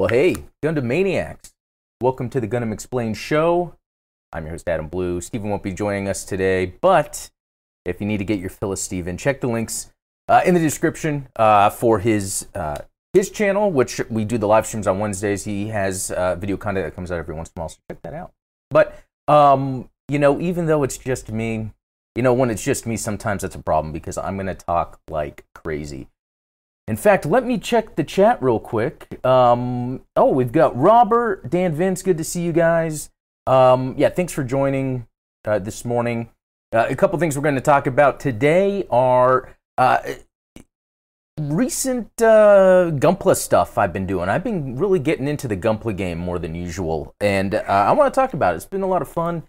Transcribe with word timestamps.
Well, 0.00 0.08
hey, 0.08 0.34
Gundam 0.64 0.84
Maniacs. 0.84 1.52
Welcome 2.00 2.30
to 2.30 2.40
the 2.40 2.48
Gundam 2.48 2.72
Explained 2.72 3.18
show. 3.18 3.74
I'm 4.32 4.44
your 4.44 4.52
host, 4.52 4.66
Adam 4.66 4.88
Blue. 4.88 5.20
Steven 5.20 5.50
won't 5.50 5.62
be 5.62 5.74
joining 5.74 6.08
us 6.08 6.24
today, 6.24 6.72
but 6.80 7.28
if 7.84 8.00
you 8.00 8.06
need 8.06 8.16
to 8.16 8.24
get 8.24 8.38
your 8.38 8.48
fill 8.48 8.72
of 8.72 8.78
Steven, 8.78 9.18
check 9.18 9.42
the 9.42 9.46
links 9.46 9.92
uh, 10.26 10.40
in 10.46 10.54
the 10.54 10.60
description 10.60 11.28
uh, 11.36 11.68
for 11.68 11.98
his 11.98 12.46
uh, 12.54 12.78
his 13.12 13.28
channel, 13.28 13.70
which 13.70 14.00
we 14.08 14.24
do 14.24 14.38
the 14.38 14.48
live 14.48 14.66
streams 14.66 14.86
on 14.86 15.00
Wednesdays. 15.00 15.44
He 15.44 15.68
has 15.68 16.10
uh, 16.12 16.34
video 16.34 16.56
content 16.56 16.86
that 16.86 16.96
comes 16.96 17.12
out 17.12 17.18
every 17.18 17.34
once 17.34 17.50
in 17.54 17.60
a 17.60 17.60
while, 17.60 17.68
so 17.68 17.76
check 17.90 18.00
that 18.00 18.14
out. 18.14 18.32
But, 18.70 18.98
um, 19.28 19.90
you 20.08 20.18
know, 20.18 20.40
even 20.40 20.64
though 20.64 20.82
it's 20.82 20.96
just 20.96 21.30
me, 21.30 21.72
you 22.14 22.22
know, 22.22 22.32
when 22.32 22.48
it's 22.48 22.64
just 22.64 22.86
me, 22.86 22.96
sometimes 22.96 23.42
that's 23.42 23.54
a 23.54 23.62
problem 23.62 23.92
because 23.92 24.16
I'm 24.16 24.36
going 24.38 24.46
to 24.46 24.54
talk 24.54 24.98
like 25.10 25.44
crazy. 25.54 26.08
In 26.90 26.96
fact, 26.96 27.24
let 27.24 27.46
me 27.46 27.56
check 27.56 27.94
the 27.94 28.02
chat 28.02 28.42
real 28.42 28.58
quick. 28.58 29.24
Um, 29.24 30.00
oh, 30.16 30.32
we've 30.32 30.50
got 30.50 30.76
Robert, 30.76 31.48
Dan 31.48 31.72
Vince. 31.72 32.02
Good 32.02 32.18
to 32.18 32.24
see 32.24 32.42
you 32.42 32.50
guys. 32.50 33.10
Um, 33.46 33.94
yeah, 33.96 34.08
thanks 34.08 34.32
for 34.32 34.42
joining 34.42 35.06
uh, 35.44 35.60
this 35.60 35.84
morning. 35.84 36.30
Uh, 36.72 36.86
a 36.88 36.96
couple 36.96 37.16
things 37.20 37.36
we're 37.36 37.44
going 37.44 37.54
to 37.54 37.60
talk 37.60 37.86
about 37.86 38.18
today 38.18 38.88
are 38.90 39.56
uh, 39.78 40.00
recent 41.40 42.10
uh, 42.20 42.90
Gunpla 42.90 43.36
stuff 43.36 43.78
I've 43.78 43.92
been 43.92 44.08
doing. 44.08 44.28
I've 44.28 44.42
been 44.42 44.74
really 44.74 44.98
getting 44.98 45.28
into 45.28 45.46
the 45.46 45.56
Gunpla 45.56 45.96
game 45.96 46.18
more 46.18 46.40
than 46.40 46.56
usual, 46.56 47.14
and 47.20 47.54
uh, 47.54 47.62
I 47.68 47.92
want 47.92 48.12
to 48.12 48.20
talk 48.20 48.34
about 48.34 48.54
it. 48.54 48.56
It's 48.56 48.66
been 48.66 48.82
a 48.82 48.88
lot 48.88 49.00
of 49.00 49.08
fun. 49.08 49.44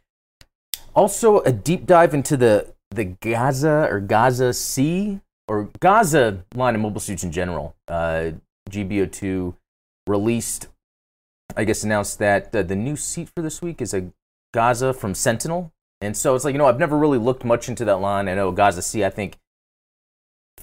Also, 0.94 1.40
a 1.40 1.52
deep 1.52 1.88
dive 1.88 2.14
into 2.14 2.38
the 2.38 2.72
the 2.92 3.06
Gaza 3.06 3.88
or 3.90 4.00
Gaza 4.00 4.54
C 4.54 5.22
or 5.52 5.70
Gaza 5.82 6.46
line 6.56 6.76
of 6.76 6.82
mobile 6.82 7.02
suits 7.02 7.26
in 7.26 7.32
general. 7.34 7.76
Uh, 7.86 8.32
GBO2 8.70 9.54
released, 10.08 10.70
I 11.58 11.66
guess, 11.66 11.84
announced 11.84 12.20
that 12.20 12.56
uh, 12.56 12.64
the 12.64 12.76
new 12.78 12.96
seat 12.96 13.30
for 13.36 13.42
this 13.42 13.62
week 13.62 13.82
is 13.82 13.94
a 13.94 14.12
Gaza 14.54 14.94
from 14.94 15.14
Sentinel. 15.14 15.74
And 16.00 16.16
so 16.16 16.36
it's 16.36 16.46
like, 16.46 16.54
you 16.54 16.58
know, 16.58 16.68
I've 16.68 16.80
never 16.80 16.98
really 16.98 17.18
looked 17.18 17.44
much 17.44 17.68
into 17.68 17.84
that 17.84 17.98
line. 17.98 18.30
I 18.30 18.36
know 18.36 18.54
Gaza 18.54 18.82
C, 18.82 19.04
I 19.04 19.10
think, 19.10 19.40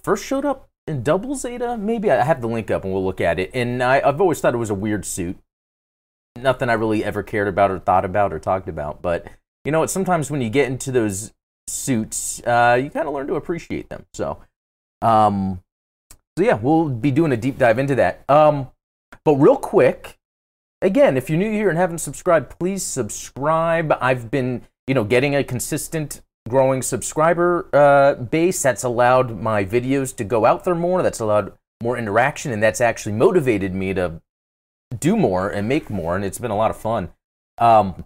first 0.02 0.24
showed 0.24 0.46
up 0.46 0.70
in 0.86 1.02
Double 1.02 1.34
Zeta. 1.34 1.76
Maybe 1.76 2.10
I 2.10 2.24
have 2.24 2.40
the 2.40 2.48
link 2.48 2.70
up 2.70 2.82
and 2.82 2.90
we'll 2.90 3.04
look 3.04 3.20
at 3.20 3.38
it. 3.38 3.50
And 3.52 3.82
I, 3.82 4.00
I've 4.02 4.22
always 4.22 4.40
thought 4.40 4.54
it 4.54 4.58
was 4.58 4.70
a 4.70 4.74
weird 4.74 5.04
suit. 5.04 5.36
Nothing 6.34 6.70
I 6.70 6.72
really 6.72 7.04
ever 7.04 7.22
cared 7.22 7.48
about 7.48 7.70
or 7.70 7.78
thought 7.78 8.06
about 8.06 8.32
or 8.32 8.38
talked 8.38 8.70
about. 8.70 9.02
But 9.02 9.26
you 9.66 9.72
know 9.72 9.80
what? 9.80 9.90
Sometimes 9.90 10.30
when 10.30 10.40
you 10.40 10.48
get 10.48 10.68
into 10.68 10.90
those 10.90 11.34
suits, 11.66 12.40
uh, 12.46 12.80
you 12.82 12.88
kind 12.88 13.06
of 13.06 13.12
learn 13.12 13.26
to 13.26 13.34
appreciate 13.34 13.90
them. 13.90 14.06
So 14.14 14.38
um, 15.02 15.62
so 16.36 16.44
yeah, 16.44 16.54
we'll 16.54 16.88
be 16.88 17.10
doing 17.10 17.32
a 17.32 17.36
deep 17.36 17.58
dive 17.58 17.78
into 17.78 17.94
that. 17.96 18.24
Um, 18.28 18.68
but 19.24 19.34
real 19.34 19.56
quick, 19.56 20.18
again, 20.80 21.16
if 21.16 21.28
you're 21.28 21.38
new 21.38 21.50
here 21.50 21.68
and 21.68 21.76
haven't 21.76 21.98
subscribed, 21.98 22.58
please 22.58 22.82
subscribe. 22.82 23.92
I've 24.00 24.30
been, 24.30 24.62
you 24.86 24.94
know, 24.94 25.04
getting 25.04 25.34
a 25.34 25.42
consistent 25.42 26.20
growing 26.48 26.82
subscriber 26.82 27.68
uh, 27.72 28.14
base. 28.14 28.62
That's 28.62 28.84
allowed 28.84 29.40
my 29.40 29.64
videos 29.64 30.14
to 30.16 30.24
go 30.24 30.46
out 30.46 30.64
there 30.64 30.74
more. 30.74 31.02
That's 31.02 31.20
allowed 31.20 31.52
more 31.82 31.98
interaction, 31.98 32.52
and 32.52 32.62
that's 32.62 32.80
actually 32.80 33.12
motivated 33.12 33.74
me 33.74 33.94
to 33.94 34.20
do 34.98 35.16
more 35.16 35.48
and 35.48 35.68
make 35.68 35.90
more. 35.90 36.16
And 36.16 36.24
it's 36.24 36.38
been 36.38 36.50
a 36.50 36.56
lot 36.56 36.70
of 36.70 36.76
fun. 36.76 37.10
Um, 37.58 38.04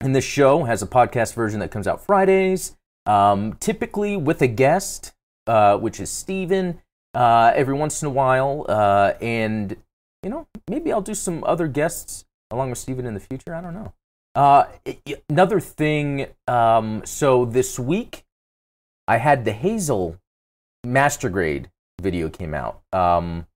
and 0.00 0.16
this 0.16 0.24
show 0.24 0.64
has 0.64 0.82
a 0.82 0.86
podcast 0.86 1.34
version 1.34 1.60
that 1.60 1.70
comes 1.70 1.86
out 1.86 2.04
Fridays, 2.04 2.76
um, 3.06 3.54
typically 3.60 4.16
with 4.16 4.42
a 4.42 4.48
guest 4.48 5.12
uh, 5.46 5.76
which 5.78 6.00
is 6.00 6.10
Steven, 6.10 6.80
uh, 7.14 7.52
every 7.54 7.74
once 7.74 8.02
in 8.02 8.06
a 8.06 8.10
while. 8.10 8.66
Uh, 8.68 9.12
and, 9.20 9.76
you 10.22 10.30
know, 10.30 10.46
maybe 10.68 10.92
I'll 10.92 11.02
do 11.02 11.14
some 11.14 11.44
other 11.44 11.68
guests 11.68 12.24
along 12.50 12.70
with 12.70 12.78
Steven 12.78 13.06
in 13.06 13.14
the 13.14 13.20
future. 13.20 13.54
I 13.54 13.60
don't 13.60 13.74
know. 13.74 13.92
Uh, 14.34 14.64
another 15.28 15.60
thing, 15.60 16.26
um, 16.48 17.02
so 17.04 17.44
this 17.44 17.78
week 17.78 18.24
I 19.06 19.18
had 19.18 19.44
the 19.44 19.52
Hazel 19.52 20.16
Master 20.84 21.28
Grade 21.28 21.70
video 22.00 22.28
came 22.28 22.54
out, 22.54 22.80
um, 22.92 23.46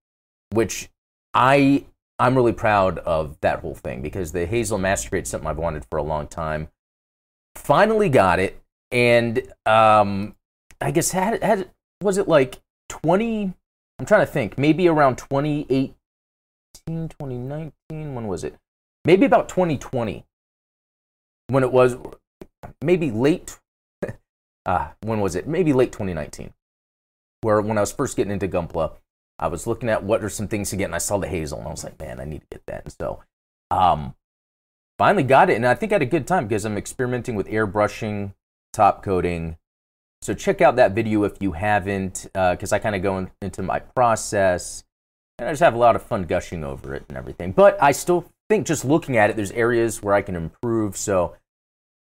which 0.53 0.91
I 1.33 1.87
I'm 2.19 2.35
really 2.35 2.53
proud 2.53 2.99
of 3.01 3.39
that 3.41 3.61
whole 3.61 3.75
thing 3.75 4.01
because 4.01 4.33
the 4.33 4.47
Hazel 4.47 4.79
Master 4.79 5.11
Grade 5.11 5.25
is 5.25 5.31
something 5.31 5.49
I've 5.49 5.59
wanted 5.59 5.85
for 5.91 5.99
a 5.99 6.03
long 6.03 6.27
time. 6.29 6.69
Finally 7.55 8.09
got 8.09 8.39
it, 8.39 8.63
and 8.91 9.41
um, 9.65 10.35
I 10.81 10.91
guess 10.91 11.11
had 11.11 11.43
had 11.43 11.71
was 12.03 12.19
it 12.19 12.29
like 12.29 12.61
20 12.89 13.55
i'm 13.99 14.07
trying 14.07 14.25
to 14.25 14.31
think 14.31 14.59
maybe 14.59 14.89
around 14.89 15.17
2018 15.17 15.95
2019 16.87 18.15
when 18.15 18.29
was 18.29 18.45
it? 18.45 18.57
Maybe 19.05 19.27
about 19.27 19.49
2020 19.49 20.25
when 21.49 21.63
it 21.63 21.73
was 21.73 21.97
maybe 22.83 23.11
late 23.11 23.59
uh, 24.65 24.89
when 25.03 25.21
was 25.21 25.37
it? 25.37 25.47
Maybe 25.47 25.73
late 25.73 25.93
2019 25.93 26.53
where 27.43 27.61
when 27.61 27.77
i 27.77 27.83
was 27.83 27.93
first 27.93 28.17
getting 28.17 28.33
into 28.33 28.49
gunpla 28.49 28.93
i 29.39 29.47
was 29.47 29.67
looking 29.67 29.91
at 29.91 30.03
what 30.03 30.25
are 30.25 30.31
some 30.31 30.49
things 30.49 30.71
to 30.71 30.77
get 30.77 30.87
and 30.87 30.95
i 30.95 30.99
saw 30.99 31.19
the 31.19 31.29
hazel 31.29 31.59
and 31.59 31.69
i 31.69 31.71
was 31.71 31.85
like 31.85 32.01
man 32.01 32.19
i 32.19 32.25
need 32.25 32.41
to 32.41 32.47
get 32.51 32.63
that. 32.67 32.85
And 32.85 32.95
so 32.99 33.23
um 33.71 34.15
finally 34.99 35.23
got 35.23 35.51
it 35.51 35.55
and 35.55 35.67
i 35.67 35.75
think 35.75 35.93
i 35.93 35.97
had 35.97 36.03
a 36.03 36.07
good 36.07 36.27
time 36.27 36.49
because 36.49 36.65
i'm 36.65 36.79
experimenting 36.79 37.37
with 37.37 37.47
airbrushing 37.47 38.35
top 38.73 39.05
coating 39.05 39.59
so 40.27 40.35
check 40.35 40.61
out 40.61 40.75
that 40.75 40.91
video 40.91 41.23
if 41.23 41.41
you 41.41 41.53
haven't, 41.53 42.27
because 42.35 42.73
uh, 42.73 42.77
I 42.77 42.79
kind 42.81 42.97
of 42.97 43.03
go 43.03 43.17
in, 43.17 43.31
into 43.41 43.63
my 43.63 43.79
process, 43.79 44.83
and 45.39 45.49
I 45.49 45.53
just 45.53 45.63
have 45.63 45.75
a 45.75 45.79
lot 45.79 45.95
of 45.95 46.03
fun 46.03 46.25
gushing 46.25 46.65
over 46.65 46.97
it 46.97 47.05
and 47.09 47.17
everything. 47.17 47.53
But 47.53 47.81
I 47.81 47.93
still 47.93 48.29
think 48.49 48.67
just 48.67 48.85
looking 48.85 49.17
at 49.17 49.31
it, 49.31 49.37
there's 49.37 49.53
areas 49.53 50.03
where 50.03 50.15
I 50.15 50.23
can 50.23 50.35
improve. 50.35 50.97
So 50.97 51.37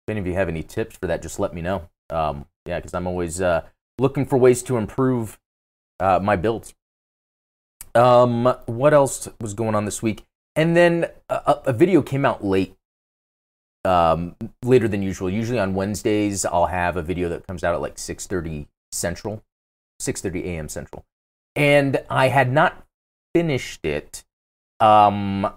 if 0.07 0.11
any 0.11 0.21
of 0.21 0.25
you 0.25 0.35
have 0.35 0.47
any 0.47 0.63
tips 0.63 0.95
for 0.95 1.07
that, 1.07 1.21
just 1.21 1.37
let 1.37 1.53
me 1.53 1.61
know. 1.61 1.89
Um, 2.09 2.45
yeah, 2.65 2.79
because 2.79 2.93
I'm 2.93 3.07
always 3.07 3.41
uh, 3.41 3.63
looking 3.99 4.25
for 4.25 4.37
ways 4.37 4.63
to 4.63 4.77
improve 4.77 5.37
uh, 5.99 6.19
my 6.23 6.37
builds. 6.37 6.73
Um, 7.93 8.55
what 8.67 8.93
else 8.93 9.27
was 9.41 9.53
going 9.53 9.75
on 9.75 9.83
this 9.83 10.01
week? 10.01 10.23
And 10.55 10.77
then 10.77 11.07
a, 11.27 11.59
a 11.65 11.73
video 11.73 12.01
came 12.01 12.23
out 12.23 12.41
late 12.41 12.77
um, 13.85 14.35
later 14.63 14.87
than 14.87 15.01
usual. 15.01 15.29
Usually 15.29 15.59
on 15.59 15.73
Wednesdays, 15.73 16.45
I'll 16.45 16.67
have 16.67 16.97
a 16.97 17.01
video 17.01 17.29
that 17.29 17.47
comes 17.47 17.63
out 17.63 17.75
at 17.75 17.81
like 17.81 17.95
6:30 17.95 18.67
Central, 18.91 19.43
6:30 20.01 20.45
a.m. 20.45 20.69
Central, 20.69 21.05
and 21.55 22.03
I 22.09 22.29
had 22.29 22.51
not 22.51 22.85
finished 23.33 23.85
it. 23.85 24.23
Um, 24.79 25.49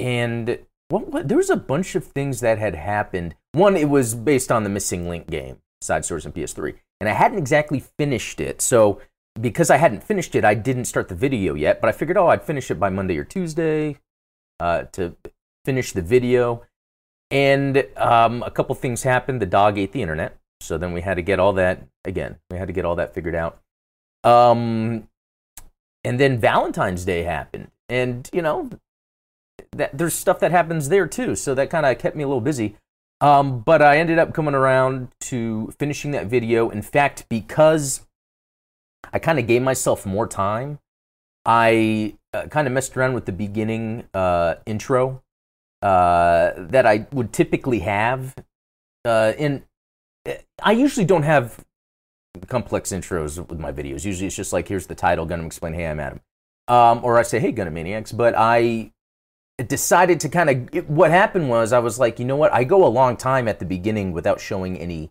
and 0.00 0.58
what, 0.88 1.08
what, 1.08 1.28
there 1.28 1.36
was 1.36 1.50
a 1.50 1.56
bunch 1.56 1.94
of 1.94 2.04
things 2.04 2.40
that 2.40 2.58
had 2.58 2.74
happened. 2.74 3.36
One, 3.52 3.76
it 3.76 3.88
was 3.88 4.14
based 4.14 4.50
on 4.50 4.64
the 4.64 4.70
Missing 4.70 5.08
Link 5.08 5.28
game, 5.28 5.58
Side 5.80 6.04
Stories 6.04 6.26
on 6.26 6.32
PS3, 6.32 6.74
and 7.00 7.08
I 7.08 7.12
hadn't 7.12 7.38
exactly 7.38 7.84
finished 7.98 8.40
it. 8.40 8.60
So 8.60 9.00
because 9.40 9.70
I 9.70 9.76
hadn't 9.76 10.04
finished 10.04 10.34
it, 10.34 10.44
I 10.44 10.54
didn't 10.54 10.84
start 10.84 11.08
the 11.08 11.14
video 11.14 11.54
yet. 11.54 11.80
But 11.80 11.88
I 11.88 11.92
figured, 11.92 12.16
oh, 12.16 12.28
I'd 12.28 12.42
finish 12.42 12.70
it 12.70 12.78
by 12.78 12.90
Monday 12.90 13.16
or 13.16 13.24
Tuesday 13.24 13.98
uh, 14.60 14.84
to 14.92 15.16
finish 15.64 15.92
the 15.92 16.02
video. 16.02 16.62
And 17.34 17.84
um, 17.96 18.44
a 18.44 18.50
couple 18.50 18.76
things 18.76 19.02
happened. 19.02 19.42
The 19.42 19.46
dog 19.46 19.76
ate 19.76 19.90
the 19.90 20.00
internet. 20.02 20.38
So 20.60 20.78
then 20.78 20.92
we 20.92 21.00
had 21.00 21.14
to 21.14 21.22
get 21.22 21.40
all 21.40 21.52
that, 21.54 21.82
again, 22.04 22.36
we 22.48 22.58
had 22.58 22.68
to 22.68 22.72
get 22.72 22.84
all 22.84 22.94
that 22.94 23.12
figured 23.12 23.34
out. 23.34 23.60
Um, 24.22 25.08
and 26.04 26.20
then 26.20 26.38
Valentine's 26.38 27.04
Day 27.04 27.24
happened. 27.24 27.72
And, 27.88 28.30
you 28.32 28.40
know, 28.40 28.70
that, 29.72 29.98
there's 29.98 30.14
stuff 30.14 30.38
that 30.38 30.52
happens 30.52 30.88
there 30.88 31.08
too. 31.08 31.34
So 31.34 31.56
that 31.56 31.70
kind 31.70 31.84
of 31.84 31.98
kept 31.98 32.14
me 32.14 32.22
a 32.22 32.28
little 32.28 32.40
busy. 32.40 32.76
Um, 33.20 33.60
but 33.60 33.82
I 33.82 33.98
ended 33.98 34.20
up 34.20 34.32
coming 34.32 34.54
around 34.54 35.08
to 35.22 35.74
finishing 35.76 36.12
that 36.12 36.28
video. 36.28 36.70
In 36.70 36.82
fact, 36.82 37.26
because 37.28 38.06
I 39.12 39.18
kind 39.18 39.40
of 39.40 39.48
gave 39.48 39.60
myself 39.60 40.06
more 40.06 40.28
time, 40.28 40.78
I 41.44 42.14
uh, 42.32 42.46
kind 42.46 42.68
of 42.68 42.72
messed 42.72 42.96
around 42.96 43.14
with 43.14 43.26
the 43.26 43.32
beginning 43.32 44.04
uh, 44.14 44.54
intro 44.66 45.23
uh, 45.84 46.54
that 46.56 46.86
I 46.86 47.06
would 47.12 47.32
typically 47.32 47.80
have. 47.80 48.34
Uh, 49.04 49.34
and 49.38 49.62
I 50.62 50.72
usually 50.72 51.04
don't 51.04 51.24
have 51.24 51.62
complex 52.48 52.90
intros 52.90 53.46
with 53.46 53.60
my 53.60 53.70
videos. 53.70 54.04
Usually 54.06 54.26
it's 54.26 54.34
just 54.34 54.52
like, 54.52 54.66
here's 54.66 54.86
the 54.86 54.94
title, 54.94 55.26
Gundam 55.26 55.44
Explain, 55.44 55.74
hey, 55.74 55.86
I'm 55.86 56.00
Adam. 56.00 56.20
Um, 56.68 57.04
or 57.04 57.18
I 57.18 57.22
say, 57.22 57.38
hey, 57.38 57.52
Gundam 57.52 57.74
Maniacs. 57.74 58.12
But 58.12 58.34
I 58.34 58.92
decided 59.68 60.20
to 60.20 60.30
kind 60.30 60.72
of, 60.72 60.88
what 60.88 61.10
happened 61.10 61.50
was 61.50 61.74
I 61.74 61.80
was 61.80 61.98
like, 61.98 62.18
you 62.18 62.24
know 62.24 62.36
what? 62.36 62.52
I 62.52 62.64
go 62.64 62.86
a 62.86 62.88
long 62.88 63.18
time 63.18 63.46
at 63.46 63.58
the 63.58 63.66
beginning 63.66 64.12
without 64.12 64.40
showing 64.40 64.78
any 64.78 65.10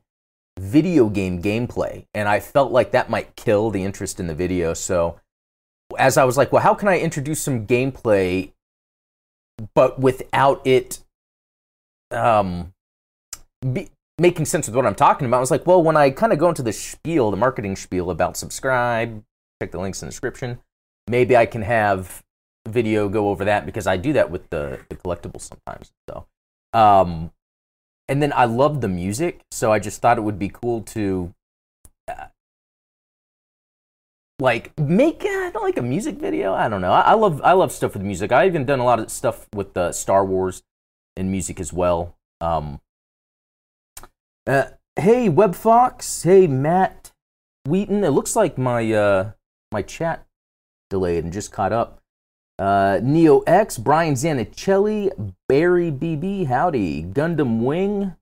video 0.60 1.08
game 1.08 1.40
gameplay. 1.40 2.08
And 2.16 2.28
I 2.28 2.40
felt 2.40 2.72
like 2.72 2.92
that 2.92 3.12
might 3.12 3.36
kill 3.36 3.70
the 3.70 3.84
interest 3.84 4.20
in 4.20 4.26
the 4.26 4.34
video. 4.34 4.74
So 4.74 5.20
as 6.00 6.18
I 6.18 6.24
was 6.24 6.36
like, 6.36 6.52
well, 6.52 6.64
how 6.64 6.74
can 6.74 6.88
I 6.88 6.98
introduce 6.98 7.44
some 7.44 7.68
gameplay 7.68 8.53
but 9.74 10.00
without 10.00 10.66
it 10.66 11.00
um, 12.12 12.74
be, 13.72 13.90
making 14.20 14.46
sense 14.46 14.68
with 14.68 14.76
what 14.76 14.86
I'm 14.86 14.96
talking 14.96 15.28
about. 15.28 15.38
I 15.38 15.42
was 15.42 15.52
like, 15.52 15.66
well, 15.66 15.82
when 15.82 15.98
I 15.98 16.10
kind 16.10 16.34
of 16.34 16.40
go 16.40 16.50
into 16.50 16.64
the 16.64 16.74
spiel, 16.74 17.32
the 17.32 17.38
marketing 17.38 17.76
spiel 17.76 18.10
about 18.10 18.38
subscribe, 18.38 19.24
check 19.62 19.72
the 19.72 19.80
links 19.80 20.02
in 20.02 20.08
the 20.08 20.12
description, 20.12 20.60
maybe 21.08 21.36
I 21.36 21.46
can 21.46 21.64
have 21.64 22.24
video 22.68 23.10
go 23.10 23.30
over 23.30 23.46
that 23.46 23.66
because 23.66 23.88
I 23.88 23.98
do 23.98 24.14
that 24.14 24.32
with 24.32 24.50
the, 24.50 24.80
the 24.90 24.96
collectibles 24.96 25.42
sometimes. 25.42 25.92
So, 26.10 26.26
um, 26.74 27.32
and 28.08 28.22
then 28.22 28.34
I 28.34 28.46
love 28.46 28.82
the 28.82 28.88
music, 28.88 29.42
so 29.52 29.72
I 29.72 29.80
just 29.80 30.02
thought 30.02 30.18
it 30.18 30.22
would 30.22 30.40
be 30.40 30.50
cool 30.50 30.82
to 30.82 31.34
like 34.40 34.78
make 34.80 35.24
uh, 35.24 35.52
like 35.62 35.78
a 35.78 35.82
music 35.82 36.18
video. 36.18 36.54
I 36.54 36.70
don't 36.70 36.82
know. 36.82 36.92
I, 36.92 37.02
I, 37.02 37.14
love 37.14 37.42
I 37.44 37.54
love 37.54 37.72
stuff 37.72 37.94
with 37.94 38.04
music. 38.04 38.32
I 38.32 38.46
even 38.46 38.66
done 38.66 38.80
a 38.80 38.86
lot 38.86 39.00
of 39.00 39.10
stuff 39.10 39.48
with 39.54 39.74
the 39.74 39.92
Star 39.92 40.26
Wars 40.26 40.64
and 41.16 41.32
music 41.32 41.60
as 41.60 41.72
well. 41.72 42.18
Um, 42.42 42.82
uh, 44.48 44.66
hey 44.96 45.30
Web 45.30 45.56
Fox. 45.56 46.24
Hey 46.24 46.48
Matt 46.48 47.12
Wheaton. 47.68 48.04
It 48.04 48.10
looks 48.10 48.36
like 48.36 48.58
my 48.58 48.92
uh, 48.92 49.32
my 49.72 49.82
chat 49.82 50.26
delayed 50.90 51.24
and 51.24 51.34
just 51.34 51.52
caught 51.52 51.74
up. 51.74 52.00
Uh, 52.60 53.00
Neo 53.02 53.40
X, 53.42 53.80
Brian 53.80 54.14
Zanichelli, 54.14 55.10
Barry 55.50 55.92
BB, 55.92 56.46
howdy, 56.46 57.04
Gundam 57.04 57.62
Wing, 57.64 58.16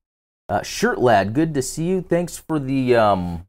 uh, 0.48 0.64
Shirt 0.64 1.00
Lad, 1.00 1.34
good 1.34 1.54
to 1.54 1.62
see 1.62 1.84
you. 1.84 2.02
Thanks 2.02 2.38
for 2.38 2.58
the 2.58 2.96
um, 2.96 3.46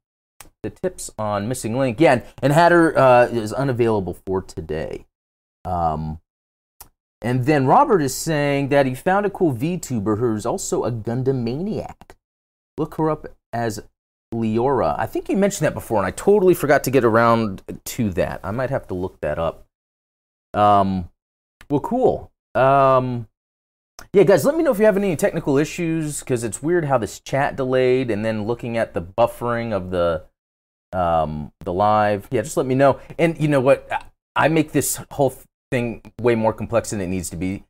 the 0.62 0.70
tips 0.70 1.10
on 1.18 1.48
Missing 1.48 1.78
Link. 1.78 2.00
Yeah, 2.00 2.12
and, 2.12 2.22
and 2.42 2.52
Hatter 2.52 2.96
uh, 2.96 3.26
is 3.26 3.52
unavailable 3.52 4.16
for 4.26 4.42
today. 4.42 5.06
Um, 5.64 6.20
and 7.20 7.46
then 7.46 7.66
Robert 7.66 8.00
is 8.00 8.14
saying 8.14 8.68
that 8.70 8.86
he 8.86 8.94
found 8.94 9.26
a 9.26 9.30
cool 9.30 9.54
VTuber 9.54 10.18
who's 10.18 10.46
also 10.46 10.84
a 10.84 10.92
Gundam 10.92 11.42
maniac. 11.42 12.16
Look 12.78 12.96
her 12.96 13.10
up 13.10 13.26
as 13.52 13.80
Leora. 14.32 14.98
I 14.98 15.06
think 15.06 15.28
you 15.28 15.36
mentioned 15.36 15.66
that 15.66 15.74
before, 15.74 15.98
and 15.98 16.06
I 16.06 16.10
totally 16.10 16.54
forgot 16.54 16.84
to 16.84 16.90
get 16.90 17.04
around 17.04 17.62
to 17.84 18.10
that. 18.10 18.40
I 18.42 18.50
might 18.50 18.70
have 18.70 18.86
to 18.88 18.94
look 18.94 19.20
that 19.20 19.38
up. 19.38 19.66
Um, 20.54 21.10
well, 21.70 21.80
cool. 21.80 22.32
Um, 22.54 23.28
yeah, 24.12 24.24
guys, 24.24 24.44
let 24.44 24.56
me 24.56 24.62
know 24.64 24.72
if 24.72 24.78
you 24.78 24.84
have 24.84 24.96
any 24.96 25.14
technical 25.16 25.58
issues 25.58 26.20
because 26.20 26.44
it's 26.44 26.62
weird 26.62 26.86
how 26.86 26.98
this 26.98 27.20
chat 27.20 27.56
delayed, 27.56 28.10
and 28.10 28.24
then 28.24 28.46
looking 28.46 28.76
at 28.76 28.94
the 28.94 29.02
buffering 29.02 29.72
of 29.72 29.90
the 29.90 30.24
um, 30.92 31.52
the 31.60 31.72
live. 31.72 32.28
Yeah, 32.30 32.42
just 32.42 32.56
let 32.56 32.66
me 32.66 32.74
know. 32.74 33.00
And 33.18 33.38
you 33.40 33.48
know 33.48 33.60
what? 33.60 33.90
I 34.36 34.48
make 34.48 34.72
this 34.72 35.00
whole 35.10 35.34
thing 35.70 36.02
way 36.20 36.34
more 36.34 36.52
complex 36.52 36.90
than 36.90 37.00
it 37.00 37.06
needs 37.06 37.30
to 37.30 37.36
be. 37.36 37.64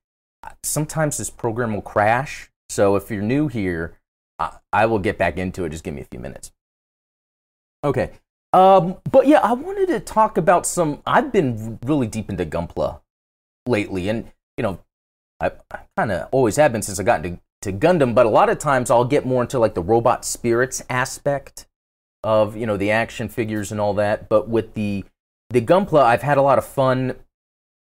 Sometimes 0.62 1.18
this 1.18 1.30
program 1.30 1.74
will 1.74 1.82
crash. 1.82 2.50
So 2.68 2.96
if 2.96 3.10
you're 3.10 3.22
new 3.22 3.48
here, 3.48 3.98
I, 4.38 4.58
I 4.72 4.86
will 4.86 4.98
get 4.98 5.18
back 5.18 5.38
into 5.38 5.64
it. 5.64 5.70
Just 5.70 5.84
give 5.84 5.94
me 5.94 6.02
a 6.02 6.06
few 6.06 6.20
minutes. 6.20 6.52
Okay. 7.84 8.10
Um, 8.52 8.96
but 9.10 9.26
yeah, 9.26 9.40
I 9.40 9.52
wanted 9.54 9.86
to 9.88 10.00
talk 10.00 10.36
about 10.36 10.66
some. 10.66 11.02
I've 11.06 11.32
been 11.32 11.78
really 11.84 12.06
deep 12.06 12.28
into 12.28 12.44
Gunpla 12.44 13.00
lately, 13.66 14.08
and 14.08 14.30
you 14.56 14.62
know, 14.62 14.80
I, 15.40 15.52
I 15.70 15.78
kind 15.96 16.12
of 16.12 16.28
always 16.32 16.56
have 16.56 16.72
been 16.72 16.82
since 16.82 17.00
I 17.00 17.02
got 17.02 17.24
into 17.24 17.40
to 17.62 17.72
Gundam. 17.72 18.14
But 18.14 18.26
a 18.26 18.28
lot 18.28 18.50
of 18.50 18.58
times, 18.58 18.90
I'll 18.90 19.04
get 19.04 19.24
more 19.24 19.42
into 19.42 19.58
like 19.58 19.74
the 19.74 19.82
robot 19.82 20.24
spirits 20.24 20.82
aspect 20.90 21.66
of 22.24 22.56
you 22.56 22.66
know 22.66 22.76
the 22.76 22.90
action 22.90 23.28
figures 23.28 23.72
and 23.72 23.80
all 23.80 23.94
that. 23.94 24.28
But 24.28 24.48
with 24.48 24.74
the 24.74 25.04
the 25.50 25.60
Gunpla, 25.60 26.02
I've 26.02 26.22
had 26.22 26.38
a 26.38 26.42
lot 26.42 26.58
of 26.58 26.64
fun, 26.64 27.16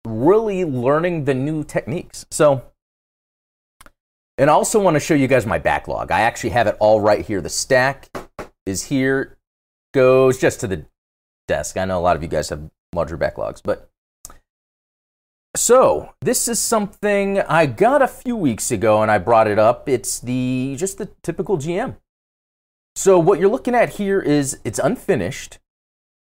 really 0.06 0.65
learning 0.65 1.25
the 1.25 1.35
new 1.35 1.65
techniques. 1.65 2.27
So. 2.31 2.65
And 4.38 4.50
I 4.50 4.53
also 4.53 4.79
want 4.79 4.97
to 4.97 5.00
show 5.00 5.15
you 5.15 5.29
guys 5.29 5.47
my 5.47 5.59
backlog. 5.59 6.11
I 6.11 6.21
actually 6.21 6.50
have 6.50 6.67
it 6.67 6.77
all 6.79 7.00
right 7.00 7.25
here. 7.25 7.41
The 7.41 7.49
stack 7.49 8.11
is 8.67 8.85
here 8.85 9.38
goes 9.94 10.38
just 10.38 10.61
to 10.61 10.67
the 10.67 10.85
desk. 11.49 11.79
I 11.79 11.87
know 11.87 11.99
a 11.99 12.03
lot 12.03 12.17
of 12.17 12.23
you 12.23 12.29
guys 12.29 12.50
have 12.50 12.69
larger 12.94 13.17
backlogs, 13.17 13.62
but 13.65 13.88
so 15.56 16.11
this 16.21 16.49
is 16.49 16.59
something 16.59 17.41
I 17.41 17.65
got 17.65 18.03
a 18.03 18.09
few 18.09 18.37
weeks 18.37 18.71
ago 18.71 19.00
and 19.00 19.11
I 19.11 19.17
brought 19.17 19.49
it 19.49 19.59
up. 19.59 19.88
It's 19.88 20.21
the 20.21 20.77
just 20.79 20.99
the 20.99 21.06
typical 21.23 21.56
GM. 21.56 21.97
So 22.96 23.19
what 23.19 23.38
you're 23.38 23.50
looking 23.50 23.75
at 23.75 23.90
here 23.90 24.20
is 24.20 24.58
it's 24.64 24.78
unfinished, 24.78 25.58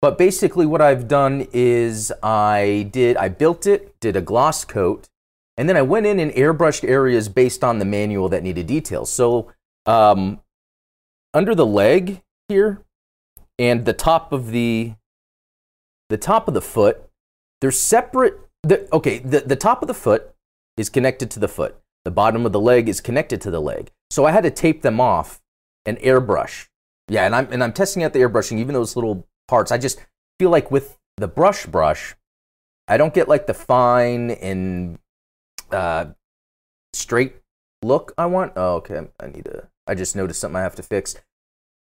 but 0.02 0.18
basically 0.18 0.66
what 0.66 0.82
I've 0.82 1.08
done 1.08 1.48
is 1.54 2.12
I 2.22 2.90
did 2.92 3.16
I 3.16 3.30
built 3.30 3.66
it, 3.66 3.98
did 3.98 4.14
a 4.14 4.20
gloss 4.20 4.66
coat, 4.66 5.08
and 5.56 5.70
then 5.70 5.76
I 5.78 5.82
went 5.82 6.04
in 6.04 6.20
and 6.20 6.30
airbrushed 6.32 6.86
areas 6.86 7.30
based 7.30 7.64
on 7.64 7.78
the 7.78 7.86
manual 7.86 8.28
that 8.28 8.42
needed 8.42 8.66
details. 8.66 9.10
So 9.10 9.50
um, 9.86 10.40
under 11.32 11.54
the 11.54 11.64
leg 11.64 12.20
here, 12.50 12.82
and 13.58 13.86
the 13.86 13.94
top 13.94 14.30
of 14.30 14.50
the 14.50 14.92
the 16.10 16.18
top 16.18 16.46
of 16.46 16.52
the 16.52 16.60
foot 16.60 17.08
they're 17.60 17.70
separate 17.70 18.38
the, 18.62 18.86
okay 18.92 19.18
the, 19.18 19.40
the 19.40 19.56
top 19.56 19.82
of 19.82 19.88
the 19.88 19.94
foot 19.94 20.34
is 20.76 20.90
connected 20.90 21.30
to 21.30 21.40
the 21.40 21.48
foot 21.48 21.76
the 22.04 22.10
bottom 22.10 22.44
of 22.44 22.52
the 22.52 22.60
leg 22.60 22.86
is 22.86 23.00
connected 23.00 23.40
to 23.40 23.50
the 23.50 23.60
leg 23.60 23.90
so 24.10 24.24
i 24.24 24.30
had 24.30 24.44
to 24.44 24.50
tape 24.50 24.82
them 24.82 25.00
off 25.00 25.40
and 25.86 25.98
airbrush 25.98 26.68
yeah 27.08 27.24
and 27.24 27.34
i'm 27.34 27.50
and 27.52 27.62
i'm 27.62 27.72
testing 27.72 28.02
out 28.02 28.12
the 28.12 28.18
airbrushing 28.18 28.58
even 28.58 28.74
those 28.74 28.96
little 28.96 29.26
parts 29.48 29.70
i 29.70 29.78
just 29.78 30.04
feel 30.38 30.50
like 30.50 30.70
with 30.70 30.98
the 31.16 31.28
brush 31.28 31.66
brush 31.66 32.14
i 32.88 32.96
don't 32.96 33.14
get 33.14 33.28
like 33.28 33.46
the 33.46 33.54
fine 33.54 34.30
and 34.32 34.98
uh, 35.72 36.06
straight 36.92 37.36
look 37.82 38.12
i 38.18 38.26
want 38.26 38.52
oh 38.56 38.76
okay 38.76 39.00
i 39.20 39.26
need 39.26 39.44
to 39.44 39.68
i 39.86 39.94
just 39.94 40.14
noticed 40.14 40.40
something 40.40 40.56
i 40.56 40.62
have 40.62 40.76
to 40.76 40.82
fix 40.82 41.16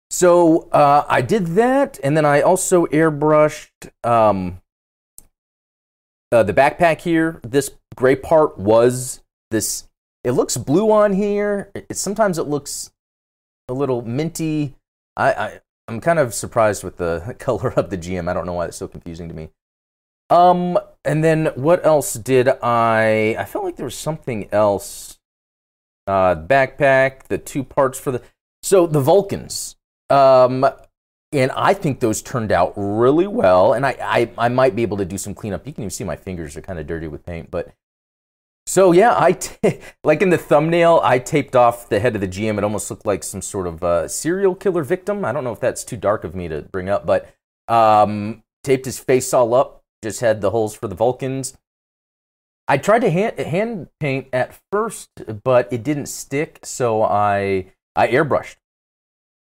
so 0.09 0.69
uh, 0.71 1.05
I 1.07 1.21
did 1.21 1.47
that, 1.47 1.99
and 2.03 2.15
then 2.15 2.25
I 2.25 2.41
also 2.41 2.85
airbrushed 2.87 3.91
um, 4.03 4.61
uh, 6.31 6.43
the 6.43 6.53
backpack 6.53 7.01
here. 7.01 7.41
This 7.43 7.71
gray 7.95 8.15
part 8.15 8.57
was 8.57 9.21
this. 9.51 9.87
It 10.23 10.31
looks 10.31 10.55
blue 10.57 10.91
on 10.91 11.13
here. 11.13 11.71
It, 11.75 11.97
sometimes 11.97 12.37
it 12.37 12.43
looks 12.43 12.91
a 13.67 13.73
little 13.73 14.01
minty. 14.01 14.75
I, 15.15 15.33
I 15.33 15.59
I'm 15.87 16.01
kind 16.01 16.19
of 16.19 16.33
surprised 16.33 16.83
with 16.83 16.97
the 16.97 17.35
color 17.39 17.71
of 17.73 17.89
the 17.89 17.97
GM. 17.97 18.29
I 18.29 18.33
don't 18.33 18.45
know 18.45 18.53
why 18.53 18.65
it's 18.65 18.77
so 18.77 18.87
confusing 18.87 19.27
to 19.29 19.33
me. 19.33 19.49
Um, 20.29 20.77
and 21.05 21.23
then 21.23 21.47
what 21.55 21.85
else 21.85 22.13
did 22.13 22.49
I? 22.61 23.35
I 23.39 23.45
felt 23.45 23.63
like 23.63 23.77
there 23.77 23.85
was 23.85 23.95
something 23.95 24.49
else. 24.51 25.19
Uh, 26.05 26.35
backpack, 26.35 27.23
the 27.23 27.37
two 27.37 27.63
parts 27.63 27.99
for 27.99 28.11
the. 28.11 28.21
So 28.61 28.87
the 28.87 28.99
Vulcans. 28.99 29.75
Um, 30.09 30.65
and 31.33 31.51
I 31.51 31.73
think 31.73 31.99
those 31.99 32.21
turned 32.21 32.51
out 32.51 32.73
really 32.75 33.27
well. 33.27 33.73
And 33.73 33.85
I, 33.85 33.97
I, 34.01 34.31
I 34.37 34.49
might 34.49 34.75
be 34.75 34.81
able 34.81 34.97
to 34.97 35.05
do 35.05 35.17
some 35.17 35.33
cleanup. 35.33 35.67
You 35.67 35.73
can 35.73 35.83
even 35.83 35.89
see 35.91 36.03
my 36.03 36.15
fingers 36.15 36.55
are 36.55 36.61
kind 36.61 36.79
of 36.79 36.87
dirty 36.87 37.07
with 37.07 37.25
paint. 37.25 37.51
But 37.51 37.73
so 38.67 38.91
yeah, 38.91 39.15
I 39.17 39.31
t- 39.31 39.79
like 40.03 40.21
in 40.21 40.29
the 40.29 40.37
thumbnail, 40.37 40.99
I 41.03 41.19
taped 41.19 41.55
off 41.55 41.89
the 41.89 41.99
head 41.99 42.15
of 42.15 42.21
the 42.21 42.27
GM. 42.27 42.57
It 42.57 42.63
almost 42.63 42.91
looked 42.91 43.05
like 43.05 43.23
some 43.23 43.41
sort 43.41 43.67
of 43.67 43.83
uh, 43.83 44.07
serial 44.07 44.53
killer 44.53 44.83
victim. 44.83 45.23
I 45.25 45.31
don't 45.31 45.43
know 45.43 45.53
if 45.53 45.59
that's 45.59 45.83
too 45.83 45.97
dark 45.97 46.23
of 46.23 46.35
me 46.35 46.47
to 46.47 46.61
bring 46.61 46.89
up, 46.89 47.05
but 47.05 47.33
um, 47.67 48.43
taped 48.63 48.85
his 48.85 48.99
face 48.99 49.33
all 49.33 49.53
up. 49.53 49.83
Just 50.03 50.19
had 50.19 50.41
the 50.41 50.51
holes 50.51 50.75
for 50.75 50.87
the 50.87 50.95
Vulcans. 50.95 51.57
I 52.67 52.77
tried 52.77 52.99
to 52.99 53.09
hand, 53.09 53.39
hand 53.39 53.87
paint 53.99 54.27
at 54.33 54.59
first, 54.71 55.09
but 55.43 55.71
it 55.71 55.83
didn't 55.83 56.07
stick, 56.07 56.59
so 56.63 57.01
I 57.01 57.71
I 57.95 58.09
airbrushed 58.09 58.57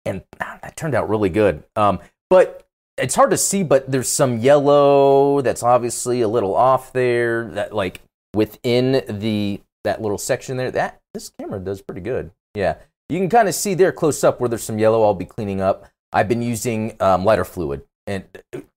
and 0.05 0.23
ah, 0.41 0.59
that 0.61 0.75
turned 0.75 0.95
out 0.95 1.09
really 1.09 1.29
good. 1.29 1.63
Um, 1.75 1.99
but 2.29 2.67
it's 2.97 3.15
hard 3.15 3.31
to 3.31 3.37
see, 3.37 3.63
but 3.63 3.89
there's 3.91 4.09
some 4.09 4.39
yellow 4.39 5.41
that's 5.41 5.63
obviously 5.63 6.21
a 6.21 6.27
little 6.27 6.55
off 6.55 6.91
there. 6.91 7.45
That 7.51 7.73
like 7.73 8.01
within 8.33 9.03
the 9.07 9.61
that 9.83 10.01
little 10.01 10.17
section 10.17 10.57
there. 10.57 10.71
That 10.71 11.01
this 11.13 11.31
camera 11.39 11.59
does 11.59 11.81
pretty 11.81 12.01
good. 12.01 12.31
Yeah, 12.55 12.75
you 13.09 13.19
can 13.19 13.29
kind 13.29 13.47
of 13.47 13.55
see 13.55 13.73
there 13.73 13.91
close 13.91 14.23
up 14.23 14.39
where 14.39 14.49
there's 14.49 14.63
some 14.63 14.79
yellow. 14.79 15.03
I'll 15.03 15.13
be 15.13 15.25
cleaning 15.25 15.61
up. 15.61 15.87
I've 16.11 16.27
been 16.27 16.41
using 16.41 16.95
um, 16.99 17.23
lighter 17.25 17.45
fluid, 17.45 17.83
and 18.07 18.25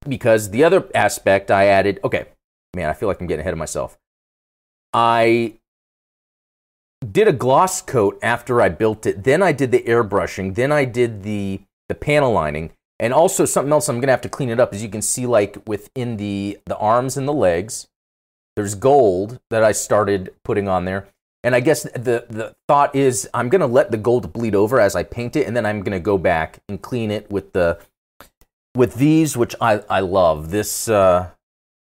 because 0.09 0.51
the 0.51 0.65
other 0.65 0.89
aspect 0.95 1.51
I 1.51 1.67
added. 1.67 2.01
Okay, 2.05 2.27
man, 2.75 2.89
I 2.89 2.93
feel 2.93 3.09
like 3.09 3.21
I'm 3.21 3.27
getting 3.27 3.41
ahead 3.41 3.55
of 3.55 3.59
myself. 3.59 3.99
I 4.93 5.55
did 7.11 7.27
a 7.27 7.33
gloss 7.33 7.83
coat 7.83 8.19
after 8.23 8.61
I 8.61 8.69
built 8.69 9.07
it. 9.07 9.25
Then 9.25 9.43
I 9.43 9.53
did 9.53 9.73
the 9.73 9.81
airbrushing. 9.81 10.55
Then 10.55 10.71
I 10.71 10.85
did 10.85 11.23
the 11.23 11.63
the 11.89 11.95
panel 11.95 12.33
lining. 12.33 12.71
And 12.99 13.13
also 13.13 13.45
something 13.45 13.73
else 13.73 13.89
I'm 13.89 14.01
gonna 14.01 14.13
have 14.13 14.21
to 14.21 14.29
clean 14.29 14.49
it 14.49 14.61
up. 14.61 14.73
As 14.73 14.83
you 14.83 14.89
can 14.89 15.03
see, 15.03 15.27
like 15.27 15.57
within 15.67 16.17
the 16.17 16.59
the 16.67 16.77
arms 16.77 17.17
and 17.17 17.27
the 17.27 17.33
legs, 17.33 17.89
there's 18.57 18.75
gold 18.75 19.41
that 19.51 19.65
I 19.65 19.73
started 19.73 20.35
putting 20.45 20.69
on 20.69 20.85
there. 20.85 21.09
And 21.45 21.55
I 21.55 21.61
guess 21.61 21.83
the 21.83 22.27
the 22.29 22.55
thought 22.69 22.95
is 22.95 23.29
I'm 23.35 23.49
gonna 23.49 23.67
let 23.67 23.91
the 23.91 23.97
gold 23.97 24.33
bleed 24.33 24.55
over 24.55 24.79
as 24.79 24.95
I 24.95 25.03
paint 25.03 25.35
it, 25.35 25.47
and 25.47 25.57
then 25.57 25.67
I'm 25.67 25.83
gonna 25.83 26.01
go 26.01 26.17
back 26.17 26.61
and 26.69 26.81
clean 26.81 27.11
it 27.11 27.31
with 27.31 27.53
the 27.53 27.81
with 28.77 28.95
these, 28.95 29.37
which 29.37 29.55
I 29.61 29.83
I 29.91 30.01
love. 30.01 30.51
This 30.51 30.89
uh, 30.89 31.31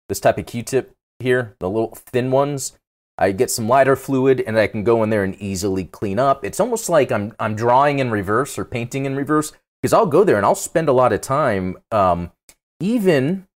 this 0.08 0.20
type 0.20 0.38
of 0.38 0.46
Q-tip 0.46 0.96
here, 1.20 1.56
the 1.60 1.70
little 1.70 1.96
thin 1.96 2.32
ones. 2.32 2.78
I 3.18 3.32
get 3.32 3.52
some 3.52 3.68
lighter 3.68 3.96
fluid 3.96 4.44
and 4.46 4.58
I 4.58 4.68
can 4.68 4.84
go 4.84 5.04
in 5.04 5.10
there 5.10 5.24
and 5.24 5.36
easily 5.36 5.84
clean 5.84 6.18
up. 6.18 6.44
It's 6.44 6.60
almost 6.60 6.90
like 6.90 7.12
I'm 7.12 7.34
I'm 7.40 7.56
drawing 7.56 8.00
in 8.00 8.12
reverse 8.12 8.58
or 8.58 8.66
painting 8.66 9.06
in 9.06 9.16
reverse 9.16 9.52
because 9.82 9.94
I'll 9.94 10.08
go 10.08 10.24
there 10.24 10.38
and 10.38 10.46
I'll 10.46 10.56
spend 10.56 10.90
a 10.90 10.94
lot 10.94 11.14
of 11.14 11.22
time. 11.22 11.78
Um, 11.92 12.32
even 12.80 13.48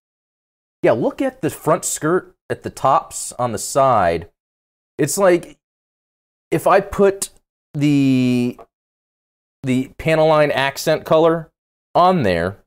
yeah, 0.82 0.92
look 0.92 1.20
at 1.20 1.40
the 1.40 1.50
front 1.50 1.84
skirt 1.84 2.36
at 2.50 2.62
the 2.62 2.70
tops 2.70 3.32
on 3.32 3.52
the 3.52 3.58
side, 3.58 4.28
it's 4.96 5.18
like 5.18 5.58
if 6.50 6.66
I 6.66 6.80
put 6.80 7.30
the 7.74 8.58
the 9.62 9.90
Panel 9.98 10.28
Line 10.28 10.50
accent 10.50 11.04
color 11.04 11.50
on 11.94 12.22
there, 12.22 12.58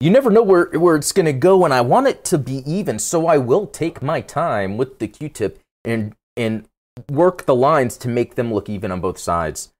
you 0.00 0.10
never 0.10 0.30
know 0.30 0.42
where, 0.42 0.66
where 0.78 0.96
it's 0.96 1.12
going 1.12 1.26
to 1.26 1.32
go, 1.32 1.64
and 1.64 1.72
I 1.72 1.80
want 1.80 2.06
it 2.06 2.24
to 2.26 2.38
be 2.38 2.62
even, 2.70 2.98
so 2.98 3.26
I 3.26 3.38
will 3.38 3.66
take 3.66 4.02
my 4.02 4.20
time 4.20 4.76
with 4.76 4.98
the 4.98 5.08
Q-tip 5.08 5.60
and 5.84 6.14
and 6.36 6.68
work 7.10 7.46
the 7.46 7.54
lines 7.54 7.96
to 7.98 8.08
make 8.08 8.34
them 8.34 8.52
look 8.52 8.68
even 8.68 8.92
on 8.92 9.00
both 9.00 9.18
sides. 9.18 9.72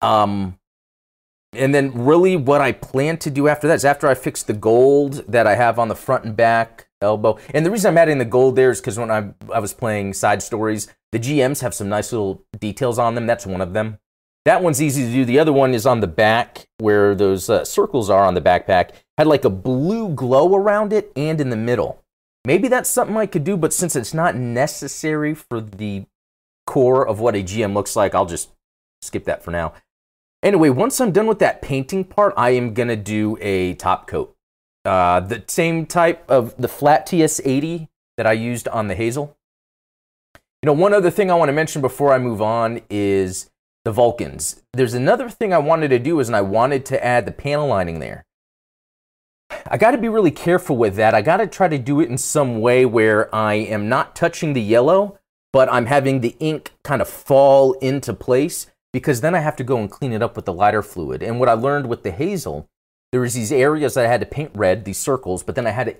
Um, 0.00 0.58
and 1.52 1.74
then 1.74 2.04
really 2.04 2.36
what 2.36 2.60
I 2.60 2.72
plan 2.72 3.18
to 3.18 3.30
do 3.30 3.46
after 3.46 3.68
that 3.68 3.74
is 3.74 3.84
after 3.84 4.08
I 4.08 4.14
fix 4.14 4.42
the 4.42 4.52
gold 4.52 5.24
that 5.28 5.46
I 5.46 5.54
have 5.54 5.78
on 5.78 5.88
the 5.88 5.94
front 5.94 6.24
and 6.24 6.36
back 6.36 6.88
elbow. 7.02 7.38
And 7.52 7.66
the 7.66 7.70
reason 7.70 7.90
I'm 7.90 7.98
adding 7.98 8.18
the 8.18 8.24
gold 8.24 8.56
there 8.56 8.70
is 8.70 8.80
because 8.80 8.98
when 8.98 9.10
I, 9.10 9.30
I 9.52 9.58
was 9.58 9.74
playing 9.74 10.14
side 10.14 10.42
stories, 10.42 10.88
the 11.10 11.18
GMs 11.18 11.60
have 11.60 11.74
some 11.74 11.88
nice 11.88 12.12
little 12.12 12.42
details 12.58 12.98
on 12.98 13.14
them. 13.14 13.26
That's 13.26 13.46
one 13.46 13.60
of 13.60 13.72
them. 13.72 13.98
That 14.44 14.62
one's 14.62 14.82
easy 14.82 15.06
to 15.06 15.12
do. 15.12 15.24
The 15.24 15.38
other 15.38 15.52
one 15.52 15.74
is 15.74 15.86
on 15.86 16.00
the 16.00 16.06
back 16.06 16.66
where 16.78 17.14
those 17.14 17.48
uh, 17.48 17.64
circles 17.64 18.10
are 18.10 18.24
on 18.24 18.34
the 18.34 18.40
backpack. 18.40 18.90
Had 19.18 19.26
like 19.26 19.44
a 19.44 19.50
blue 19.50 20.08
glow 20.08 20.54
around 20.54 20.92
it 20.92 21.12
and 21.14 21.40
in 21.40 21.50
the 21.50 21.56
middle. 21.56 22.02
Maybe 22.44 22.66
that's 22.66 22.90
something 22.90 23.16
I 23.16 23.26
could 23.26 23.44
do, 23.44 23.56
but 23.56 23.72
since 23.72 23.94
it's 23.94 24.12
not 24.12 24.34
necessary 24.34 25.34
for 25.34 25.60
the 25.60 26.06
core 26.66 27.06
of 27.06 27.20
what 27.20 27.36
a 27.36 27.42
GM 27.42 27.72
looks 27.74 27.94
like, 27.94 28.14
I'll 28.14 28.26
just 28.26 28.50
skip 29.00 29.24
that 29.26 29.44
for 29.44 29.52
now. 29.52 29.74
Anyway, 30.42 30.70
once 30.70 31.00
I'm 31.00 31.12
done 31.12 31.28
with 31.28 31.38
that 31.38 31.62
painting 31.62 32.02
part, 32.02 32.34
I 32.36 32.50
am 32.50 32.74
going 32.74 32.88
to 32.88 32.96
do 32.96 33.38
a 33.40 33.74
top 33.74 34.08
coat. 34.08 34.34
Uh, 34.84 35.20
the 35.20 35.44
same 35.46 35.86
type 35.86 36.28
of 36.28 36.56
the 36.56 36.68
flat 36.68 37.06
TS80 37.06 37.88
that 38.16 38.26
I 38.26 38.32
used 38.32 38.66
on 38.68 38.88
the 38.88 38.94
Hazel. 38.94 39.36
You 40.62 40.66
know, 40.66 40.72
one 40.72 40.94
other 40.94 41.10
thing 41.10 41.30
I 41.30 41.34
want 41.34 41.48
to 41.48 41.52
mention 41.52 41.82
before 41.82 42.12
I 42.12 42.18
move 42.18 42.42
on 42.42 42.82
is 42.90 43.50
the 43.84 43.92
Vulcans. 43.92 44.62
There's 44.72 44.94
another 44.94 45.28
thing 45.28 45.52
I 45.52 45.58
wanted 45.58 45.88
to 45.88 45.98
do 45.98 46.20
is 46.20 46.28
and 46.28 46.36
I 46.36 46.40
wanted 46.40 46.84
to 46.86 47.04
add 47.04 47.26
the 47.26 47.32
panel 47.32 47.66
lining 47.66 47.98
there. 47.98 48.24
I 49.66 49.76
got 49.76 49.90
to 49.90 49.98
be 49.98 50.08
really 50.08 50.30
careful 50.30 50.76
with 50.76 50.96
that. 50.96 51.14
I 51.14 51.22
got 51.22 51.38
to 51.38 51.46
try 51.46 51.68
to 51.68 51.78
do 51.78 52.00
it 52.00 52.08
in 52.08 52.18
some 52.18 52.60
way 52.60 52.86
where 52.86 53.32
I 53.34 53.54
am 53.54 53.88
not 53.88 54.16
touching 54.16 54.52
the 54.52 54.62
yellow, 54.62 55.18
but 55.52 55.70
I'm 55.70 55.86
having 55.86 56.20
the 56.20 56.36
ink 56.40 56.72
kind 56.82 57.02
of 57.02 57.08
fall 57.08 57.72
into 57.74 58.14
place 58.14 58.66
because 58.92 59.20
then 59.20 59.34
I 59.34 59.40
have 59.40 59.56
to 59.56 59.64
go 59.64 59.78
and 59.78 59.90
clean 59.90 60.12
it 60.12 60.22
up 60.22 60.36
with 60.36 60.44
the 60.44 60.52
lighter 60.52 60.82
fluid. 60.82 61.22
And 61.22 61.38
what 61.38 61.48
I 61.48 61.54
learned 61.54 61.88
with 61.88 62.02
the 62.02 62.10
hazel, 62.10 62.68
there 63.12 63.20
was 63.20 63.34
these 63.34 63.52
areas 63.52 63.94
that 63.94 64.06
I 64.06 64.08
had 64.08 64.20
to 64.20 64.26
paint 64.26 64.50
red, 64.54 64.84
these 64.84 64.98
circles, 64.98 65.42
but 65.42 65.54
then 65.54 65.66
I 65.66 65.70
had 65.70 65.94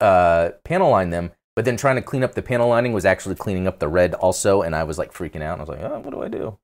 to 0.00 0.04
uh, 0.04 0.50
panel 0.64 0.90
line 0.90 1.10
them. 1.10 1.32
But 1.56 1.64
then 1.64 1.76
trying 1.76 1.96
to 1.96 2.02
clean 2.02 2.24
up 2.24 2.34
the 2.34 2.42
panel 2.42 2.68
lining 2.68 2.92
was 2.92 3.04
actually 3.04 3.36
cleaning 3.36 3.68
up 3.68 3.78
the 3.78 3.88
red 3.88 4.14
also, 4.14 4.62
and 4.62 4.74
I 4.74 4.82
was 4.84 4.98
like 4.98 5.12
freaking 5.12 5.42
out. 5.42 5.58
I 5.58 5.62
was 5.62 5.68
like, 5.68 5.82
oh, 5.82 6.00
what 6.00 6.10
do 6.10 6.22
I 6.22 6.28
do? 6.28 6.58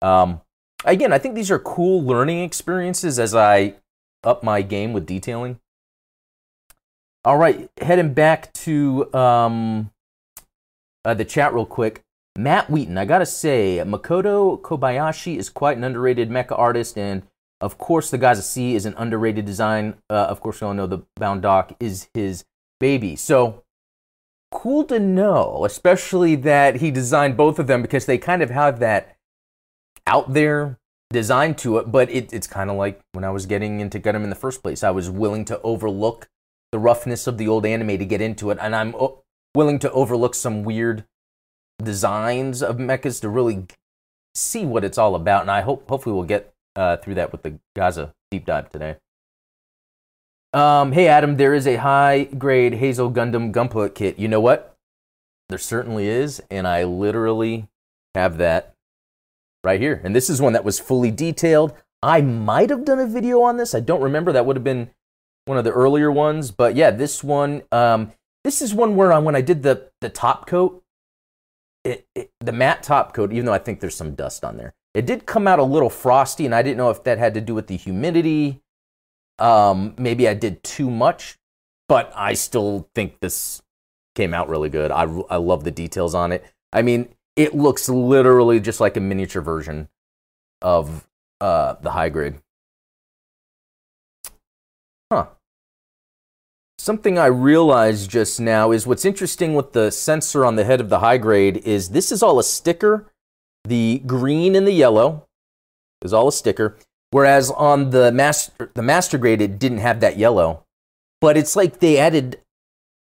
Um, 0.00 0.42
again, 0.84 1.12
I 1.12 1.18
think 1.18 1.34
these 1.34 1.50
are 1.50 1.58
cool 1.58 2.04
learning 2.04 2.44
experiences 2.44 3.18
as 3.18 3.34
I 3.34 3.74
up 4.22 4.44
my 4.44 4.62
game 4.62 4.92
with 4.92 5.06
detailing. 5.06 5.58
All 7.24 7.36
right, 7.36 7.68
heading 7.80 8.14
back 8.14 8.52
to 8.54 9.12
um, 9.12 9.90
uh, 11.04 11.14
the 11.14 11.24
chat 11.24 11.52
real 11.52 11.66
quick. 11.66 12.02
Matt 12.36 12.70
Wheaton, 12.70 12.96
I 12.96 13.04
gotta 13.04 13.26
say, 13.26 13.82
Makoto 13.84 14.60
Kobayashi 14.60 15.36
is 15.36 15.50
quite 15.50 15.76
an 15.76 15.82
underrated 15.82 16.30
mecha 16.30 16.56
artist, 16.56 16.96
and 16.96 17.24
of 17.60 17.78
course, 17.78 18.10
the 18.10 18.18
Gaza 18.18 18.42
C 18.42 18.74
is 18.74 18.86
an 18.86 18.94
underrated 18.96 19.44
design. 19.44 19.96
Uh, 20.08 20.26
of 20.28 20.40
course, 20.40 20.60
we 20.60 20.66
all 20.66 20.74
know 20.74 20.86
the 20.86 21.02
Bound-Doc 21.16 21.74
is 21.80 22.08
his 22.14 22.44
baby. 22.78 23.16
So 23.16 23.64
cool 24.50 24.84
to 24.84 24.98
know, 24.98 25.64
especially 25.64 26.36
that 26.36 26.76
he 26.76 26.90
designed 26.90 27.36
both 27.36 27.58
of 27.58 27.66
them 27.66 27.82
because 27.82 28.06
they 28.06 28.18
kind 28.18 28.42
of 28.42 28.50
have 28.50 28.78
that 28.78 29.16
out 30.06 30.32
there 30.32 30.78
design 31.10 31.54
to 31.56 31.78
it. 31.78 31.90
But 31.90 32.10
it, 32.10 32.32
it's 32.32 32.46
kind 32.46 32.70
of 32.70 32.76
like 32.76 33.00
when 33.12 33.24
I 33.24 33.30
was 33.30 33.46
getting 33.46 33.80
into 33.80 33.98
Gundam 33.98 34.24
in 34.24 34.30
the 34.30 34.36
first 34.36 34.62
place, 34.62 34.84
I 34.84 34.90
was 34.90 35.10
willing 35.10 35.44
to 35.46 35.60
overlook 35.62 36.28
the 36.70 36.78
roughness 36.78 37.26
of 37.26 37.38
the 37.38 37.48
old 37.48 37.66
anime 37.66 37.98
to 37.98 38.04
get 38.04 38.20
into 38.20 38.50
it, 38.50 38.58
and 38.60 38.76
I'm 38.76 38.94
willing 39.54 39.78
to 39.80 39.90
overlook 39.92 40.34
some 40.34 40.62
weird 40.62 41.06
designs 41.82 42.62
of 42.62 42.76
mechas 42.76 43.20
to 43.22 43.28
really 43.28 43.66
see 44.34 44.64
what 44.64 44.84
it's 44.84 44.98
all 44.98 45.14
about. 45.14 45.42
And 45.42 45.50
I 45.50 45.62
hope 45.62 45.88
hopefully 45.88 46.14
we'll 46.14 46.24
get 46.24 46.52
uh, 46.78 46.96
through 46.98 47.16
that 47.16 47.32
with 47.32 47.42
the 47.42 47.58
Gaza 47.74 48.14
deep 48.30 48.46
dive 48.46 48.70
today. 48.70 48.96
Um, 50.52 50.92
hey 50.92 51.08
Adam, 51.08 51.36
there 51.36 51.52
is 51.52 51.66
a 51.66 51.76
high 51.76 52.24
grade 52.24 52.74
Hazel 52.74 53.10
Gundam 53.10 53.52
Gunpla 53.52 53.94
kit. 53.94 54.18
You 54.18 54.28
know 54.28 54.40
what? 54.40 54.76
There 55.48 55.58
certainly 55.58 56.06
is, 56.08 56.40
and 56.50 56.68
I 56.68 56.84
literally 56.84 57.68
have 58.14 58.38
that 58.38 58.74
right 59.64 59.80
here. 59.80 60.00
And 60.04 60.14
this 60.14 60.30
is 60.30 60.40
one 60.40 60.52
that 60.52 60.64
was 60.64 60.78
fully 60.78 61.10
detailed. 61.10 61.74
I 62.02 62.20
might 62.20 62.70
have 62.70 62.84
done 62.84 63.00
a 63.00 63.06
video 63.06 63.42
on 63.42 63.56
this. 63.56 63.74
I 63.74 63.80
don't 63.80 64.00
remember. 64.00 64.30
That 64.30 64.46
would 64.46 64.56
have 64.56 64.64
been 64.64 64.90
one 65.46 65.58
of 65.58 65.64
the 65.64 65.72
earlier 65.72 66.12
ones. 66.12 66.50
But 66.50 66.76
yeah, 66.76 66.90
this 66.90 67.24
one, 67.24 67.62
um, 67.72 68.12
this 68.44 68.62
is 68.62 68.72
one 68.72 68.94
where 68.94 69.12
I, 69.12 69.18
when 69.18 69.34
I 69.34 69.40
did 69.40 69.62
the 69.62 69.90
the 70.00 70.10
top 70.10 70.46
coat, 70.46 70.82
it, 71.84 72.06
it, 72.14 72.30
the 72.40 72.52
matte 72.52 72.82
top 72.82 73.14
coat, 73.14 73.32
even 73.32 73.46
though 73.46 73.52
I 73.52 73.58
think 73.58 73.80
there's 73.80 73.96
some 73.96 74.14
dust 74.14 74.44
on 74.44 74.56
there, 74.56 74.74
it 74.94 75.06
did 75.06 75.26
come 75.26 75.46
out 75.46 75.58
a 75.58 75.64
little 75.64 75.90
frosty, 75.90 76.44
and 76.44 76.54
I 76.54 76.62
didn't 76.62 76.78
know 76.78 76.90
if 76.90 77.04
that 77.04 77.18
had 77.18 77.34
to 77.34 77.40
do 77.40 77.54
with 77.54 77.66
the 77.66 77.76
humidity. 77.76 78.62
Um, 79.38 79.94
maybe 79.98 80.28
I 80.28 80.34
did 80.34 80.62
too 80.62 80.90
much, 80.90 81.38
but 81.88 82.12
I 82.14 82.34
still 82.34 82.88
think 82.94 83.20
this 83.20 83.62
came 84.14 84.34
out 84.34 84.48
really 84.48 84.68
good. 84.68 84.90
I, 84.90 85.02
I 85.30 85.36
love 85.36 85.64
the 85.64 85.70
details 85.70 86.14
on 86.14 86.32
it. 86.32 86.44
I 86.72 86.82
mean, 86.82 87.14
it 87.36 87.54
looks 87.54 87.88
literally 87.88 88.58
just 88.58 88.80
like 88.80 88.96
a 88.96 89.00
miniature 89.00 89.42
version 89.42 89.88
of 90.60 91.06
uh, 91.40 91.74
the 91.80 91.92
high 91.92 92.08
grade. 92.08 92.40
Huh. 95.12 95.26
Something 96.78 97.18
I 97.18 97.26
realized 97.26 98.10
just 98.10 98.40
now 98.40 98.72
is 98.72 98.86
what's 98.86 99.04
interesting 99.04 99.54
with 99.54 99.72
the 99.72 99.90
sensor 99.90 100.44
on 100.44 100.56
the 100.56 100.64
head 100.64 100.80
of 100.80 100.88
the 100.88 100.98
high 100.98 101.18
grade 101.18 101.58
is 101.58 101.90
this 101.90 102.10
is 102.10 102.22
all 102.22 102.38
a 102.38 102.44
sticker. 102.44 103.06
The 103.68 104.02
green 104.06 104.54
and 104.54 104.66
the 104.66 104.72
yellow 104.72 105.26
is 106.02 106.14
all 106.14 106.28
a 106.28 106.32
sticker. 106.32 106.78
Whereas 107.10 107.50
on 107.50 107.90
the 107.90 108.10
master, 108.10 108.70
the 108.72 108.82
master 108.82 109.18
grade, 109.18 109.42
it 109.42 109.58
didn't 109.58 109.78
have 109.78 110.00
that 110.00 110.16
yellow. 110.16 110.64
But 111.20 111.36
it's 111.36 111.54
like 111.54 111.80
they 111.80 111.98
added 111.98 112.40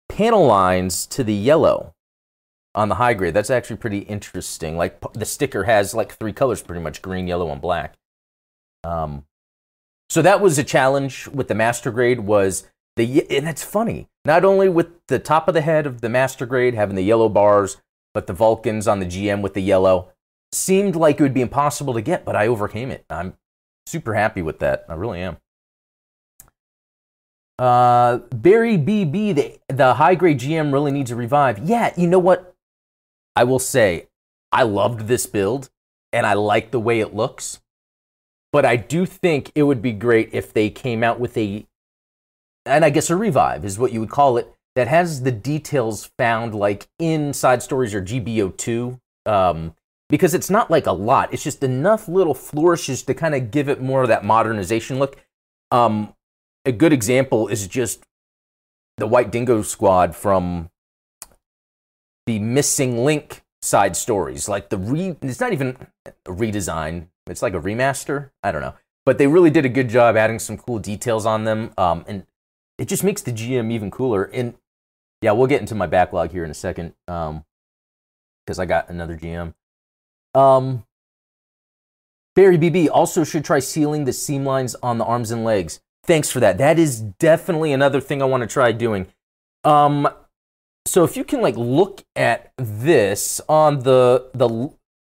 panel 0.08 0.46
lines 0.46 1.06
to 1.06 1.24
the 1.24 1.34
yellow 1.34 1.94
on 2.74 2.88
the 2.88 2.96
high 2.96 3.14
grade. 3.14 3.34
That's 3.34 3.50
actually 3.50 3.76
pretty 3.76 3.98
interesting. 4.00 4.76
Like 4.76 5.00
the 5.12 5.24
sticker 5.24 5.64
has 5.64 5.92
like 5.92 6.12
three 6.12 6.32
colors 6.32 6.62
pretty 6.62 6.82
much 6.82 7.02
green, 7.02 7.26
yellow, 7.26 7.50
and 7.50 7.60
black. 7.60 7.94
Um, 8.84 9.24
so 10.08 10.22
that 10.22 10.40
was 10.40 10.56
a 10.56 10.64
challenge 10.64 11.26
with 11.28 11.48
the 11.48 11.54
master 11.54 11.90
grade 11.90 12.20
was 12.20 12.68
the, 12.94 13.28
and 13.28 13.48
it's 13.48 13.64
funny. 13.64 14.06
Not 14.24 14.44
only 14.44 14.68
with 14.68 15.04
the 15.08 15.18
top 15.18 15.48
of 15.48 15.54
the 15.54 15.62
head 15.62 15.84
of 15.84 16.00
the 16.00 16.08
master 16.08 16.46
grade 16.46 16.74
having 16.74 16.94
the 16.94 17.02
yellow 17.02 17.28
bars, 17.28 17.78
but 18.12 18.28
the 18.28 18.32
Vulcans 18.32 18.86
on 18.86 19.00
the 19.00 19.06
GM 19.06 19.40
with 19.40 19.54
the 19.54 19.62
yellow 19.62 20.12
seemed 20.54 20.96
like 20.96 21.20
it 21.20 21.22
would 21.22 21.34
be 21.34 21.40
impossible 21.40 21.94
to 21.94 22.02
get, 22.02 22.24
but 22.24 22.36
I 22.36 22.46
overcame 22.46 22.90
it. 22.90 23.04
I'm 23.10 23.34
super 23.86 24.14
happy 24.14 24.42
with 24.42 24.60
that. 24.60 24.84
I 24.88 24.94
really 24.94 25.20
am. 25.20 25.36
Uh, 27.58 28.18
Barry 28.34 28.76
BB, 28.76 29.34
the, 29.34 29.58
the 29.68 29.94
high 29.94 30.14
grade 30.14 30.40
GM 30.40 30.72
really 30.72 30.90
needs 30.90 31.10
a 31.10 31.16
revive. 31.16 31.58
Yeah, 31.58 31.92
you 31.96 32.06
know 32.06 32.18
what? 32.18 32.54
I 33.36 33.44
will 33.44 33.58
say, 33.58 34.08
I 34.52 34.62
loved 34.62 35.06
this 35.08 35.26
build 35.26 35.70
and 36.12 36.26
I 36.26 36.34
like 36.34 36.70
the 36.70 36.80
way 36.80 37.00
it 37.00 37.14
looks. 37.14 37.60
But 38.52 38.64
I 38.64 38.76
do 38.76 39.04
think 39.04 39.50
it 39.54 39.64
would 39.64 39.82
be 39.82 39.92
great 39.92 40.30
if 40.32 40.52
they 40.52 40.70
came 40.70 41.02
out 41.02 41.18
with 41.18 41.36
a 41.36 41.66
and 42.66 42.84
I 42.84 42.90
guess 42.90 43.10
a 43.10 43.16
revive 43.16 43.64
is 43.64 43.78
what 43.78 43.92
you 43.92 44.00
would 44.00 44.10
call 44.10 44.38
it, 44.38 44.50
that 44.74 44.88
has 44.88 45.22
the 45.22 45.32
details 45.32 46.10
found 46.18 46.54
like 46.54 46.88
in 46.98 47.32
side 47.32 47.62
stories 47.62 47.94
or 47.94 48.00
GBO2. 48.00 48.98
Um, 49.26 49.74
because 50.08 50.34
it's 50.34 50.50
not 50.50 50.70
like 50.70 50.86
a 50.86 50.92
lot, 50.92 51.32
it's 51.32 51.44
just 51.44 51.62
enough 51.62 52.08
little 52.08 52.34
flourishes 52.34 53.02
to 53.04 53.14
kind 53.14 53.34
of 53.34 53.50
give 53.50 53.68
it 53.68 53.80
more 53.80 54.02
of 54.02 54.08
that 54.08 54.24
modernization 54.24 54.98
look. 54.98 55.16
Um, 55.70 56.14
a 56.64 56.72
good 56.72 56.92
example 56.92 57.48
is 57.48 57.66
just 57.66 58.04
the 58.96 59.06
White 59.06 59.30
Dingo 59.30 59.62
Squad 59.62 60.14
from 60.14 60.70
the 62.26 62.38
Missing 62.38 63.04
Link 63.04 63.42
side 63.62 63.96
stories. 63.96 64.48
Like 64.48 64.70
the 64.70 64.78
re, 64.78 65.16
it's 65.22 65.40
not 65.40 65.52
even 65.52 65.76
a 66.06 66.30
redesign; 66.30 67.08
it's 67.26 67.42
like 67.42 67.54
a 67.54 67.60
remaster. 67.60 68.30
I 68.42 68.52
don't 68.52 68.60
know, 68.60 68.74
but 69.04 69.18
they 69.18 69.26
really 69.26 69.50
did 69.50 69.64
a 69.64 69.70
good 69.70 69.88
job 69.88 70.16
adding 70.16 70.38
some 70.38 70.56
cool 70.56 70.78
details 70.78 71.26
on 71.26 71.44
them. 71.44 71.72
Um, 71.76 72.04
and 72.06 72.26
it 72.78 72.88
just 72.88 73.04
makes 73.04 73.22
the 73.22 73.32
GM 73.32 73.70
even 73.72 73.90
cooler. 73.90 74.24
And 74.24 74.54
yeah, 75.22 75.32
we'll 75.32 75.46
get 75.46 75.60
into 75.60 75.74
my 75.74 75.86
backlog 75.86 76.32
here 76.32 76.44
in 76.44 76.50
a 76.50 76.54
second 76.54 76.94
because 77.06 77.28
um, 78.58 78.60
I 78.60 78.64
got 78.66 78.88
another 78.90 79.16
GM. 79.16 79.54
Um, 80.34 80.84
Barry 82.34 82.58
BB 82.58 82.88
also 82.90 83.22
should 83.24 83.44
try 83.44 83.60
sealing 83.60 84.04
the 84.04 84.12
seam 84.12 84.44
lines 84.44 84.74
on 84.82 84.98
the 84.98 85.04
arms 85.04 85.30
and 85.30 85.44
legs. 85.44 85.80
Thanks 86.04 86.30
for 86.30 86.40
that. 86.40 86.58
That 86.58 86.78
is 86.78 87.00
definitely 87.00 87.72
another 87.72 88.00
thing 88.00 88.20
I 88.20 88.26
want 88.26 88.42
to 88.42 88.46
try 88.46 88.72
doing. 88.72 89.06
Um, 89.62 90.08
so 90.86 91.04
if 91.04 91.16
you 91.16 91.24
can 91.24 91.40
like 91.40 91.56
look 91.56 92.04
at 92.14 92.52
this 92.58 93.40
on 93.48 93.80
the 93.80 94.30
the 94.34 94.70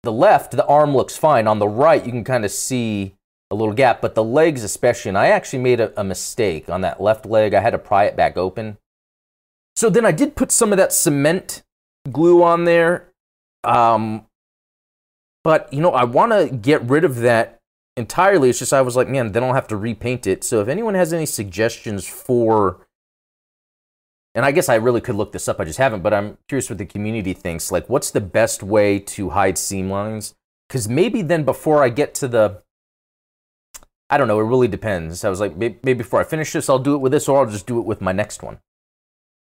the 0.03 0.13
left, 0.13 0.53
the 0.53 0.67
arm 0.67 0.95
looks 0.95 1.17
fine. 1.17 1.49
On 1.49 1.59
the 1.59 1.67
right, 1.67 2.05
you 2.05 2.13
can 2.13 2.23
kind 2.23 2.45
of 2.45 2.53
see 2.53 3.17
a 3.51 3.55
little 3.55 3.75
gap, 3.75 4.01
but 4.01 4.15
the 4.15 4.23
legs 4.23 4.63
especially, 4.63 5.09
and 5.09 5.19
I 5.19 5.29
actually 5.29 5.61
made 5.61 5.81
a, 5.81 5.99
a 5.99 6.05
mistake 6.05 6.69
on 6.69 6.83
that 6.83 7.01
left 7.01 7.27
leg. 7.27 7.55
I 7.55 7.61
had 7.61 7.71
to 7.71 7.79
pry 7.79 8.05
it 8.05 8.17
back 8.17 8.37
open. 8.37 8.79
So 9.75 9.91
then 9.91 10.07
I 10.07 10.13
did 10.13 10.37
put 10.37 10.53
some 10.53 10.73
of 10.73 10.79
that 10.79 10.93
cement 10.93 11.63
glue 12.11 12.43
on 12.43 12.65
there. 12.65 13.13
Um, 13.65 14.27
but 15.47 15.73
you 15.73 15.81
know, 15.81 15.93
I 15.93 16.03
want 16.03 16.33
to 16.33 16.53
get 16.53 16.83
rid 16.83 17.05
of 17.05 17.19
that 17.19 17.61
entirely. 17.97 18.51
It's 18.51 18.59
just 18.59 18.73
I 18.73 18.81
was 18.83 18.97
like, 18.97 19.09
man, 19.09 19.31
then 19.31 19.45
I'll 19.45 19.53
have 19.53 19.69
to 19.69 19.77
repaint 19.77 20.27
it. 20.27 20.43
So 20.43 20.61
if 20.61 20.67
anyone 20.67 20.95
has 20.95 21.13
any 21.13 21.25
suggestions 21.25 22.05
for 22.05 22.85
and 24.35 24.45
I 24.45 24.51
guess 24.51 24.69
I 24.69 24.75
really 24.75 25.01
could 25.01 25.15
look 25.15 25.31
this 25.31 25.47
up, 25.47 25.61
I 25.61 25.65
just 25.65 25.79
haven't, 25.79 26.03
but 26.03 26.13
I'm 26.13 26.37
curious 26.49 26.69
what 26.69 26.79
the 26.79 26.85
community 26.85 27.33
thinks. 27.33 27.71
Like, 27.71 27.89
what's 27.89 28.11
the 28.11 28.21
best 28.21 28.65
way 28.65 28.99
to 28.99 29.31
hide 29.31 29.57
seam 29.57 29.89
lines? 29.89 30.35
Because 30.69 30.89
maybe 30.89 31.23
then 31.23 31.45
before 31.45 31.85
I 31.85 31.91
get 31.91 32.13
to 32.17 32.27
the, 32.27 32.61
I 34.11 34.19
don't 34.19 34.27
know, 34.27 34.41
it 34.41 34.45
really 34.45 34.67
depends. 34.67 35.25
I 35.25 35.31
was 35.31 35.39
like, 35.39 35.57
maybe 35.57 35.93
before 35.93 36.21
I 36.21 36.25
finish 36.25 36.53
this, 36.53 36.69
I'll 36.69 36.81
do 36.81 36.97
it 36.97 36.99
with 36.99 37.13
this, 37.13 37.29
or 37.29 37.39
I'll 37.39 37.51
just 37.51 37.69
do 37.69 37.79
it 37.79 37.87
with 37.87 38.01
my 38.01 38.11
next 38.11 38.43
one, 38.43 38.59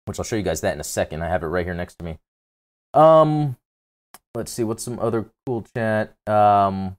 which 0.05 0.19
I'll 0.19 0.26
show 0.26 0.37
you 0.37 0.43
guys 0.43 0.61
that 0.61 0.75
in 0.75 0.81
a 0.81 0.85
second. 0.85 1.23
I 1.23 1.29
have 1.29 1.43
it 1.43 1.47
right 1.47 1.65
here 1.65 1.73
next 1.73 1.99
to 2.00 2.05
me. 2.05 2.19
Um, 2.93 3.57
let's 4.35 4.53
see, 4.53 4.65
what's 4.65 4.83
some 4.83 4.99
other 4.99 5.31
cool 5.47 5.67
chat? 5.75 6.15
Um, 6.27 6.97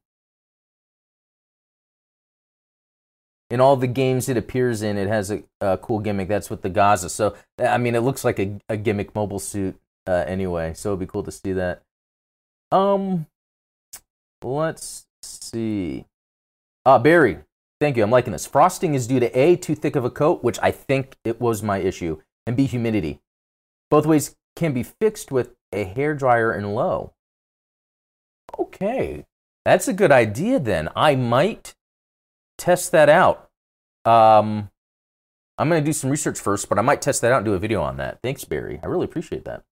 in 3.50 3.62
all 3.62 3.76
the 3.76 3.88
games 3.88 4.28
it 4.28 4.38
appears 4.38 4.82
in, 4.82 4.98
it 4.98 5.08
has 5.08 5.32
a, 5.32 5.44
a, 5.62 5.78
cool 5.78 6.00
gimmick. 6.00 6.28
That's 6.28 6.50
with 6.50 6.62
the 6.62 6.70
Gaza. 6.70 7.10
So 7.10 7.36
I 7.60 7.78
mean, 7.78 7.96
it 7.96 8.02
looks 8.02 8.26
like 8.26 8.40
a, 8.40 8.60
a 8.68 8.78
gimmick 8.78 9.16
mobile 9.16 9.40
suit 9.40 9.80
uh, 10.08 10.24
anyway. 10.28 10.74
So 10.74 10.90
it'd 10.90 11.00
be 11.00 11.06
cool 11.06 11.24
to 11.24 11.32
see 11.32 11.54
that. 11.54 11.84
Um, 12.72 13.28
let's 14.44 15.06
see. 15.22 16.06
Uh, 16.86 17.00
Barry, 17.00 17.40
thank 17.80 17.98
you. 17.98 18.04
I'm 18.04 18.12
liking 18.12 18.34
this. 18.34 18.46
Frosting 18.46 18.94
is 18.94 19.08
due 19.08 19.20
to 19.20 19.32
a 19.38 19.56
too 19.56 19.76
thick 19.76 19.96
of 19.96 20.06
a 20.06 20.10
coat, 20.10 20.44
which 20.44 20.60
I 20.62 20.72
think 20.72 21.18
it 21.24 21.40
was 21.40 21.64
my 21.64 21.78
issue, 21.78 22.22
and 22.46 22.58
b 22.58 22.66
humidity. 22.66 23.22
Both 23.90 24.06
ways 24.06 24.36
can 24.58 24.74
be 24.74 24.84
fixed 24.84 25.32
with 25.32 25.56
a 25.72 25.86
hair 25.86 26.14
dryer 26.14 26.52
and 26.52 26.76
low. 26.76 27.14
Okay, 28.60 29.26
that's 29.64 29.88
a 29.88 29.94
good 29.94 30.12
idea. 30.12 30.60
Then 30.60 30.90
I 30.96 31.16
might 31.16 31.76
test 32.58 32.92
that 32.92 33.08
out. 33.08 33.50
Um, 34.04 34.70
I'm 35.58 35.70
going 35.70 35.82
to 35.82 35.86
do 35.86 35.94
some 35.94 36.10
research 36.10 36.40
first, 36.40 36.70
but 36.70 36.80
I 36.80 36.82
might 36.82 37.02
test 37.02 37.22
that 37.22 37.32
out 37.32 37.38
and 37.38 37.46
do 37.46 37.54
a 37.54 37.60
video 37.60 37.82
on 37.82 37.98
that. 37.98 38.20
Thanks, 38.24 38.44
Barry. 38.44 38.80
I 38.82 38.88
really 38.88 39.06
appreciate 39.06 39.46
that. 39.46 39.64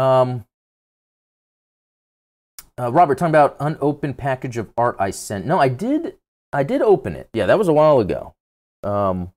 Um, 0.00 0.46
uh, 2.78 2.92
Robert, 2.92 3.18
talking 3.18 3.30
about 3.30 3.56
unopened 3.60 4.18
package 4.18 4.56
of 4.56 4.72
art 4.76 4.96
I 4.98 5.10
sent. 5.10 5.46
No, 5.46 5.58
I 5.58 5.68
did. 5.68 6.16
I 6.52 6.62
did 6.62 6.80
open 6.80 7.16
it. 7.16 7.28
Yeah, 7.32 7.46
that 7.46 7.58
was 7.58 7.68
a 7.68 7.72
while 7.72 7.98
ago. 7.98 8.34
Um, 8.82 9.32